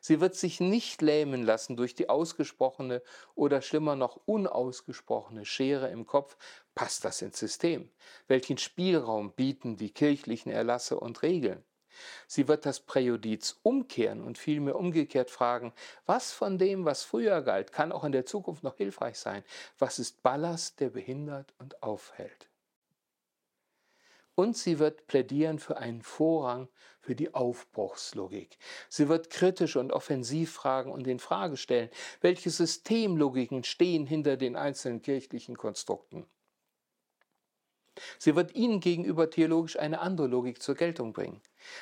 Sie 0.00 0.20
wird 0.20 0.34
sich 0.34 0.60
nicht 0.60 1.00
lähmen 1.02 1.44
lassen 1.44 1.76
durch 1.76 1.94
die 1.94 2.08
ausgesprochene 2.08 3.02
oder 3.34 3.62
schlimmer 3.62 3.96
noch 3.96 4.20
unausgesprochene 4.26 5.44
Schere 5.44 5.90
im 5.90 6.06
Kopf, 6.06 6.36
passt 6.74 7.04
das 7.04 7.22
ins 7.22 7.38
System? 7.38 7.90
Welchen 8.26 8.58
Spielraum 8.58 9.32
bieten 9.32 9.76
die 9.76 9.92
kirchlichen 9.92 10.50
Erlasse 10.50 10.98
und 10.98 11.22
Regeln? 11.22 11.64
Sie 12.26 12.48
wird 12.48 12.66
das 12.66 12.80
Präjudiz 12.80 13.58
umkehren 13.62 14.22
und 14.22 14.38
vielmehr 14.38 14.76
umgekehrt 14.76 15.30
fragen, 15.30 15.72
was 16.06 16.32
von 16.32 16.58
dem, 16.58 16.84
was 16.84 17.02
früher 17.02 17.42
galt, 17.42 17.72
kann 17.72 17.92
auch 17.92 18.04
in 18.04 18.12
der 18.12 18.26
Zukunft 18.26 18.62
noch 18.62 18.76
hilfreich 18.76 19.18
sein? 19.18 19.44
Was 19.78 19.98
ist 19.98 20.22
Ballast, 20.22 20.80
der 20.80 20.90
behindert 20.90 21.54
und 21.58 21.82
aufhält? 21.82 22.48
Und 24.34 24.56
sie 24.56 24.78
wird 24.78 25.06
plädieren 25.06 25.58
für 25.58 25.76
einen 25.76 26.02
Vorrang 26.02 26.68
für 27.00 27.14
die 27.14 27.34
Aufbruchslogik. 27.34 28.56
Sie 28.88 29.08
wird 29.08 29.28
kritisch 29.28 29.76
und 29.76 29.92
offensiv 29.92 30.52
fragen 30.52 30.92
und 30.92 31.06
in 31.06 31.18
Frage 31.18 31.56
stellen, 31.56 31.90
welche 32.20 32.48
Systemlogiken 32.48 33.64
stehen 33.64 34.06
hinter 34.06 34.36
den 34.36 34.56
einzelnen 34.56 35.02
kirchlichen 35.02 35.58
Konstrukten. 35.58 36.26
Sie 38.18 38.36
wird 38.36 38.54
ihnen 38.54 38.80
gegenüber 38.80 39.30
theologisch 39.30 39.78
eine 39.78 40.00
andere 40.00 40.26
Logik 40.26 40.62
zur 40.62 40.74
Geltung 40.74 41.12
bringen. 41.12 41.40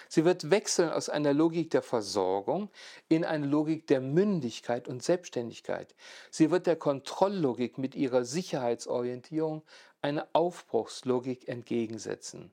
Sie 0.09 0.25
wird 0.25 0.51
wechseln 0.51 0.91
aus 0.91 1.09
einer 1.09 1.33
Logik 1.33 1.71
der 1.71 1.83
Versorgung 1.83 2.71
in 3.09 3.25
eine 3.25 3.47
Logik 3.47 3.87
der 3.87 4.01
Mündigkeit 4.01 4.89
und 4.89 5.03
Selbstständigkeit. 5.03 5.95
Sie 6.31 6.51
wird 6.51 6.67
der 6.67 6.77
Kontrolllogik 6.77 7.79
mit 7.79 7.95
ihrer 7.95 8.25
Sicherheitsorientierung 8.25 9.63
eine 10.03 10.27
Aufbruchslogik 10.35 11.49
entgegensetzen. 11.49 12.53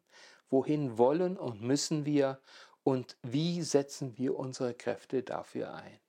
Wohin 0.50 0.98
wollen 0.98 1.38
und 1.38 1.62
müssen 1.62 2.06
wir 2.06 2.40
und 2.84 3.18
wie 3.24 3.62
setzen 3.64 4.18
wir 4.18 4.38
unsere 4.38 4.74
Kräfte 4.74 5.24
dafür 5.24 5.74
ein? 5.74 6.00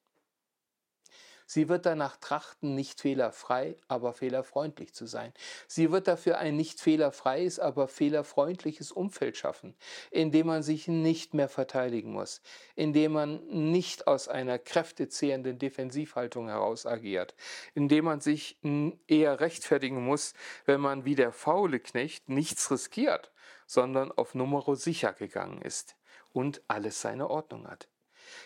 Sie 1.47 1.69
wird 1.69 1.87
danach 1.87 2.17
trachten, 2.17 2.75
nicht 2.75 3.01
fehlerfrei, 3.01 3.77
aber 3.87 4.13
fehlerfreundlich 4.13 4.93
zu 4.93 5.07
sein. 5.07 5.33
Sie 5.69 5.93
wird 5.93 6.09
dafür 6.09 6.39
ein 6.39 6.57
nicht 6.57 6.81
fehlerfreies, 6.81 7.61
aber 7.61 7.87
fehlerfreundliches 7.87 8.91
Umfeld 8.91 9.37
schaffen, 9.37 9.77
in 10.11 10.33
dem 10.33 10.49
man 10.49 10.65
sich 10.65 10.89
nicht 10.89 11.35
mehr 11.35 11.49
verteidigen 11.49 12.13
muss, 12.13 12.43
in 12.75 12.93
dem 12.93 13.13
man 13.13 13.47
nicht 13.47 14.09
aus 14.09 14.27
einer 14.29 14.59
kräftezehrenden 14.59 15.59
Defensivhaltung 15.61 16.49
heraus 16.49 16.85
agiert, 16.85 17.37
in 17.75 17.89
dem 17.89 18.07
man 18.07 18.21
sich 18.21 18.59
eher 19.07 19.39
rechtfertigen 19.39 20.05
muss, 20.05 20.35
wenn 20.65 20.81
man 20.81 21.05
wie 21.05 21.15
der 21.15 21.31
faule 21.31 21.79
Knecht 21.79 22.29
nichts 22.29 22.71
riskiert, 22.73 23.31
sondern 23.67 24.11
auf 24.11 24.35
Numero 24.35 24.75
sicher 24.75 25.13
gegangen 25.13 25.63
ist 25.63 25.97
und 26.33 26.61
alles 26.67 27.01
seine 27.01 27.31
Ordnung 27.31 27.69
hat 27.69 27.89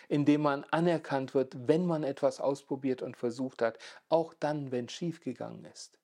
indem 0.07 0.41
man 0.41 0.63
anerkannt 0.71 1.33
wird, 1.33 1.67
wenn 1.67 1.85
man 1.85 2.03
etwas 2.03 2.39
ausprobiert 2.39 3.01
und 3.01 3.17
versucht 3.17 3.61
hat, 3.61 3.77
auch 4.09 4.33
dann, 4.33 4.71
wenn 4.71 4.89
schiefgegangen 4.89 5.65
ist. 5.65 5.97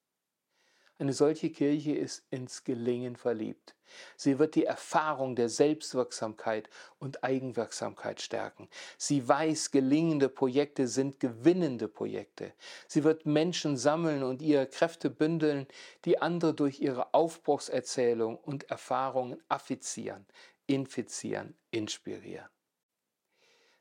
Eine 1.00 1.14
solche 1.14 1.52
Kirche 1.52 1.94
ist 1.94 2.24
ins 2.32 2.64
Gelingen 2.64 3.18
verliebt. 3.18 3.76
Sie 4.16 4.40
wird 4.40 4.56
die 4.56 4.66
Erfahrung 4.66 5.36
der 5.36 5.48
Selbstwirksamkeit 5.48 6.70
und 6.98 7.24
Eigenwirksamkeit 7.24 8.20
stärken. 8.20 8.68
Sie 8.98 9.28
weiß, 9.28 9.70
gelingende 9.70 10.28
Projekte 10.28 10.88
sind 10.88 11.20
gewinnende 11.20 11.88
Projekte. 11.88 12.52
Sie 12.88 13.04
wird 13.04 13.28
Menschen 13.28 13.78
sammeln 13.78 14.24
und 14.24 14.42
ihre 14.42 14.66
Kräfte 14.66 15.12
bündeln, 15.12 15.68
die 16.04 16.20
andere 16.20 16.56
durch 16.56 16.80
ihre 16.80 17.14
Aufbruchserzählung 17.14 18.36
und 18.36 18.70
Erfahrungen 18.72 19.40
affizieren, 19.50 20.26
infizieren, 20.66 21.56
inspirieren. 21.70 22.50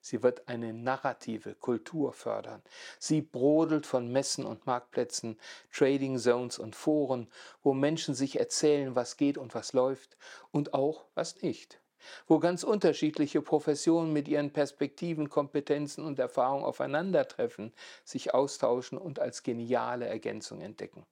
Sie 0.06 0.22
wird 0.22 0.46
eine 0.46 0.72
narrative 0.72 1.56
Kultur 1.56 2.12
fördern. 2.12 2.62
Sie 3.00 3.22
brodelt 3.22 3.86
von 3.86 4.06
Messen 4.12 4.46
und 4.46 4.64
Marktplätzen, 4.64 5.36
Trading 5.72 6.16
Zones 6.16 6.60
und 6.60 6.76
Foren, 6.76 7.26
wo 7.64 7.74
Menschen 7.74 8.14
sich 8.14 8.38
erzählen, 8.38 8.94
was 8.94 9.16
geht 9.16 9.36
und 9.36 9.56
was 9.56 9.72
läuft 9.72 10.16
und 10.52 10.74
auch 10.74 11.06
was 11.16 11.42
nicht. 11.42 11.80
Wo 12.28 12.38
ganz 12.38 12.62
unterschiedliche 12.62 13.42
Professionen 13.42 14.12
mit 14.12 14.28
ihren 14.28 14.52
Perspektiven, 14.52 15.28
Kompetenzen 15.28 16.04
und 16.04 16.20
Erfahrungen 16.20 16.64
aufeinandertreffen, 16.64 17.72
sich 18.04 18.32
austauschen 18.32 18.98
und 18.98 19.18
als 19.18 19.42
geniale 19.42 20.06
Ergänzung 20.06 20.60
entdecken. 20.60 21.04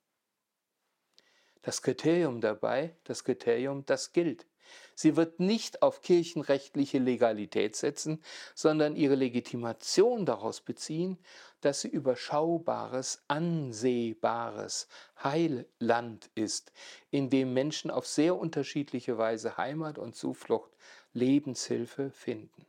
Das 1.64 1.80
Kriterium 1.80 2.42
dabei, 2.42 2.94
das 3.04 3.24
Kriterium, 3.24 3.86
das 3.86 4.12
gilt. 4.12 4.46
Sie 4.94 5.16
wird 5.16 5.40
nicht 5.40 5.82
auf 5.82 6.02
kirchenrechtliche 6.02 6.98
Legalität 6.98 7.74
setzen, 7.74 8.22
sondern 8.54 8.96
ihre 8.96 9.14
Legitimation 9.14 10.26
daraus 10.26 10.60
beziehen, 10.60 11.18
dass 11.62 11.80
sie 11.80 11.88
überschaubares, 11.88 13.22
ansehbares 13.28 14.88
Heilland 15.22 16.30
ist, 16.34 16.70
in 17.10 17.30
dem 17.30 17.54
Menschen 17.54 17.90
auf 17.90 18.06
sehr 18.06 18.36
unterschiedliche 18.36 19.16
Weise 19.16 19.56
Heimat 19.56 19.98
und 19.98 20.14
Zuflucht, 20.14 20.70
Lebenshilfe 21.14 22.10
finden. 22.10 22.66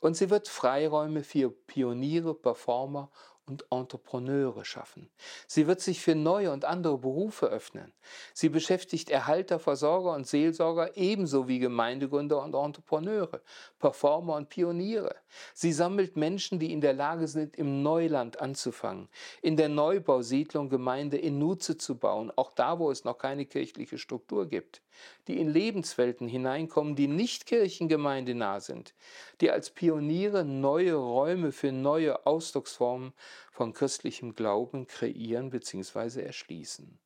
Und 0.00 0.16
sie 0.16 0.30
wird 0.30 0.48
Freiräume 0.48 1.22
für 1.22 1.50
Pioniere, 1.50 2.34
Performer 2.34 3.10
und 3.46 3.66
Entrepreneure 3.70 4.64
schaffen. 4.64 5.10
Sie 5.46 5.66
wird 5.66 5.80
sich 5.80 6.00
für 6.00 6.14
neue 6.14 6.50
und 6.50 6.64
andere 6.64 6.98
Berufe 6.98 7.46
öffnen. 7.46 7.92
Sie 8.32 8.48
beschäftigt 8.48 9.10
Erhalter, 9.10 9.58
Versorger 9.58 10.12
und 10.12 10.26
Seelsorger 10.26 10.96
ebenso 10.96 11.46
wie 11.46 11.58
Gemeindegründer 11.58 12.42
und 12.42 12.54
Entrepreneure, 12.54 13.42
Performer 13.78 14.36
und 14.36 14.48
Pioniere. 14.48 15.16
Sie 15.52 15.72
sammelt 15.72 16.16
Menschen, 16.16 16.58
die 16.58 16.72
in 16.72 16.80
der 16.80 16.94
Lage 16.94 17.28
sind, 17.28 17.56
im 17.56 17.82
Neuland 17.82 18.40
anzufangen, 18.40 19.08
in 19.42 19.56
der 19.56 19.68
Neubausiedlung 19.68 20.70
Gemeinde 20.70 21.18
in 21.18 21.38
Nutze 21.38 21.76
zu 21.76 21.98
bauen, 21.98 22.32
auch 22.36 22.52
da, 22.52 22.78
wo 22.78 22.90
es 22.90 23.04
noch 23.04 23.18
keine 23.18 23.44
kirchliche 23.44 23.98
Struktur 23.98 24.46
gibt, 24.46 24.80
die 25.28 25.38
in 25.38 25.48
Lebenswelten 25.48 26.28
hineinkommen, 26.28 26.96
die 26.96 27.08
nicht 27.08 27.44
kirchengemeindenah 27.44 28.60
sind, 28.60 28.94
die 29.40 29.50
als 29.50 29.70
Pioniere 29.70 30.44
neue 30.44 30.94
Räume 30.94 31.52
für 31.52 31.72
neue 31.72 32.26
Ausdrucksformen 32.26 33.12
von 33.52 33.72
christlichem 33.72 34.34
Glauben 34.34 34.86
kreieren 34.86 35.50
bzw. 35.50 36.22
erschließen. 36.22 36.98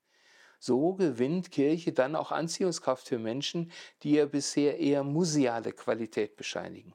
So 0.58 0.94
gewinnt 0.94 1.52
Kirche 1.52 1.92
dann 1.92 2.16
auch 2.16 2.32
Anziehungskraft 2.32 3.06
für 3.08 3.18
Menschen, 3.18 3.70
die 4.02 4.12
ihr 4.12 4.26
bisher 4.26 4.78
eher 4.78 5.04
museale 5.04 5.72
Qualität 5.72 6.36
bescheinigen. 6.36 6.94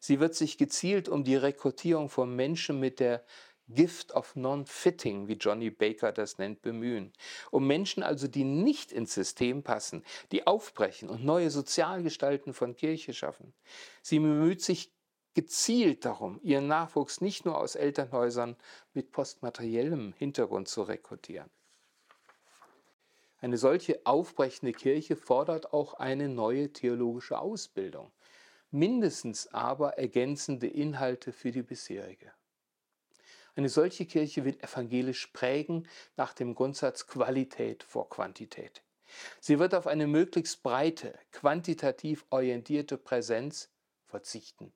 Sie 0.00 0.20
wird 0.20 0.34
sich 0.34 0.58
gezielt 0.58 1.08
um 1.08 1.24
die 1.24 1.36
Rekrutierung 1.36 2.08
von 2.08 2.34
Menschen 2.34 2.80
mit 2.80 3.00
der 3.00 3.24
Gift 3.68 4.12
of 4.12 4.36
Non-Fitting, 4.36 5.26
wie 5.26 5.34
Johnny 5.34 5.70
Baker 5.70 6.12
das 6.12 6.38
nennt, 6.38 6.62
bemühen. 6.62 7.12
Um 7.50 7.66
Menschen 7.66 8.02
also, 8.02 8.28
die 8.28 8.44
nicht 8.44 8.92
ins 8.92 9.14
System 9.14 9.64
passen, 9.64 10.04
die 10.30 10.46
aufbrechen 10.46 11.08
und 11.08 11.24
neue 11.24 11.50
Sozialgestalten 11.50 12.54
von 12.54 12.76
Kirche 12.76 13.12
schaffen. 13.12 13.54
Sie 14.02 14.20
bemüht 14.20 14.62
sich 14.62 14.92
gezielt 15.36 16.06
darum, 16.06 16.40
ihren 16.42 16.66
Nachwuchs 16.66 17.20
nicht 17.20 17.44
nur 17.44 17.58
aus 17.58 17.74
Elternhäusern 17.74 18.56
mit 18.94 19.12
postmateriellem 19.12 20.14
Hintergrund 20.16 20.66
zu 20.66 20.82
rekrutieren. 20.82 21.50
Eine 23.42 23.58
solche 23.58 24.00
aufbrechende 24.06 24.72
Kirche 24.72 25.14
fordert 25.14 25.74
auch 25.74 25.92
eine 25.92 26.30
neue 26.30 26.72
theologische 26.72 27.38
Ausbildung, 27.38 28.10
mindestens 28.70 29.52
aber 29.52 29.98
ergänzende 29.98 30.68
Inhalte 30.68 31.32
für 31.32 31.50
die 31.50 31.62
bisherige. 31.62 32.32
Eine 33.56 33.68
solche 33.68 34.06
Kirche 34.06 34.46
wird 34.46 34.64
evangelisch 34.64 35.26
prägen 35.26 35.86
nach 36.16 36.32
dem 36.32 36.54
Grundsatz 36.54 37.06
Qualität 37.06 37.82
vor 37.82 38.08
Quantität. 38.08 38.82
Sie 39.40 39.58
wird 39.58 39.74
auf 39.74 39.86
eine 39.86 40.06
möglichst 40.06 40.62
breite, 40.62 41.12
quantitativ 41.30 42.24
orientierte 42.30 42.96
Präsenz 42.96 43.68
verzichten. 44.06 44.72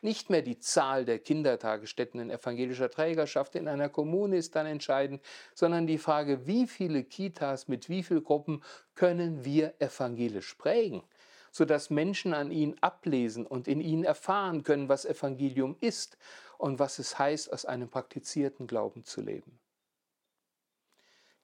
Nicht 0.00 0.30
mehr 0.30 0.42
die 0.42 0.58
Zahl 0.58 1.04
der 1.04 1.18
Kindertagesstätten 1.18 2.20
in 2.20 2.30
evangelischer 2.30 2.90
Trägerschaft 2.90 3.54
in 3.54 3.68
einer 3.68 3.88
Kommune 3.88 4.36
ist 4.36 4.54
dann 4.56 4.66
entscheidend, 4.66 5.22
sondern 5.54 5.86
die 5.86 5.98
Frage, 5.98 6.46
wie 6.46 6.66
viele 6.66 7.04
Kitas 7.04 7.68
mit 7.68 7.88
wie 7.88 8.02
vielen 8.02 8.24
Gruppen 8.24 8.62
können 8.94 9.44
wir 9.44 9.74
evangelisch 9.78 10.54
prägen, 10.54 11.02
sodass 11.50 11.90
Menschen 11.90 12.34
an 12.34 12.50
ihnen 12.50 12.76
ablesen 12.82 13.46
und 13.46 13.68
in 13.68 13.80
ihnen 13.80 14.04
erfahren 14.04 14.62
können, 14.62 14.88
was 14.88 15.04
Evangelium 15.04 15.76
ist 15.80 16.18
und 16.58 16.78
was 16.78 16.98
es 16.98 17.18
heißt, 17.18 17.52
aus 17.52 17.64
einem 17.64 17.88
praktizierten 17.88 18.66
Glauben 18.66 19.04
zu 19.04 19.20
leben. 19.20 19.61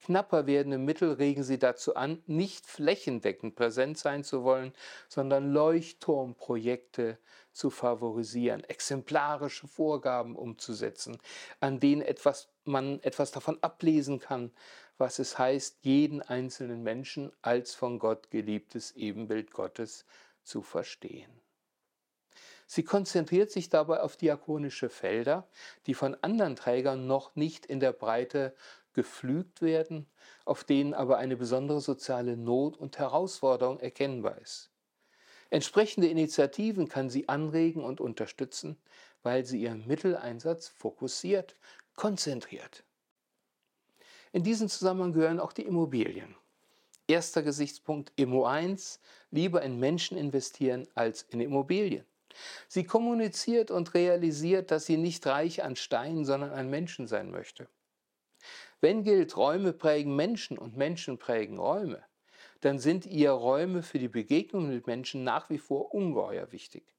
Knapper 0.05 0.47
werdende 0.47 0.79
Mittel 0.79 1.13
regen 1.13 1.43
sie 1.43 1.59
dazu 1.59 1.97
an, 1.97 2.23
nicht 2.27 2.67
flächendeckend 2.67 3.57
präsent 3.57 3.99
sein 3.99 4.25
zu 4.25 4.45
wollen, 4.45 4.73
sondern 5.09 5.53
Leuchtturmprojekte 5.53 7.19
zu 7.53 7.71
favorisieren, 7.71 8.65
exemplarische 8.65 9.67
Vorgaben 9.67 10.37
umzusetzen, 10.37 11.19
an 11.61 11.81
denen 11.81 12.03
etwas, 12.03 12.49
man 12.65 13.01
etwas 13.03 13.33
davon 13.33 13.59
ablesen 13.63 14.21
kann, 14.21 14.53
was 14.97 15.19
es 15.19 15.39
heißt, 15.39 15.79
jeden 15.83 16.23
einzelnen 16.23 16.83
Menschen 16.83 17.33
als 17.43 17.75
von 17.75 17.99
Gott 17.99 18.31
geliebtes 18.31 18.93
Ebenbild 18.93 19.53
Gottes 19.53 20.07
zu 20.43 20.63
verstehen. 20.63 21.31
Sie 22.71 22.85
konzentriert 22.85 23.51
sich 23.51 23.71
dabei 23.71 24.01
auf 24.01 24.19
diakonische 24.19 24.91
Felder, 24.91 25.49
die 25.87 25.95
von 25.95 26.15
anderen 26.21 26.55
Trägern 26.55 27.07
noch 27.07 27.35
nicht 27.35 27.65
in 27.65 27.81
der 27.81 27.93
Breite 27.93 28.55
gepflügt 28.99 29.63
werden, 29.63 30.07
auf 30.45 30.65
denen 30.65 30.93
aber 30.93 31.19
eine 31.19 31.37
besondere 31.37 31.81
soziale 31.81 32.37
Not 32.37 32.77
und 32.77 32.99
Herausforderung 32.99 33.79
erkennbar 33.79 34.39
ist. 34.39 34.73
Entsprechende 35.51 36.09
Initiativen 36.09 36.89
kann 36.89 37.09
sie 37.09 37.29
anregen 37.29 37.85
und 37.85 38.01
unterstützen, 38.01 38.77
weil 39.23 39.45
sie 39.45 39.63
ihren 39.63 39.87
Mitteleinsatz 39.87 40.67
fokussiert, 40.67 41.55
konzentriert. 41.95 42.83
In 44.33 44.43
diesen 44.43 44.69
Zusammenhang 44.69 45.13
gehören 45.13 45.39
auch 45.39 45.53
die 45.53 45.63
Immobilien. 45.63 46.35
Erster 47.07 47.45
Gesichtspunkt 47.45 48.13
Immo 48.17 48.47
1, 48.47 48.99
lieber 49.31 49.63
in 49.63 49.79
Menschen 49.79 50.19
investieren 50.19 50.89
als 50.97 51.23
in 51.23 51.41
Immobilien. 51.41 52.05
Sie 52.67 52.83
kommuniziert 52.83 53.71
und 53.71 53.95
realisiert, 53.95 54.73
dass 54.73 54.87
sie 54.87 54.97
nicht 54.97 55.25
reich 55.25 55.63
an 55.63 55.77
Steinen, 55.77 56.25
sondern 56.25 56.51
an 56.51 56.69
Menschen 56.69 57.07
sein 57.07 57.31
möchte. 57.31 57.69
Wenn 58.81 59.05
gilt, 59.05 59.37
Räume 59.37 59.73
prägen 59.73 60.17
Menschen 60.17 60.59
und 60.59 60.77
Menschen 60.77 61.19
prägen 61.19 61.59
Räume, 61.59 62.05
dann 62.61 62.79
sind 62.81 63.07
ihr 63.07 63.31
Räume 63.31 63.83
für 63.85 64.01
die 64.01 64.09
Begegnung 64.09 64.69
mit 64.69 64.87
Menschen 64.89 65.23
nach 65.23 65.49
wie 65.49 65.59
vor 65.59 65.95
ungeheuer 65.95 66.51
wichtig. 66.51 66.93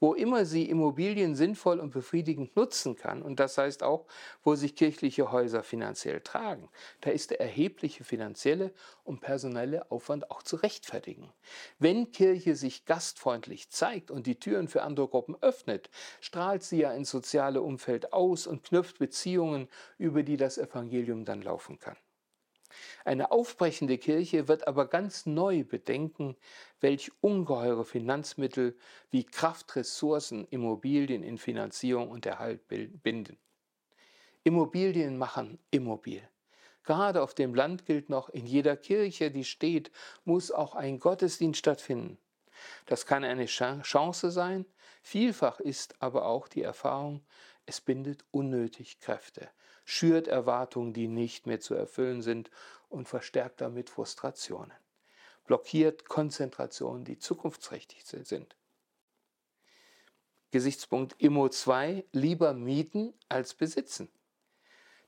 Wo 0.00 0.14
immer 0.14 0.44
sie 0.44 0.68
Immobilien 0.68 1.34
sinnvoll 1.34 1.80
und 1.80 1.90
befriedigend 1.90 2.54
nutzen 2.56 2.96
kann, 2.96 3.20
und 3.22 3.40
das 3.40 3.58
heißt 3.58 3.82
auch, 3.82 4.06
wo 4.42 4.54
sich 4.54 4.76
kirchliche 4.76 5.32
Häuser 5.32 5.62
finanziell 5.62 6.20
tragen, 6.20 6.68
da 7.00 7.10
ist 7.10 7.30
der 7.30 7.40
erhebliche 7.40 8.04
finanzielle 8.04 8.72
und 9.04 9.20
personelle 9.20 9.90
Aufwand 9.90 10.30
auch 10.30 10.42
zu 10.42 10.56
rechtfertigen. 10.56 11.32
Wenn 11.78 12.12
Kirche 12.12 12.54
sich 12.54 12.84
gastfreundlich 12.84 13.70
zeigt 13.70 14.10
und 14.10 14.26
die 14.26 14.38
Türen 14.38 14.68
für 14.68 14.82
andere 14.82 15.08
Gruppen 15.08 15.36
öffnet, 15.40 15.90
strahlt 16.20 16.62
sie 16.62 16.78
ja 16.78 16.92
ins 16.92 17.10
soziale 17.10 17.60
Umfeld 17.60 18.12
aus 18.12 18.46
und 18.46 18.64
knüpft 18.64 18.98
Beziehungen, 18.98 19.68
über 19.98 20.22
die 20.22 20.36
das 20.36 20.58
Evangelium 20.58 21.24
dann 21.24 21.42
laufen 21.42 21.78
kann. 21.78 21.96
Eine 23.04 23.30
aufbrechende 23.30 23.98
Kirche 23.98 24.48
wird 24.48 24.66
aber 24.68 24.86
ganz 24.86 25.26
neu 25.26 25.64
bedenken, 25.64 26.36
welch 26.80 27.10
ungeheure 27.20 27.84
Finanzmittel 27.84 28.76
wie 29.10 29.24
Kraft, 29.24 29.74
Ressourcen, 29.76 30.46
Immobilien 30.50 31.22
in 31.22 31.38
Finanzierung 31.38 32.10
und 32.10 32.26
Erhalt 32.26 32.66
binden. 32.68 33.38
Immobilien 34.44 35.18
machen 35.18 35.58
immobil. 35.70 36.22
Gerade 36.84 37.22
auf 37.22 37.34
dem 37.34 37.54
Land 37.54 37.84
gilt 37.84 38.08
noch, 38.08 38.30
in 38.30 38.46
jeder 38.46 38.76
Kirche, 38.76 39.30
die 39.30 39.44
steht, 39.44 39.90
muss 40.24 40.50
auch 40.50 40.74
ein 40.74 40.98
Gottesdienst 40.98 41.58
stattfinden. 41.58 42.16
Das 42.86 43.04
kann 43.04 43.24
eine 43.24 43.44
Chance 43.44 44.30
sein, 44.30 44.64
vielfach 45.02 45.60
ist 45.60 46.00
aber 46.00 46.26
auch 46.26 46.48
die 46.48 46.62
Erfahrung, 46.62 47.22
es 47.68 47.82
bindet 47.82 48.24
unnötig 48.30 48.98
Kräfte, 48.98 49.50
schürt 49.84 50.26
Erwartungen, 50.26 50.94
die 50.94 51.06
nicht 51.06 51.46
mehr 51.46 51.60
zu 51.60 51.74
erfüllen 51.74 52.22
sind 52.22 52.50
und 52.88 53.08
verstärkt 53.08 53.60
damit 53.60 53.90
Frustrationen, 53.90 54.72
blockiert 55.44 56.08
Konzentrationen, 56.08 57.04
die 57.04 57.18
zukunftsträchtig 57.18 58.06
sind. 58.06 58.56
Gesichtspunkt 60.50 61.14
Immo 61.18 61.50
2, 61.50 62.06
lieber 62.12 62.54
mieten 62.54 63.12
als 63.28 63.52
besitzen. 63.52 64.08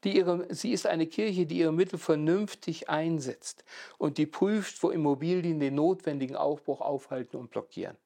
Ihre, 0.04 0.54
sie 0.54 0.72
ist 0.72 0.86
eine 0.86 1.06
Kirche, 1.06 1.46
die 1.46 1.58
ihre 1.58 1.72
Mittel 1.72 1.98
vernünftig 1.98 2.90
einsetzt 2.90 3.64
und 3.96 4.18
die 4.18 4.26
prüft, 4.26 4.82
wo 4.82 4.90
Immobilien 4.90 5.60
den 5.60 5.76
notwendigen 5.76 6.36
Aufbruch 6.36 6.82
aufhalten 6.82 7.36
und 7.36 7.50
blockieren. 7.50 7.96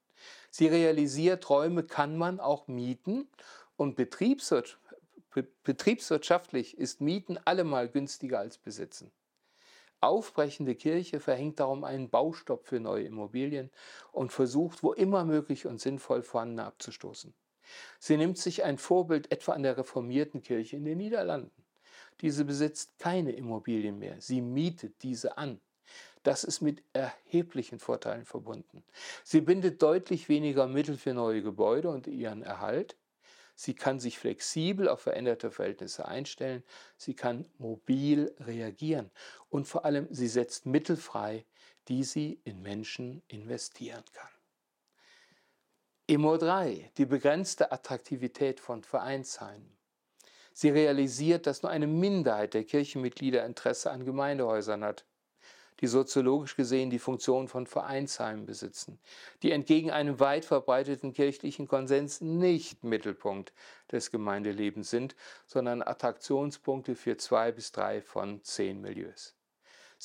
Sie 0.50 0.68
realisiert, 0.68 1.50
Räume 1.50 1.82
kann 1.82 2.16
man 2.16 2.38
auch 2.38 2.68
mieten 2.68 3.28
und 3.76 3.96
betriebswirtschaftlich 3.96 6.78
ist 6.78 7.00
Mieten 7.00 7.38
allemal 7.44 7.88
günstiger 7.88 8.38
als 8.38 8.58
Besitzen. 8.58 9.10
Aufbrechende 10.00 10.74
Kirche 10.74 11.18
verhängt 11.18 11.60
darum 11.60 11.82
einen 11.82 12.10
Baustopp 12.10 12.66
für 12.66 12.78
neue 12.78 13.04
Immobilien 13.04 13.70
und 14.12 14.32
versucht, 14.32 14.82
wo 14.82 14.92
immer 14.92 15.24
möglich 15.24 15.66
und 15.66 15.80
sinnvoll 15.80 16.22
vorhandene 16.22 16.64
abzustoßen. 16.64 17.34
Sie 17.98 18.16
nimmt 18.18 18.36
sich 18.36 18.64
ein 18.64 18.76
Vorbild 18.76 19.32
etwa 19.32 19.52
an 19.52 19.62
der 19.62 19.78
reformierten 19.78 20.42
Kirche 20.42 20.76
in 20.76 20.84
den 20.84 20.98
Niederlanden. 20.98 21.64
Diese 22.20 22.44
besitzt 22.44 22.98
keine 22.98 23.32
Immobilien 23.32 23.98
mehr, 23.98 24.20
sie 24.20 24.42
mietet 24.42 25.02
diese 25.02 25.38
an. 25.38 25.60
Das 26.22 26.44
ist 26.44 26.60
mit 26.60 26.82
erheblichen 26.92 27.78
Vorteilen 27.78 28.24
verbunden. 28.24 28.84
Sie 29.24 29.40
bindet 29.40 29.82
deutlich 29.82 30.28
weniger 30.28 30.66
Mittel 30.66 30.96
für 30.96 31.14
neue 31.14 31.42
Gebäude 31.42 31.90
und 31.90 32.06
ihren 32.06 32.42
Erhalt. 32.42 32.96
Sie 33.54 33.74
kann 33.74 34.00
sich 34.00 34.18
flexibel 34.18 34.88
auf 34.88 35.02
veränderte 35.02 35.50
Verhältnisse 35.50 36.06
einstellen. 36.06 36.64
Sie 36.96 37.14
kann 37.14 37.46
mobil 37.58 38.34
reagieren. 38.40 39.10
Und 39.48 39.66
vor 39.66 39.84
allem, 39.84 40.08
sie 40.10 40.28
setzt 40.28 40.66
Mittel 40.66 40.96
frei, 40.96 41.44
die 41.88 42.02
sie 42.02 42.40
in 42.44 42.62
Menschen 42.62 43.22
investieren 43.28 44.04
kann. 44.12 44.28
Immo 46.06 46.36
3, 46.36 46.90
die 46.98 47.06
begrenzte 47.06 47.72
Attraktivität 47.72 48.60
von 48.60 48.82
Vereinsheimen. 48.82 49.76
Sie 50.52 50.68
realisiert, 50.68 51.46
dass 51.46 51.62
nur 51.62 51.70
eine 51.70 51.86
Minderheit 51.86 52.54
der 52.54 52.64
Kirchenmitglieder 52.64 53.44
Interesse 53.44 53.90
an 53.90 54.04
Gemeindehäusern 54.04 54.84
hat 54.84 55.04
die 55.80 55.86
soziologisch 55.86 56.56
gesehen 56.56 56.90
die 56.90 56.98
Funktion 56.98 57.48
von 57.48 57.66
Vereinsheimen 57.66 58.46
besitzen, 58.46 58.98
die 59.42 59.52
entgegen 59.52 59.90
einem 59.90 60.20
weit 60.20 60.44
verbreiteten 60.44 61.12
kirchlichen 61.12 61.68
Konsens 61.68 62.20
nicht 62.20 62.84
Mittelpunkt 62.84 63.52
des 63.90 64.10
Gemeindelebens 64.10 64.90
sind, 64.90 65.16
sondern 65.46 65.82
Attraktionspunkte 65.82 66.94
für 66.94 67.16
zwei 67.16 67.52
bis 67.52 67.72
drei 67.72 68.00
von 68.00 68.42
zehn 68.42 68.80
Milieus. 68.80 69.34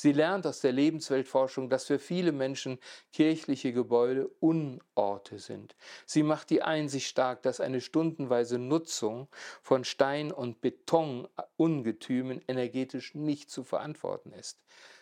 Sie 0.02 0.14
lernt 0.14 0.48
aus 0.48 0.62
der 0.62 0.72
Lebensweltforschung, 0.72 1.70
dass 1.70 1.86
für 1.86 2.00
viele 2.00 2.32
Menschen 2.32 2.80
kirchliche 3.12 3.74
Gebäude 3.74 4.30
Unorte 4.40 5.40
sind. 5.40 5.76
Sie 6.06 6.24
macht 6.24 6.50
die 6.52 6.62
Einsicht 6.62 7.08
stark, 7.08 7.42
dass 7.42 7.60
eine 7.60 7.82
stundenweise 7.82 8.60
Nutzung 8.60 9.28
von 9.62 9.84
Stein- 9.84 10.32
und 10.32 10.62
Betonungetümen 10.62 12.42
energetisch 12.48 13.14
nicht 13.14 13.50
zu 13.52 13.66
verantworten 13.66 14.32
ist. 14.32 14.62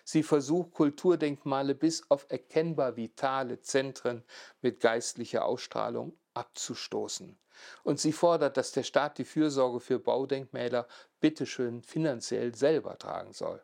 Sie 0.10 0.24
versucht, 0.24 0.72
Kulturdenkmale 0.72 1.76
bis 1.76 2.10
auf 2.10 2.28
erkennbar 2.30 2.95
vitale 2.95 3.60
Zentren 3.60 4.24
mit 4.62 4.80
geistlicher 4.80 5.43
Ausstrahlung 5.43 6.18
abzustoßen. 6.34 7.38
Und 7.84 7.99
sie 7.99 8.14
fordert, 8.14 8.55
dass 8.55 8.72
der 8.72 8.84
Staat 8.84 9.18
die 9.18 9.26
Fürsorge 9.26 9.82
für 9.82 9.99
Baudenkmäler 9.99 10.88
bitteschön 11.20 11.82
finanziell 11.82 12.55
selber 12.55 12.97
tragen 12.97 13.34
soll. 13.34 13.62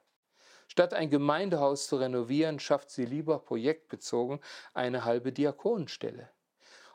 Statt 0.68 0.94
ein 0.94 1.10
Gemeindehaus 1.10 1.88
zu 1.88 1.96
renovieren, 1.96 2.60
schafft 2.60 2.90
sie 2.90 3.06
lieber 3.06 3.40
projektbezogen 3.40 4.42
eine 4.74 5.06
halbe 5.06 5.32
Diakonenstelle. 5.32 6.30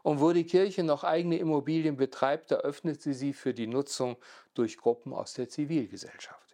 Und 0.03 0.21
wo 0.21 0.35
die 0.35 0.45
Kirche 0.45 0.83
noch 0.83 1.05
eigene 1.05 1.39
Immobilien 1.39 1.97
betreibt, 1.97 2.51
eröffnet 2.51 3.01
sie 3.01 3.15
sie 3.15 3.33
für 3.33 3.55
die 3.55 3.67
Nutzung 3.67 4.19
durch 4.53 4.77
Gruppen 4.77 5.15
aus 5.15 5.33
der 5.33 5.49
Zivilgesellschaft. 5.49 6.48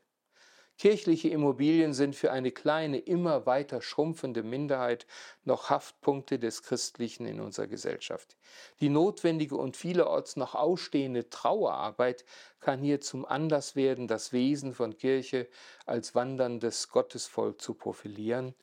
Kirchliche 0.77 1.29
Immobilien 1.29 1.95
sind 1.95 2.17
für 2.17 2.33
eine 2.33 2.51
kleine, 2.51 2.99
immer 2.99 3.47
weiter 3.47 3.81
schrumpfende 3.81 4.43
Minderheit 4.43 5.07
noch 5.45 5.71
Haftpunkte 5.71 6.41
des 6.41 6.63
Christlichen 6.65 7.27
in 7.27 7.41
unserer 7.41 7.69
Gesellschaft. 7.69 8.37
Die 8.81 8.89
notwendige 8.89 9.57
und 9.57 9.77
vielerorts 9.77 10.35
noch 10.35 10.57
ausstehende 10.57 11.31
Trauerarbeit 11.31 12.25
kann 12.59 12.83
hier 12.83 13.01
zum 13.01 13.25
Anlass 13.25 13.77
werden, 13.77 14.09
das 14.09 14.33
Wesen 14.33 14.75
von 14.75 14.97
Kirche 14.97 15.49
als 15.87 16.17
wanderndes 16.17 16.89
Gottesvolk 16.89 17.63
zu 17.63 17.75
profilieren 17.75 18.55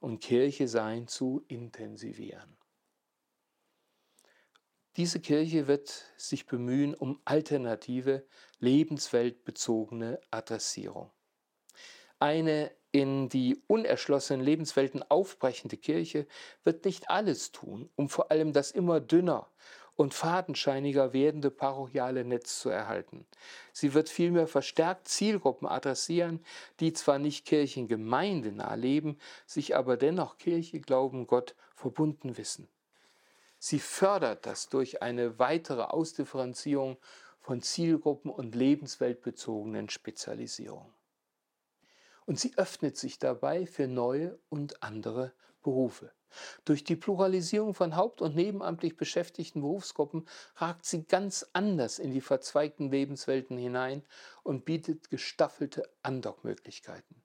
und 0.00 0.20
Kirche 0.20 0.66
sein 0.66 1.06
zu 1.06 1.44
intensivieren. 1.46 2.56
Diese 4.96 5.20
Kirche 5.20 5.68
wird 5.68 6.12
sich 6.16 6.46
bemühen 6.46 6.94
um 6.94 7.20
alternative, 7.24 8.26
lebensweltbezogene 8.58 10.20
Adressierung. 10.30 11.10
Eine 12.22 12.70
in 12.92 13.28
die 13.28 13.60
unerschlossenen 13.66 14.46
Lebenswelten 14.46 15.02
aufbrechende 15.02 15.76
Kirche 15.76 16.28
wird 16.62 16.84
nicht 16.84 17.10
alles 17.10 17.50
tun, 17.50 17.90
um 17.96 18.08
vor 18.08 18.30
allem 18.30 18.52
das 18.52 18.70
immer 18.70 19.00
dünner 19.00 19.48
und 19.96 20.14
fadenscheiniger 20.14 21.12
werdende 21.12 21.50
parochiale 21.50 22.24
Netz 22.24 22.60
zu 22.60 22.68
erhalten. 22.68 23.26
Sie 23.72 23.92
wird 23.92 24.08
vielmehr 24.08 24.46
verstärkt 24.46 25.08
Zielgruppen 25.08 25.66
adressieren, 25.66 26.44
die 26.78 26.92
zwar 26.92 27.18
nicht 27.18 27.44
kirchengemeindenah 27.44 28.76
leben, 28.76 29.18
sich 29.44 29.74
aber 29.74 29.96
dennoch 29.96 30.38
Kirche, 30.38 30.78
Glauben, 30.78 31.26
Gott 31.26 31.56
verbunden 31.74 32.36
wissen. 32.38 32.68
Sie 33.58 33.80
fördert 33.80 34.46
das 34.46 34.68
durch 34.68 35.02
eine 35.02 35.40
weitere 35.40 35.82
Ausdifferenzierung 35.82 36.98
von 37.40 37.62
Zielgruppen 37.62 38.30
und 38.30 38.54
lebensweltbezogenen 38.54 39.90
Spezialisierungen 39.90 41.01
und 42.26 42.38
sie 42.38 42.52
öffnet 42.56 42.96
sich 42.96 43.18
dabei 43.18 43.66
für 43.66 43.86
neue 43.86 44.38
und 44.48 44.82
andere 44.82 45.32
Berufe. 45.62 46.12
Durch 46.64 46.82
die 46.84 46.96
Pluralisierung 46.96 47.74
von 47.74 47.96
haupt- 47.96 48.22
und 48.22 48.34
nebenamtlich 48.34 48.96
beschäftigten 48.96 49.60
Berufsgruppen 49.60 50.26
ragt 50.56 50.84
sie 50.84 51.04
ganz 51.04 51.46
anders 51.52 51.98
in 51.98 52.10
die 52.10 52.20
verzweigten 52.20 52.90
Lebenswelten 52.90 53.58
hinein 53.58 54.02
und 54.42 54.64
bietet 54.64 55.10
gestaffelte 55.10 55.82
Andockmöglichkeiten. 56.02 57.22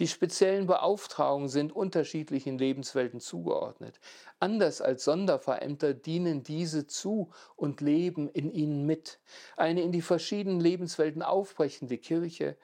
Die 0.00 0.08
speziellen 0.08 0.66
Beauftragungen 0.66 1.48
sind 1.48 1.72
unterschiedlichen 1.72 2.58
Lebenswelten 2.58 3.20
zugeordnet. 3.20 4.00
Anders 4.40 4.80
als 4.80 5.04
Sonderverämter 5.04 5.94
dienen 5.94 6.42
diese 6.42 6.88
zu 6.88 7.30
und 7.54 7.80
leben 7.80 8.28
in 8.28 8.50
ihnen 8.50 8.86
mit. 8.86 9.20
Eine 9.56 9.82
in 9.82 9.92
die 9.92 10.02
verschiedenen 10.02 10.58
Lebenswelten 10.58 11.22
aufbrechende 11.22 11.96
Kirche 11.98 12.56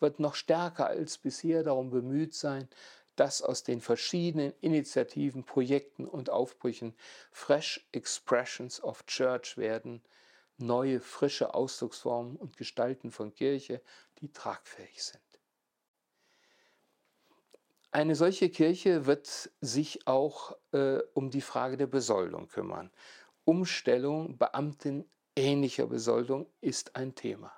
wird 0.00 0.20
noch 0.20 0.34
stärker 0.34 0.86
als 0.86 1.18
bisher 1.18 1.62
darum 1.62 1.90
bemüht 1.90 2.34
sein, 2.34 2.68
dass 3.16 3.42
aus 3.42 3.64
den 3.64 3.80
verschiedenen 3.80 4.52
Initiativen, 4.60 5.44
Projekten 5.44 6.06
und 6.06 6.30
Aufbrüchen 6.30 6.94
Fresh 7.32 7.86
Expressions 7.92 8.82
of 8.82 9.04
Church 9.06 9.56
werden, 9.56 10.02
neue, 10.56 11.00
frische 11.00 11.54
Ausdrucksformen 11.54 12.36
und 12.36 12.56
Gestalten 12.56 13.10
von 13.10 13.34
Kirche, 13.34 13.80
die 14.20 14.32
tragfähig 14.32 15.02
sind. 15.02 15.22
Eine 17.90 18.14
solche 18.14 18.50
Kirche 18.50 19.06
wird 19.06 19.50
sich 19.60 20.06
auch 20.06 20.56
äh, 20.72 20.98
um 21.14 21.30
die 21.30 21.40
Frage 21.40 21.76
der 21.76 21.86
Besoldung 21.86 22.48
kümmern 22.48 22.90
Umstellung 23.48 24.36
beamtenähnlicher 24.36 25.86
Besoldung 25.86 26.52
ist 26.60 26.94
ein 26.96 27.14
Thema. 27.14 27.50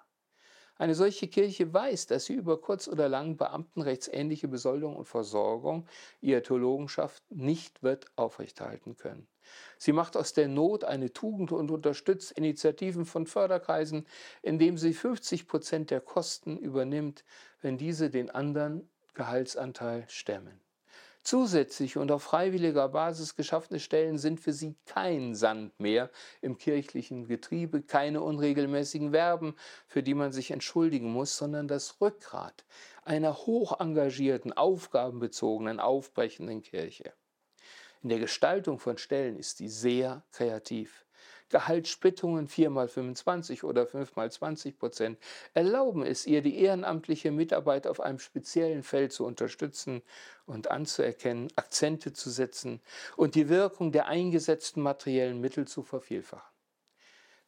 Eine 0.80 0.94
solche 0.94 1.28
Kirche 1.28 1.74
weiß, 1.74 2.06
dass 2.06 2.24
sie 2.24 2.32
über 2.32 2.58
kurz 2.58 2.88
oder 2.88 3.06
lang 3.06 3.36
beamtenrechtsähnliche 3.36 4.48
Besoldung 4.48 4.96
und 4.96 5.04
Versorgung 5.04 5.86
ihrer 6.22 6.42
Theologenschaft 6.42 7.22
nicht 7.28 7.82
wird 7.82 8.06
aufrechterhalten 8.16 8.96
können. 8.96 9.28
Sie 9.76 9.92
macht 9.92 10.16
aus 10.16 10.32
der 10.32 10.48
Not 10.48 10.84
eine 10.84 11.12
Tugend 11.12 11.52
und 11.52 11.70
unterstützt 11.70 12.32
Initiativen 12.32 13.04
von 13.04 13.26
Förderkreisen, 13.26 14.06
indem 14.40 14.78
sie 14.78 14.94
50 14.94 15.46
Prozent 15.46 15.90
der 15.90 16.00
Kosten 16.00 16.56
übernimmt, 16.56 17.26
wenn 17.60 17.76
diese 17.76 18.08
den 18.08 18.30
anderen 18.30 18.88
Gehaltsanteil 19.12 20.06
stemmen. 20.08 20.62
Zusätzlich 21.22 21.98
und 21.98 22.10
auf 22.10 22.22
freiwilliger 22.22 22.88
Basis 22.88 23.36
geschaffene 23.36 23.78
Stellen 23.78 24.16
sind 24.16 24.40
für 24.40 24.54
sie 24.54 24.74
kein 24.86 25.34
Sand 25.34 25.78
mehr 25.78 26.10
im 26.40 26.56
kirchlichen 26.56 27.26
Getriebe, 27.26 27.82
keine 27.82 28.22
unregelmäßigen 28.22 29.10
Verben, 29.10 29.54
für 29.86 30.02
die 30.02 30.14
man 30.14 30.32
sich 30.32 30.50
entschuldigen 30.50 31.12
muss, 31.12 31.36
sondern 31.36 31.68
das 31.68 32.00
Rückgrat 32.00 32.64
einer 33.04 33.36
hoch 33.36 33.80
engagierten, 33.80 34.52
aufgabenbezogenen, 34.52 35.78
aufbrechenden 35.78 36.62
Kirche. 36.62 37.12
In 38.02 38.08
der 38.08 38.18
Gestaltung 38.18 38.78
von 38.78 38.96
Stellen 38.96 39.36
ist 39.36 39.58
sie 39.58 39.68
sehr 39.68 40.24
kreativ. 40.32 41.04
Gehaltssplittungen 41.50 42.48
4 42.48 42.70
mal 42.70 42.88
25 42.88 43.64
oder 43.64 43.86
5 43.86 44.16
mal 44.16 44.30
20 44.30 44.78
Prozent 44.78 45.18
erlauben 45.52 46.04
es 46.04 46.26
ihr, 46.26 46.42
die 46.42 46.58
ehrenamtliche 46.60 47.32
Mitarbeit 47.32 47.86
auf 47.86 48.00
einem 48.00 48.20
speziellen 48.20 48.82
Feld 48.82 49.12
zu 49.12 49.26
unterstützen 49.26 50.02
und 50.46 50.70
anzuerkennen, 50.70 51.48
Akzente 51.56 52.12
zu 52.12 52.30
setzen 52.30 52.80
und 53.16 53.34
die 53.34 53.48
Wirkung 53.48 53.92
der 53.92 54.06
eingesetzten 54.06 54.80
materiellen 54.80 55.40
Mittel 55.40 55.66
zu 55.66 55.82
vervielfachen. 55.82 56.48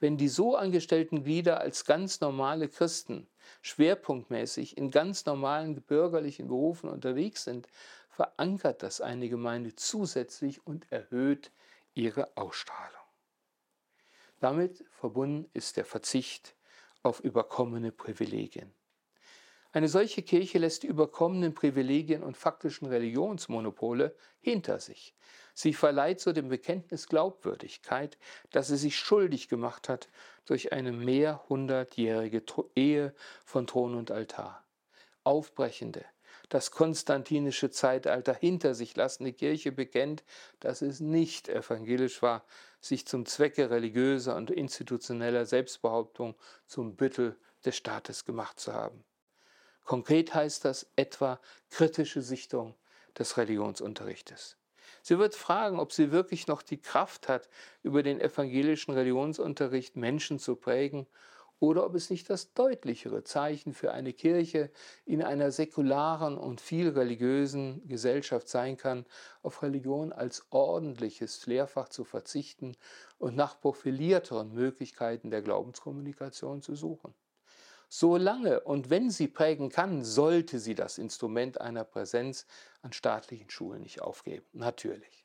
Wenn 0.00 0.16
die 0.16 0.28
so 0.28 0.56
angestellten 0.56 1.22
Glieder 1.22 1.60
als 1.60 1.84
ganz 1.84 2.20
normale 2.20 2.68
Christen 2.68 3.28
schwerpunktmäßig 3.60 4.76
in 4.76 4.90
ganz 4.90 5.26
normalen 5.26 5.80
bürgerlichen 5.80 6.48
Berufen 6.48 6.90
unterwegs 6.90 7.44
sind, 7.44 7.68
verankert 8.10 8.82
das 8.82 9.00
eine 9.00 9.28
Gemeinde 9.28 9.76
zusätzlich 9.76 10.66
und 10.66 10.90
erhöht 10.90 11.52
ihre 11.94 12.36
Ausstrahlung. 12.36 13.01
Damit 14.42 14.84
verbunden 14.90 15.48
ist 15.52 15.76
der 15.76 15.84
Verzicht 15.84 16.56
auf 17.04 17.20
überkommene 17.20 17.92
Privilegien. 17.92 18.74
Eine 19.70 19.86
solche 19.86 20.22
Kirche 20.22 20.58
lässt 20.58 20.82
die 20.82 20.88
überkommenen 20.88 21.54
Privilegien 21.54 22.24
und 22.24 22.36
faktischen 22.36 22.88
Religionsmonopole 22.88 24.16
hinter 24.40 24.80
sich. 24.80 25.14
Sie 25.54 25.72
verleiht 25.72 26.18
so 26.18 26.32
dem 26.32 26.48
Bekenntnis 26.48 27.06
Glaubwürdigkeit, 27.06 28.18
dass 28.50 28.66
sie 28.66 28.76
sich 28.76 28.98
schuldig 28.98 29.48
gemacht 29.48 29.88
hat 29.88 30.08
durch 30.44 30.72
eine 30.72 30.90
mehrhundertjährige 30.90 32.42
Ehe 32.74 33.14
von 33.44 33.68
Thron 33.68 33.94
und 33.94 34.10
Altar. 34.10 34.66
Aufbrechende, 35.22 36.04
das 36.52 36.70
konstantinische 36.70 37.70
Zeitalter 37.70 38.34
hinter 38.34 38.74
sich 38.74 38.94
lassende 38.94 39.32
Kirche 39.32 39.72
bekennt, 39.72 40.22
dass 40.60 40.82
es 40.82 41.00
nicht 41.00 41.48
evangelisch 41.48 42.20
war, 42.20 42.44
sich 42.78 43.06
zum 43.06 43.24
Zwecke 43.24 43.70
religiöser 43.70 44.36
und 44.36 44.50
institutioneller 44.50 45.46
Selbstbehauptung 45.46 46.34
zum 46.66 46.94
Büttel 46.94 47.38
des 47.64 47.76
Staates 47.76 48.26
gemacht 48.26 48.60
zu 48.60 48.74
haben. 48.74 49.02
Konkret 49.84 50.34
heißt 50.34 50.66
das 50.66 50.90
etwa 50.94 51.40
kritische 51.70 52.20
Sichtung 52.20 52.74
des 53.18 53.38
Religionsunterrichtes. 53.38 54.58
Sie 55.00 55.18
wird 55.18 55.34
fragen, 55.34 55.80
ob 55.80 55.90
sie 55.90 56.12
wirklich 56.12 56.48
noch 56.48 56.60
die 56.60 56.82
Kraft 56.82 57.28
hat, 57.28 57.48
über 57.82 58.02
den 58.02 58.20
evangelischen 58.20 58.92
Religionsunterricht 58.92 59.96
Menschen 59.96 60.38
zu 60.38 60.56
prägen 60.56 61.06
oder 61.62 61.86
ob 61.86 61.94
es 61.94 62.10
nicht 62.10 62.28
das 62.28 62.54
deutlichere 62.54 63.22
Zeichen 63.22 63.72
für 63.72 63.92
eine 63.92 64.12
Kirche 64.12 64.68
in 65.04 65.22
einer 65.22 65.52
säkularen 65.52 66.36
und 66.36 66.60
viel 66.60 66.88
religiösen 66.88 67.86
Gesellschaft 67.86 68.48
sein 68.48 68.76
kann, 68.76 69.06
auf 69.44 69.62
Religion 69.62 70.12
als 70.12 70.44
ordentliches 70.50 71.46
Lehrfach 71.46 71.88
zu 71.88 72.02
verzichten 72.02 72.76
und 73.18 73.36
nach 73.36 73.60
profilierteren 73.60 74.52
Möglichkeiten 74.52 75.30
der 75.30 75.40
Glaubenskommunikation 75.40 76.62
zu 76.62 76.74
suchen. 76.74 77.14
Solange 77.88 78.58
und 78.62 78.90
wenn 78.90 79.10
sie 79.10 79.28
prägen 79.28 79.68
kann, 79.68 80.02
sollte 80.02 80.58
sie 80.58 80.74
das 80.74 80.98
Instrument 80.98 81.60
einer 81.60 81.84
Präsenz 81.84 82.44
an 82.80 82.92
staatlichen 82.92 83.50
Schulen 83.50 83.82
nicht 83.82 84.02
aufgeben. 84.02 84.46
Natürlich. 84.52 85.24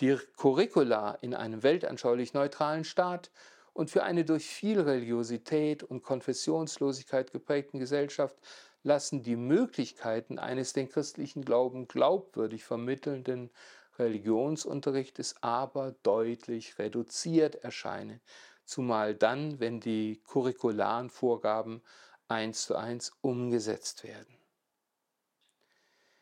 Die 0.00 0.18
Curricula 0.36 1.12
in 1.20 1.34
einem 1.34 1.62
weltanschaulich 1.62 2.34
neutralen 2.34 2.82
Staat 2.82 3.30
und 3.72 3.90
für 3.90 4.02
eine 4.02 4.24
durch 4.24 4.46
viel 4.46 4.80
Religiosität 4.80 5.82
und 5.82 6.02
Konfessionslosigkeit 6.02 7.32
geprägten 7.32 7.78
Gesellschaft 7.78 8.36
lassen 8.82 9.22
die 9.22 9.36
Möglichkeiten 9.36 10.38
eines 10.38 10.72
den 10.72 10.88
christlichen 10.88 11.44
Glauben 11.44 11.88
glaubwürdig 11.88 12.64
vermittelnden 12.64 13.50
Religionsunterrichtes 13.98 15.36
aber 15.42 15.94
deutlich 16.02 16.78
reduziert 16.78 17.56
erscheinen, 17.56 18.20
zumal 18.64 19.14
dann, 19.14 19.60
wenn 19.60 19.80
die 19.80 20.20
curricularen 20.24 21.10
Vorgaben 21.10 21.82
eins 22.28 22.64
zu 22.64 22.74
eins 22.74 23.12
umgesetzt 23.20 24.04
werden. 24.04 24.38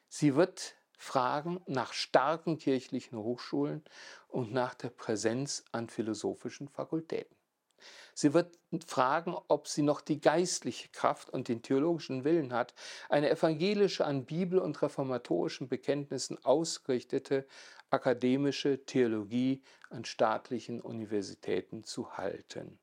Sie 0.08 0.34
wird 0.34 0.74
fragen 0.98 1.62
nach 1.66 1.92
starken 1.92 2.58
kirchlichen 2.58 3.16
Hochschulen 3.18 3.84
und 4.28 4.52
nach 4.52 4.74
der 4.74 4.90
Präsenz 4.90 5.64
an 5.72 5.88
philosophischen 5.88 6.68
Fakultäten. 6.68 7.39
Sie 8.14 8.34
wird 8.34 8.58
fragen, 8.86 9.36
ob 9.48 9.68
sie 9.68 9.82
noch 9.82 10.00
die 10.00 10.20
geistliche 10.20 10.88
Kraft 10.90 11.30
und 11.30 11.48
den 11.48 11.62
theologischen 11.62 12.24
Willen 12.24 12.52
hat, 12.52 12.74
eine 13.08 13.30
evangelische, 13.30 14.04
an 14.04 14.24
Bibel 14.24 14.58
und 14.58 14.80
reformatorischen 14.82 15.68
Bekenntnissen 15.68 16.42
ausgerichtete 16.44 17.46
akademische 17.90 18.84
Theologie 18.84 19.62
an 19.90 20.04
staatlichen 20.04 20.80
Universitäten 20.80 21.84
zu 21.84 22.16
halten. 22.16 22.78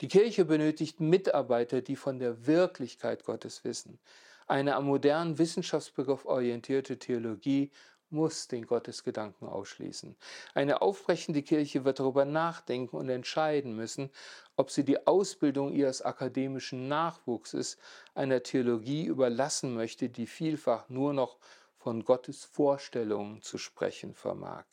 Die 0.00 0.08
Kirche 0.08 0.44
benötigt 0.44 1.00
Mitarbeiter, 1.00 1.80
die 1.80 1.96
von 1.96 2.18
der 2.18 2.46
Wirklichkeit 2.46 3.24
Gottes 3.24 3.64
wissen. 3.64 3.98
Eine 4.46 4.76
am 4.76 4.84
modernen 4.84 5.38
Wissenschaftsbegriff 5.38 6.24
orientierte 6.24 6.98
Theologie 6.98 7.70
muss 8.10 8.48
den 8.48 8.66
Gottesgedanken 8.66 9.48
ausschließen. 9.48 10.16
Eine 10.54 10.82
aufbrechende 10.82 11.42
Kirche 11.42 11.84
wird 11.84 12.00
darüber 12.00 12.24
nachdenken 12.24 12.96
und 12.96 13.08
entscheiden 13.08 13.74
müssen, 13.74 14.10
ob 14.56 14.70
sie 14.70 14.84
die 14.84 15.06
Ausbildung 15.06 15.72
ihres 15.72 16.02
akademischen 16.02 16.88
Nachwuchses 16.88 17.78
einer 18.14 18.42
Theologie 18.42 19.04
überlassen 19.04 19.74
möchte, 19.74 20.08
die 20.08 20.26
vielfach 20.26 20.88
nur 20.88 21.12
noch 21.12 21.38
von 21.76 22.04
Gottes 22.04 22.44
Vorstellungen 22.44 23.42
zu 23.42 23.58
sprechen 23.58 24.14
vermag. 24.14 24.64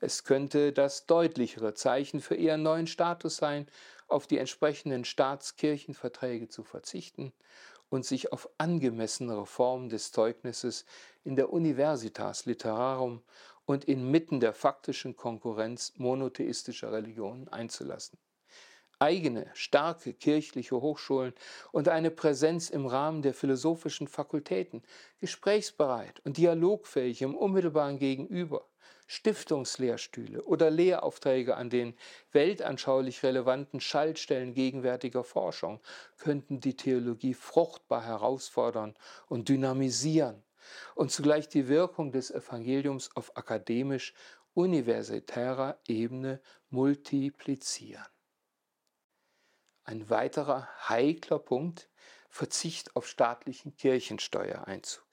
Es 0.00 0.24
könnte 0.24 0.72
das 0.72 1.06
deutlichere 1.06 1.74
Zeichen 1.74 2.20
für 2.20 2.34
ihren 2.34 2.64
neuen 2.64 2.88
Status 2.88 3.36
sein, 3.36 3.68
auf 4.08 4.26
die 4.26 4.38
entsprechenden 4.38 5.04
Staatskirchenverträge 5.04 6.48
zu 6.48 6.64
verzichten 6.64 7.32
und 7.92 8.06
sich 8.06 8.32
auf 8.32 8.48
angemessenere 8.56 9.44
Formen 9.44 9.90
des 9.90 10.12
Zeugnisses 10.12 10.86
in 11.24 11.36
der 11.36 11.52
Universitas 11.52 12.46
Literarum 12.46 13.22
und 13.66 13.84
inmitten 13.84 14.40
der 14.40 14.54
faktischen 14.54 15.14
Konkurrenz 15.14 15.92
monotheistischer 15.98 16.90
Religionen 16.90 17.48
einzulassen. 17.48 18.18
Eigene, 18.98 19.50
starke 19.52 20.14
kirchliche 20.14 20.80
Hochschulen 20.80 21.34
und 21.70 21.88
eine 21.88 22.10
Präsenz 22.10 22.70
im 22.70 22.86
Rahmen 22.86 23.20
der 23.20 23.34
philosophischen 23.34 24.08
Fakultäten, 24.08 24.82
gesprächsbereit 25.20 26.22
und 26.24 26.38
dialogfähig 26.38 27.20
im 27.20 27.36
unmittelbaren 27.36 27.98
Gegenüber, 27.98 28.64
Stiftungslehrstühle 29.12 30.42
oder 30.42 30.70
Lehraufträge 30.70 31.54
an 31.54 31.68
den 31.68 31.94
weltanschaulich 32.32 33.22
relevanten 33.22 33.78
Schaltstellen 33.78 34.54
gegenwärtiger 34.54 35.22
Forschung 35.22 35.80
könnten 36.16 36.60
die 36.60 36.76
Theologie 36.76 37.34
fruchtbar 37.34 38.02
herausfordern 38.02 38.96
und 39.28 39.50
dynamisieren 39.50 40.42
und 40.94 41.12
zugleich 41.12 41.46
die 41.50 41.68
Wirkung 41.68 42.10
des 42.10 42.30
Evangeliums 42.30 43.14
auf 43.14 43.36
akademisch 43.36 44.14
universitärer 44.54 45.78
Ebene 45.86 46.40
multiplizieren. 46.70 48.06
Ein 49.84 50.08
weiterer 50.08 50.68
heikler 50.88 51.38
Punkt, 51.38 51.90
Verzicht 52.30 52.96
auf 52.96 53.06
staatlichen 53.06 53.76
Kirchensteuereinzug. 53.76 55.04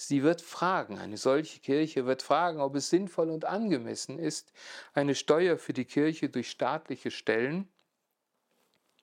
Sie 0.00 0.22
wird 0.22 0.42
fragen, 0.42 0.96
eine 0.96 1.16
solche 1.16 1.58
Kirche 1.58 2.06
wird 2.06 2.22
fragen, 2.22 2.60
ob 2.60 2.76
es 2.76 2.88
sinnvoll 2.88 3.30
und 3.30 3.44
angemessen 3.44 4.20
ist, 4.20 4.52
eine 4.94 5.16
Steuer 5.16 5.58
für 5.58 5.72
die 5.72 5.86
Kirche 5.86 6.28
durch 6.28 6.50
staatliche 6.50 7.10
Stellen 7.10 7.68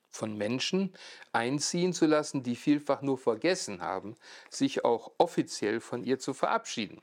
von 0.10 0.38
Menschen 0.38 0.96
einziehen 1.34 1.92
zu 1.92 2.06
lassen, 2.06 2.44
die 2.44 2.56
vielfach 2.56 3.02
nur 3.02 3.18
vergessen 3.18 3.82
haben, 3.82 4.16
sich 4.50 4.86
auch 4.86 5.12
offiziell 5.18 5.82
von 5.82 6.06
ihr 6.06 6.18
zu 6.18 6.34
verabschieden. 6.34 7.02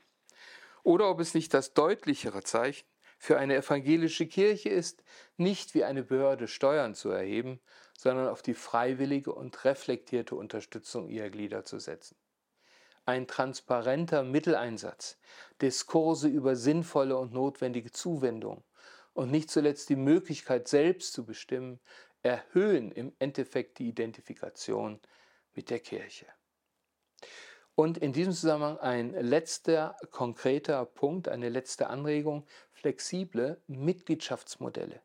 Oder 0.81 1.07
ob 1.07 1.19
es 1.19 1.35
nicht 1.35 1.53
das 1.53 1.75
deutlichere 1.75 2.41
Zeichen 2.41 2.87
für 3.19 3.37
eine 3.37 3.57
evangelische 3.57 4.25
Kirche 4.25 4.69
ist, 4.69 5.03
nicht 5.37 5.75
wie 5.75 5.83
eine 5.83 6.01
Behörde 6.01 6.47
Steuern 6.47 6.95
zu 6.95 7.09
erheben, 7.09 7.59
sondern 7.95 8.27
auf 8.27 8.41
die 8.41 8.55
freiwillige 8.55 9.31
und 9.31 9.65
reflektierte 9.65 10.33
Unterstützung 10.33 11.09
ihrer 11.09 11.29
Glieder 11.29 11.63
zu 11.63 11.77
setzen. 11.77 12.17
Ein 13.05 13.27
transparenter 13.27 14.23
Mitteleinsatz, 14.23 15.17
Diskurse 15.61 16.27
über 16.29 16.55
sinnvolle 16.55 17.17
und 17.17 17.33
notwendige 17.33 17.91
Zuwendung 17.91 18.63
und 19.13 19.29
nicht 19.29 19.51
zuletzt 19.51 19.89
die 19.89 19.95
Möglichkeit, 19.95 20.67
selbst 20.67 21.13
zu 21.13 21.25
bestimmen, 21.25 21.79
erhöhen 22.21 22.91
im 22.91 23.13
Endeffekt 23.19 23.79
die 23.79 23.89
Identifikation 23.89 25.01
mit 25.53 25.69
der 25.69 25.79
Kirche. 25.79 26.25
Und 27.75 27.97
in 27.97 28.13
diesem 28.13 28.33
Zusammenhang 28.33 28.77
ein 28.79 29.11
letzter 29.11 29.97
konkreter 30.11 30.85
Punkt, 30.85 31.27
eine 31.27 31.49
letzte 31.49 31.87
Anregung, 31.87 32.45
flexible 32.71 33.61
Mitgliedschaftsmodelle. 33.67 35.01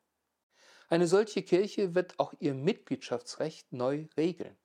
Eine 0.90 1.06
solche 1.06 1.42
Kirche 1.42 1.94
wird 1.94 2.18
auch 2.18 2.32
ihr 2.40 2.54
Mitgliedschaftsrecht 2.54 3.74
neu 3.74 4.06
regeln. 4.16 4.56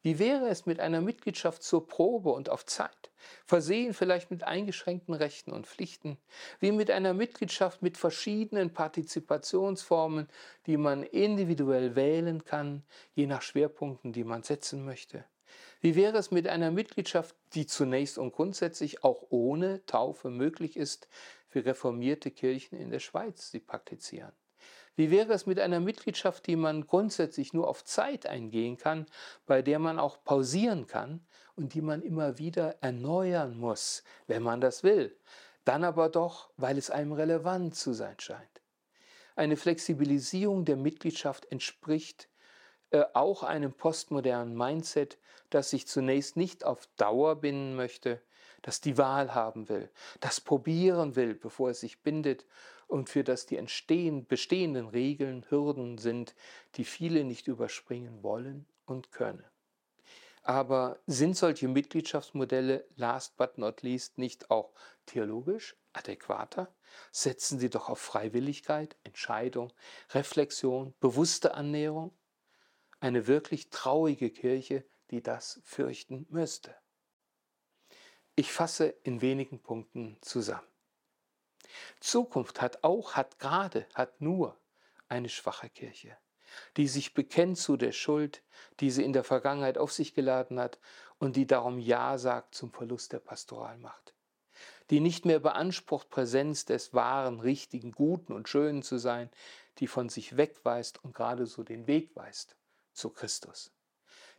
Wie 0.00 0.20
wäre 0.20 0.46
es 0.46 0.64
mit 0.64 0.78
einer 0.78 1.00
Mitgliedschaft 1.00 1.64
zur 1.64 1.88
Probe 1.88 2.30
und 2.30 2.50
auf 2.50 2.64
Zeit, 2.66 3.10
versehen 3.46 3.92
vielleicht 3.92 4.30
mit 4.30 4.44
eingeschränkten 4.44 5.12
Rechten 5.12 5.50
und 5.50 5.66
Pflichten, 5.66 6.18
wie 6.60 6.70
mit 6.70 6.92
einer 6.92 7.14
Mitgliedschaft 7.14 7.82
mit 7.82 7.98
verschiedenen 7.98 8.72
Partizipationsformen, 8.72 10.28
die 10.66 10.76
man 10.76 11.02
individuell 11.02 11.96
wählen 11.96 12.44
kann, 12.44 12.84
je 13.14 13.26
nach 13.26 13.42
Schwerpunkten, 13.42 14.12
die 14.12 14.24
man 14.24 14.44
setzen 14.44 14.84
möchte? 14.84 15.24
Wie 15.80 15.96
wäre 15.96 16.16
es 16.16 16.30
mit 16.30 16.46
einer 16.46 16.70
Mitgliedschaft, 16.70 17.34
die 17.54 17.66
zunächst 17.66 18.18
und 18.18 18.32
grundsätzlich 18.32 19.02
auch 19.02 19.26
ohne 19.30 19.84
Taufe 19.86 20.30
möglich 20.30 20.76
ist, 20.76 21.08
für 21.48 21.64
reformierte 21.64 22.30
Kirchen 22.30 22.78
in 22.78 22.90
der 22.90 23.00
Schweiz, 23.00 23.50
die 23.50 23.58
praktizieren? 23.58 24.32
Wie 24.94 25.10
wäre 25.10 25.32
es 25.32 25.46
mit 25.46 25.58
einer 25.58 25.80
Mitgliedschaft, 25.80 26.46
die 26.46 26.56
man 26.56 26.86
grundsätzlich 26.86 27.52
nur 27.54 27.68
auf 27.68 27.84
Zeit 27.84 28.26
eingehen 28.26 28.76
kann, 28.76 29.06
bei 29.46 29.62
der 29.62 29.78
man 29.78 29.98
auch 29.98 30.22
pausieren 30.22 30.86
kann 30.86 31.26
und 31.56 31.74
die 31.74 31.80
man 31.80 32.02
immer 32.02 32.38
wieder 32.38 32.76
erneuern 32.82 33.56
muss, 33.56 34.04
wenn 34.26 34.42
man 34.42 34.60
das 34.60 34.82
will, 34.82 35.16
dann 35.64 35.84
aber 35.84 36.08
doch, 36.08 36.50
weil 36.56 36.76
es 36.76 36.90
einem 36.90 37.12
relevant 37.12 37.74
zu 37.74 37.94
sein 37.94 38.18
scheint? 38.18 38.62
Eine 39.34 39.56
Flexibilisierung 39.56 40.66
der 40.66 40.76
Mitgliedschaft 40.76 41.46
entspricht 41.50 42.28
äh, 42.90 43.04
auch 43.14 43.42
einem 43.42 43.72
postmodernen 43.72 44.54
Mindset, 44.54 45.18
das 45.48 45.70
sich 45.70 45.86
zunächst 45.86 46.36
nicht 46.36 46.64
auf 46.64 46.86
Dauer 46.96 47.36
binden 47.36 47.74
möchte, 47.74 48.20
das 48.60 48.82
die 48.82 48.98
Wahl 48.98 49.34
haben 49.34 49.70
will, 49.70 49.90
das 50.20 50.40
probieren 50.40 51.16
will, 51.16 51.34
bevor 51.34 51.70
es 51.70 51.80
sich 51.80 52.02
bindet 52.02 52.44
und 52.92 53.08
für 53.08 53.24
das 53.24 53.46
die 53.46 53.56
entstehen, 53.56 54.26
bestehenden 54.26 54.86
Regeln 54.88 55.46
Hürden 55.48 55.96
sind, 55.96 56.34
die 56.74 56.84
viele 56.84 57.24
nicht 57.24 57.48
überspringen 57.48 58.22
wollen 58.22 58.66
und 58.84 59.10
können. 59.10 59.44
Aber 60.42 60.98
sind 61.06 61.36
solche 61.36 61.68
Mitgliedschaftsmodelle, 61.68 62.84
last 62.96 63.36
but 63.38 63.56
not 63.56 63.80
least, 63.82 64.18
nicht 64.18 64.50
auch 64.50 64.74
theologisch 65.06 65.74
adäquater? 65.94 66.74
Setzen 67.12 67.58
sie 67.58 67.70
doch 67.70 67.88
auf 67.88 67.98
Freiwilligkeit, 67.98 68.96
Entscheidung, 69.04 69.72
Reflexion, 70.10 70.92
bewusste 71.00 71.54
Annäherung? 71.54 72.12
Eine 73.00 73.26
wirklich 73.26 73.70
traurige 73.70 74.30
Kirche, 74.30 74.84
die 75.10 75.22
das 75.22 75.62
fürchten 75.64 76.26
müsste. 76.28 76.74
Ich 78.36 78.52
fasse 78.52 78.88
in 79.02 79.22
wenigen 79.22 79.60
Punkten 79.62 80.18
zusammen. 80.20 80.71
Zukunft 82.00 82.60
hat 82.60 82.82
auch, 82.84 83.14
hat 83.14 83.38
gerade, 83.38 83.86
hat 83.94 84.20
nur 84.20 84.56
eine 85.08 85.28
schwache 85.28 85.68
Kirche, 85.68 86.16
die 86.76 86.88
sich 86.88 87.14
bekennt 87.14 87.58
zu 87.58 87.76
der 87.76 87.92
Schuld, 87.92 88.42
die 88.80 88.90
sie 88.90 89.04
in 89.04 89.12
der 89.12 89.24
Vergangenheit 89.24 89.78
auf 89.78 89.92
sich 89.92 90.14
geladen 90.14 90.58
hat 90.58 90.78
und 91.18 91.36
die 91.36 91.46
darum 91.46 91.78
Ja 91.78 92.18
sagt 92.18 92.54
zum 92.54 92.72
Verlust 92.72 93.12
der 93.12 93.20
Pastoralmacht, 93.20 94.14
die 94.90 95.00
nicht 95.00 95.24
mehr 95.24 95.38
beansprucht, 95.38 96.10
Präsenz 96.10 96.64
des 96.64 96.92
wahren, 96.94 97.40
richtigen, 97.40 97.92
guten 97.92 98.32
und 98.32 98.48
schönen 98.48 98.82
zu 98.82 98.98
sein, 98.98 99.30
die 99.78 99.86
von 99.86 100.08
sich 100.08 100.36
wegweist 100.36 101.02
und 101.04 101.14
gerade 101.14 101.46
so 101.46 101.62
den 101.62 101.86
Weg 101.86 102.14
weist 102.14 102.56
zu 102.92 103.10
Christus, 103.10 103.72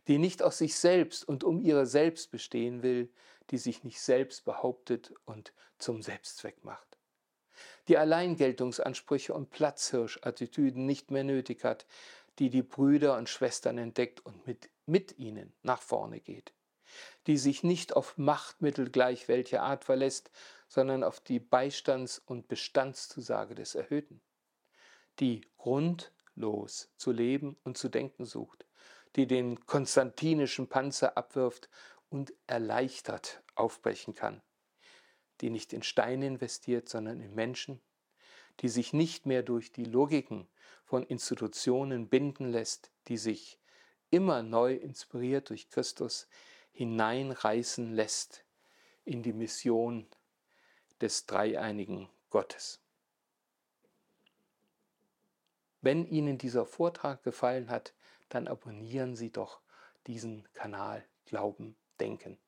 die 0.06 0.18
nicht 0.18 0.42
aus 0.42 0.58
sich 0.58 0.76
selbst 0.76 1.26
und 1.26 1.42
um 1.42 1.60
ihre 1.60 1.86
Selbst 1.86 2.30
bestehen 2.30 2.82
will, 2.82 3.12
die 3.50 3.58
sich 3.58 3.84
nicht 3.84 4.00
selbst 4.00 4.44
behauptet 4.44 5.12
und 5.24 5.52
zum 5.78 6.02
Selbstzweck 6.02 6.64
macht 6.64 6.93
die 7.88 7.98
Alleingeltungsansprüche 7.98 9.34
und 9.34 9.50
Platzhirschattitüden 9.50 10.86
nicht 10.86 11.10
mehr 11.10 11.24
nötig 11.24 11.64
hat, 11.64 11.86
die 12.38 12.50
die 12.50 12.62
Brüder 12.62 13.16
und 13.16 13.28
Schwestern 13.28 13.78
entdeckt 13.78 14.24
und 14.24 14.46
mit, 14.46 14.70
mit 14.86 15.18
ihnen 15.18 15.52
nach 15.62 15.82
vorne 15.82 16.20
geht, 16.20 16.52
die 17.26 17.38
sich 17.38 17.62
nicht 17.62 17.94
auf 17.94 18.18
Machtmittel 18.18 18.90
gleich 18.90 19.28
welcher 19.28 19.62
Art 19.62 19.84
verlässt, 19.84 20.30
sondern 20.66 21.04
auf 21.04 21.20
die 21.20 21.38
Beistands- 21.40 22.20
und 22.24 22.48
Bestandszusage 22.48 23.54
des 23.54 23.74
Erhöhten, 23.74 24.20
die 25.20 25.42
grundlos 25.56 26.90
zu 26.96 27.12
leben 27.12 27.56
und 27.62 27.78
zu 27.78 27.88
denken 27.88 28.24
sucht, 28.24 28.66
die 29.14 29.26
den 29.26 29.64
konstantinischen 29.66 30.68
Panzer 30.68 31.16
abwirft 31.16 31.68
und 32.08 32.32
erleichtert 32.46 33.42
aufbrechen 33.54 34.14
kann 34.14 34.42
die 35.40 35.50
nicht 35.50 35.72
in 35.72 35.82
Steine 35.82 36.26
investiert, 36.26 36.88
sondern 36.88 37.20
in 37.20 37.34
Menschen, 37.34 37.80
die 38.60 38.68
sich 38.68 38.92
nicht 38.92 39.26
mehr 39.26 39.42
durch 39.42 39.72
die 39.72 39.84
Logiken 39.84 40.46
von 40.84 41.02
Institutionen 41.02 42.08
binden 42.08 42.50
lässt, 42.50 42.90
die 43.08 43.16
sich 43.16 43.58
immer 44.10 44.42
neu 44.42 44.74
inspiriert 44.74 45.50
durch 45.50 45.68
Christus 45.68 46.28
hineinreißen 46.72 47.92
lässt 47.92 48.44
in 49.04 49.22
die 49.22 49.32
Mission 49.32 50.06
des 51.00 51.26
dreieinigen 51.26 52.08
Gottes. 52.30 52.80
Wenn 55.80 56.06
Ihnen 56.06 56.38
dieser 56.38 56.64
Vortrag 56.64 57.22
gefallen 57.22 57.68
hat, 57.68 57.92
dann 58.28 58.48
abonnieren 58.48 59.14
Sie 59.16 59.30
doch 59.30 59.60
diesen 60.06 60.48
Kanal 60.54 61.04
Glauben, 61.26 61.76
Denken. 62.00 62.38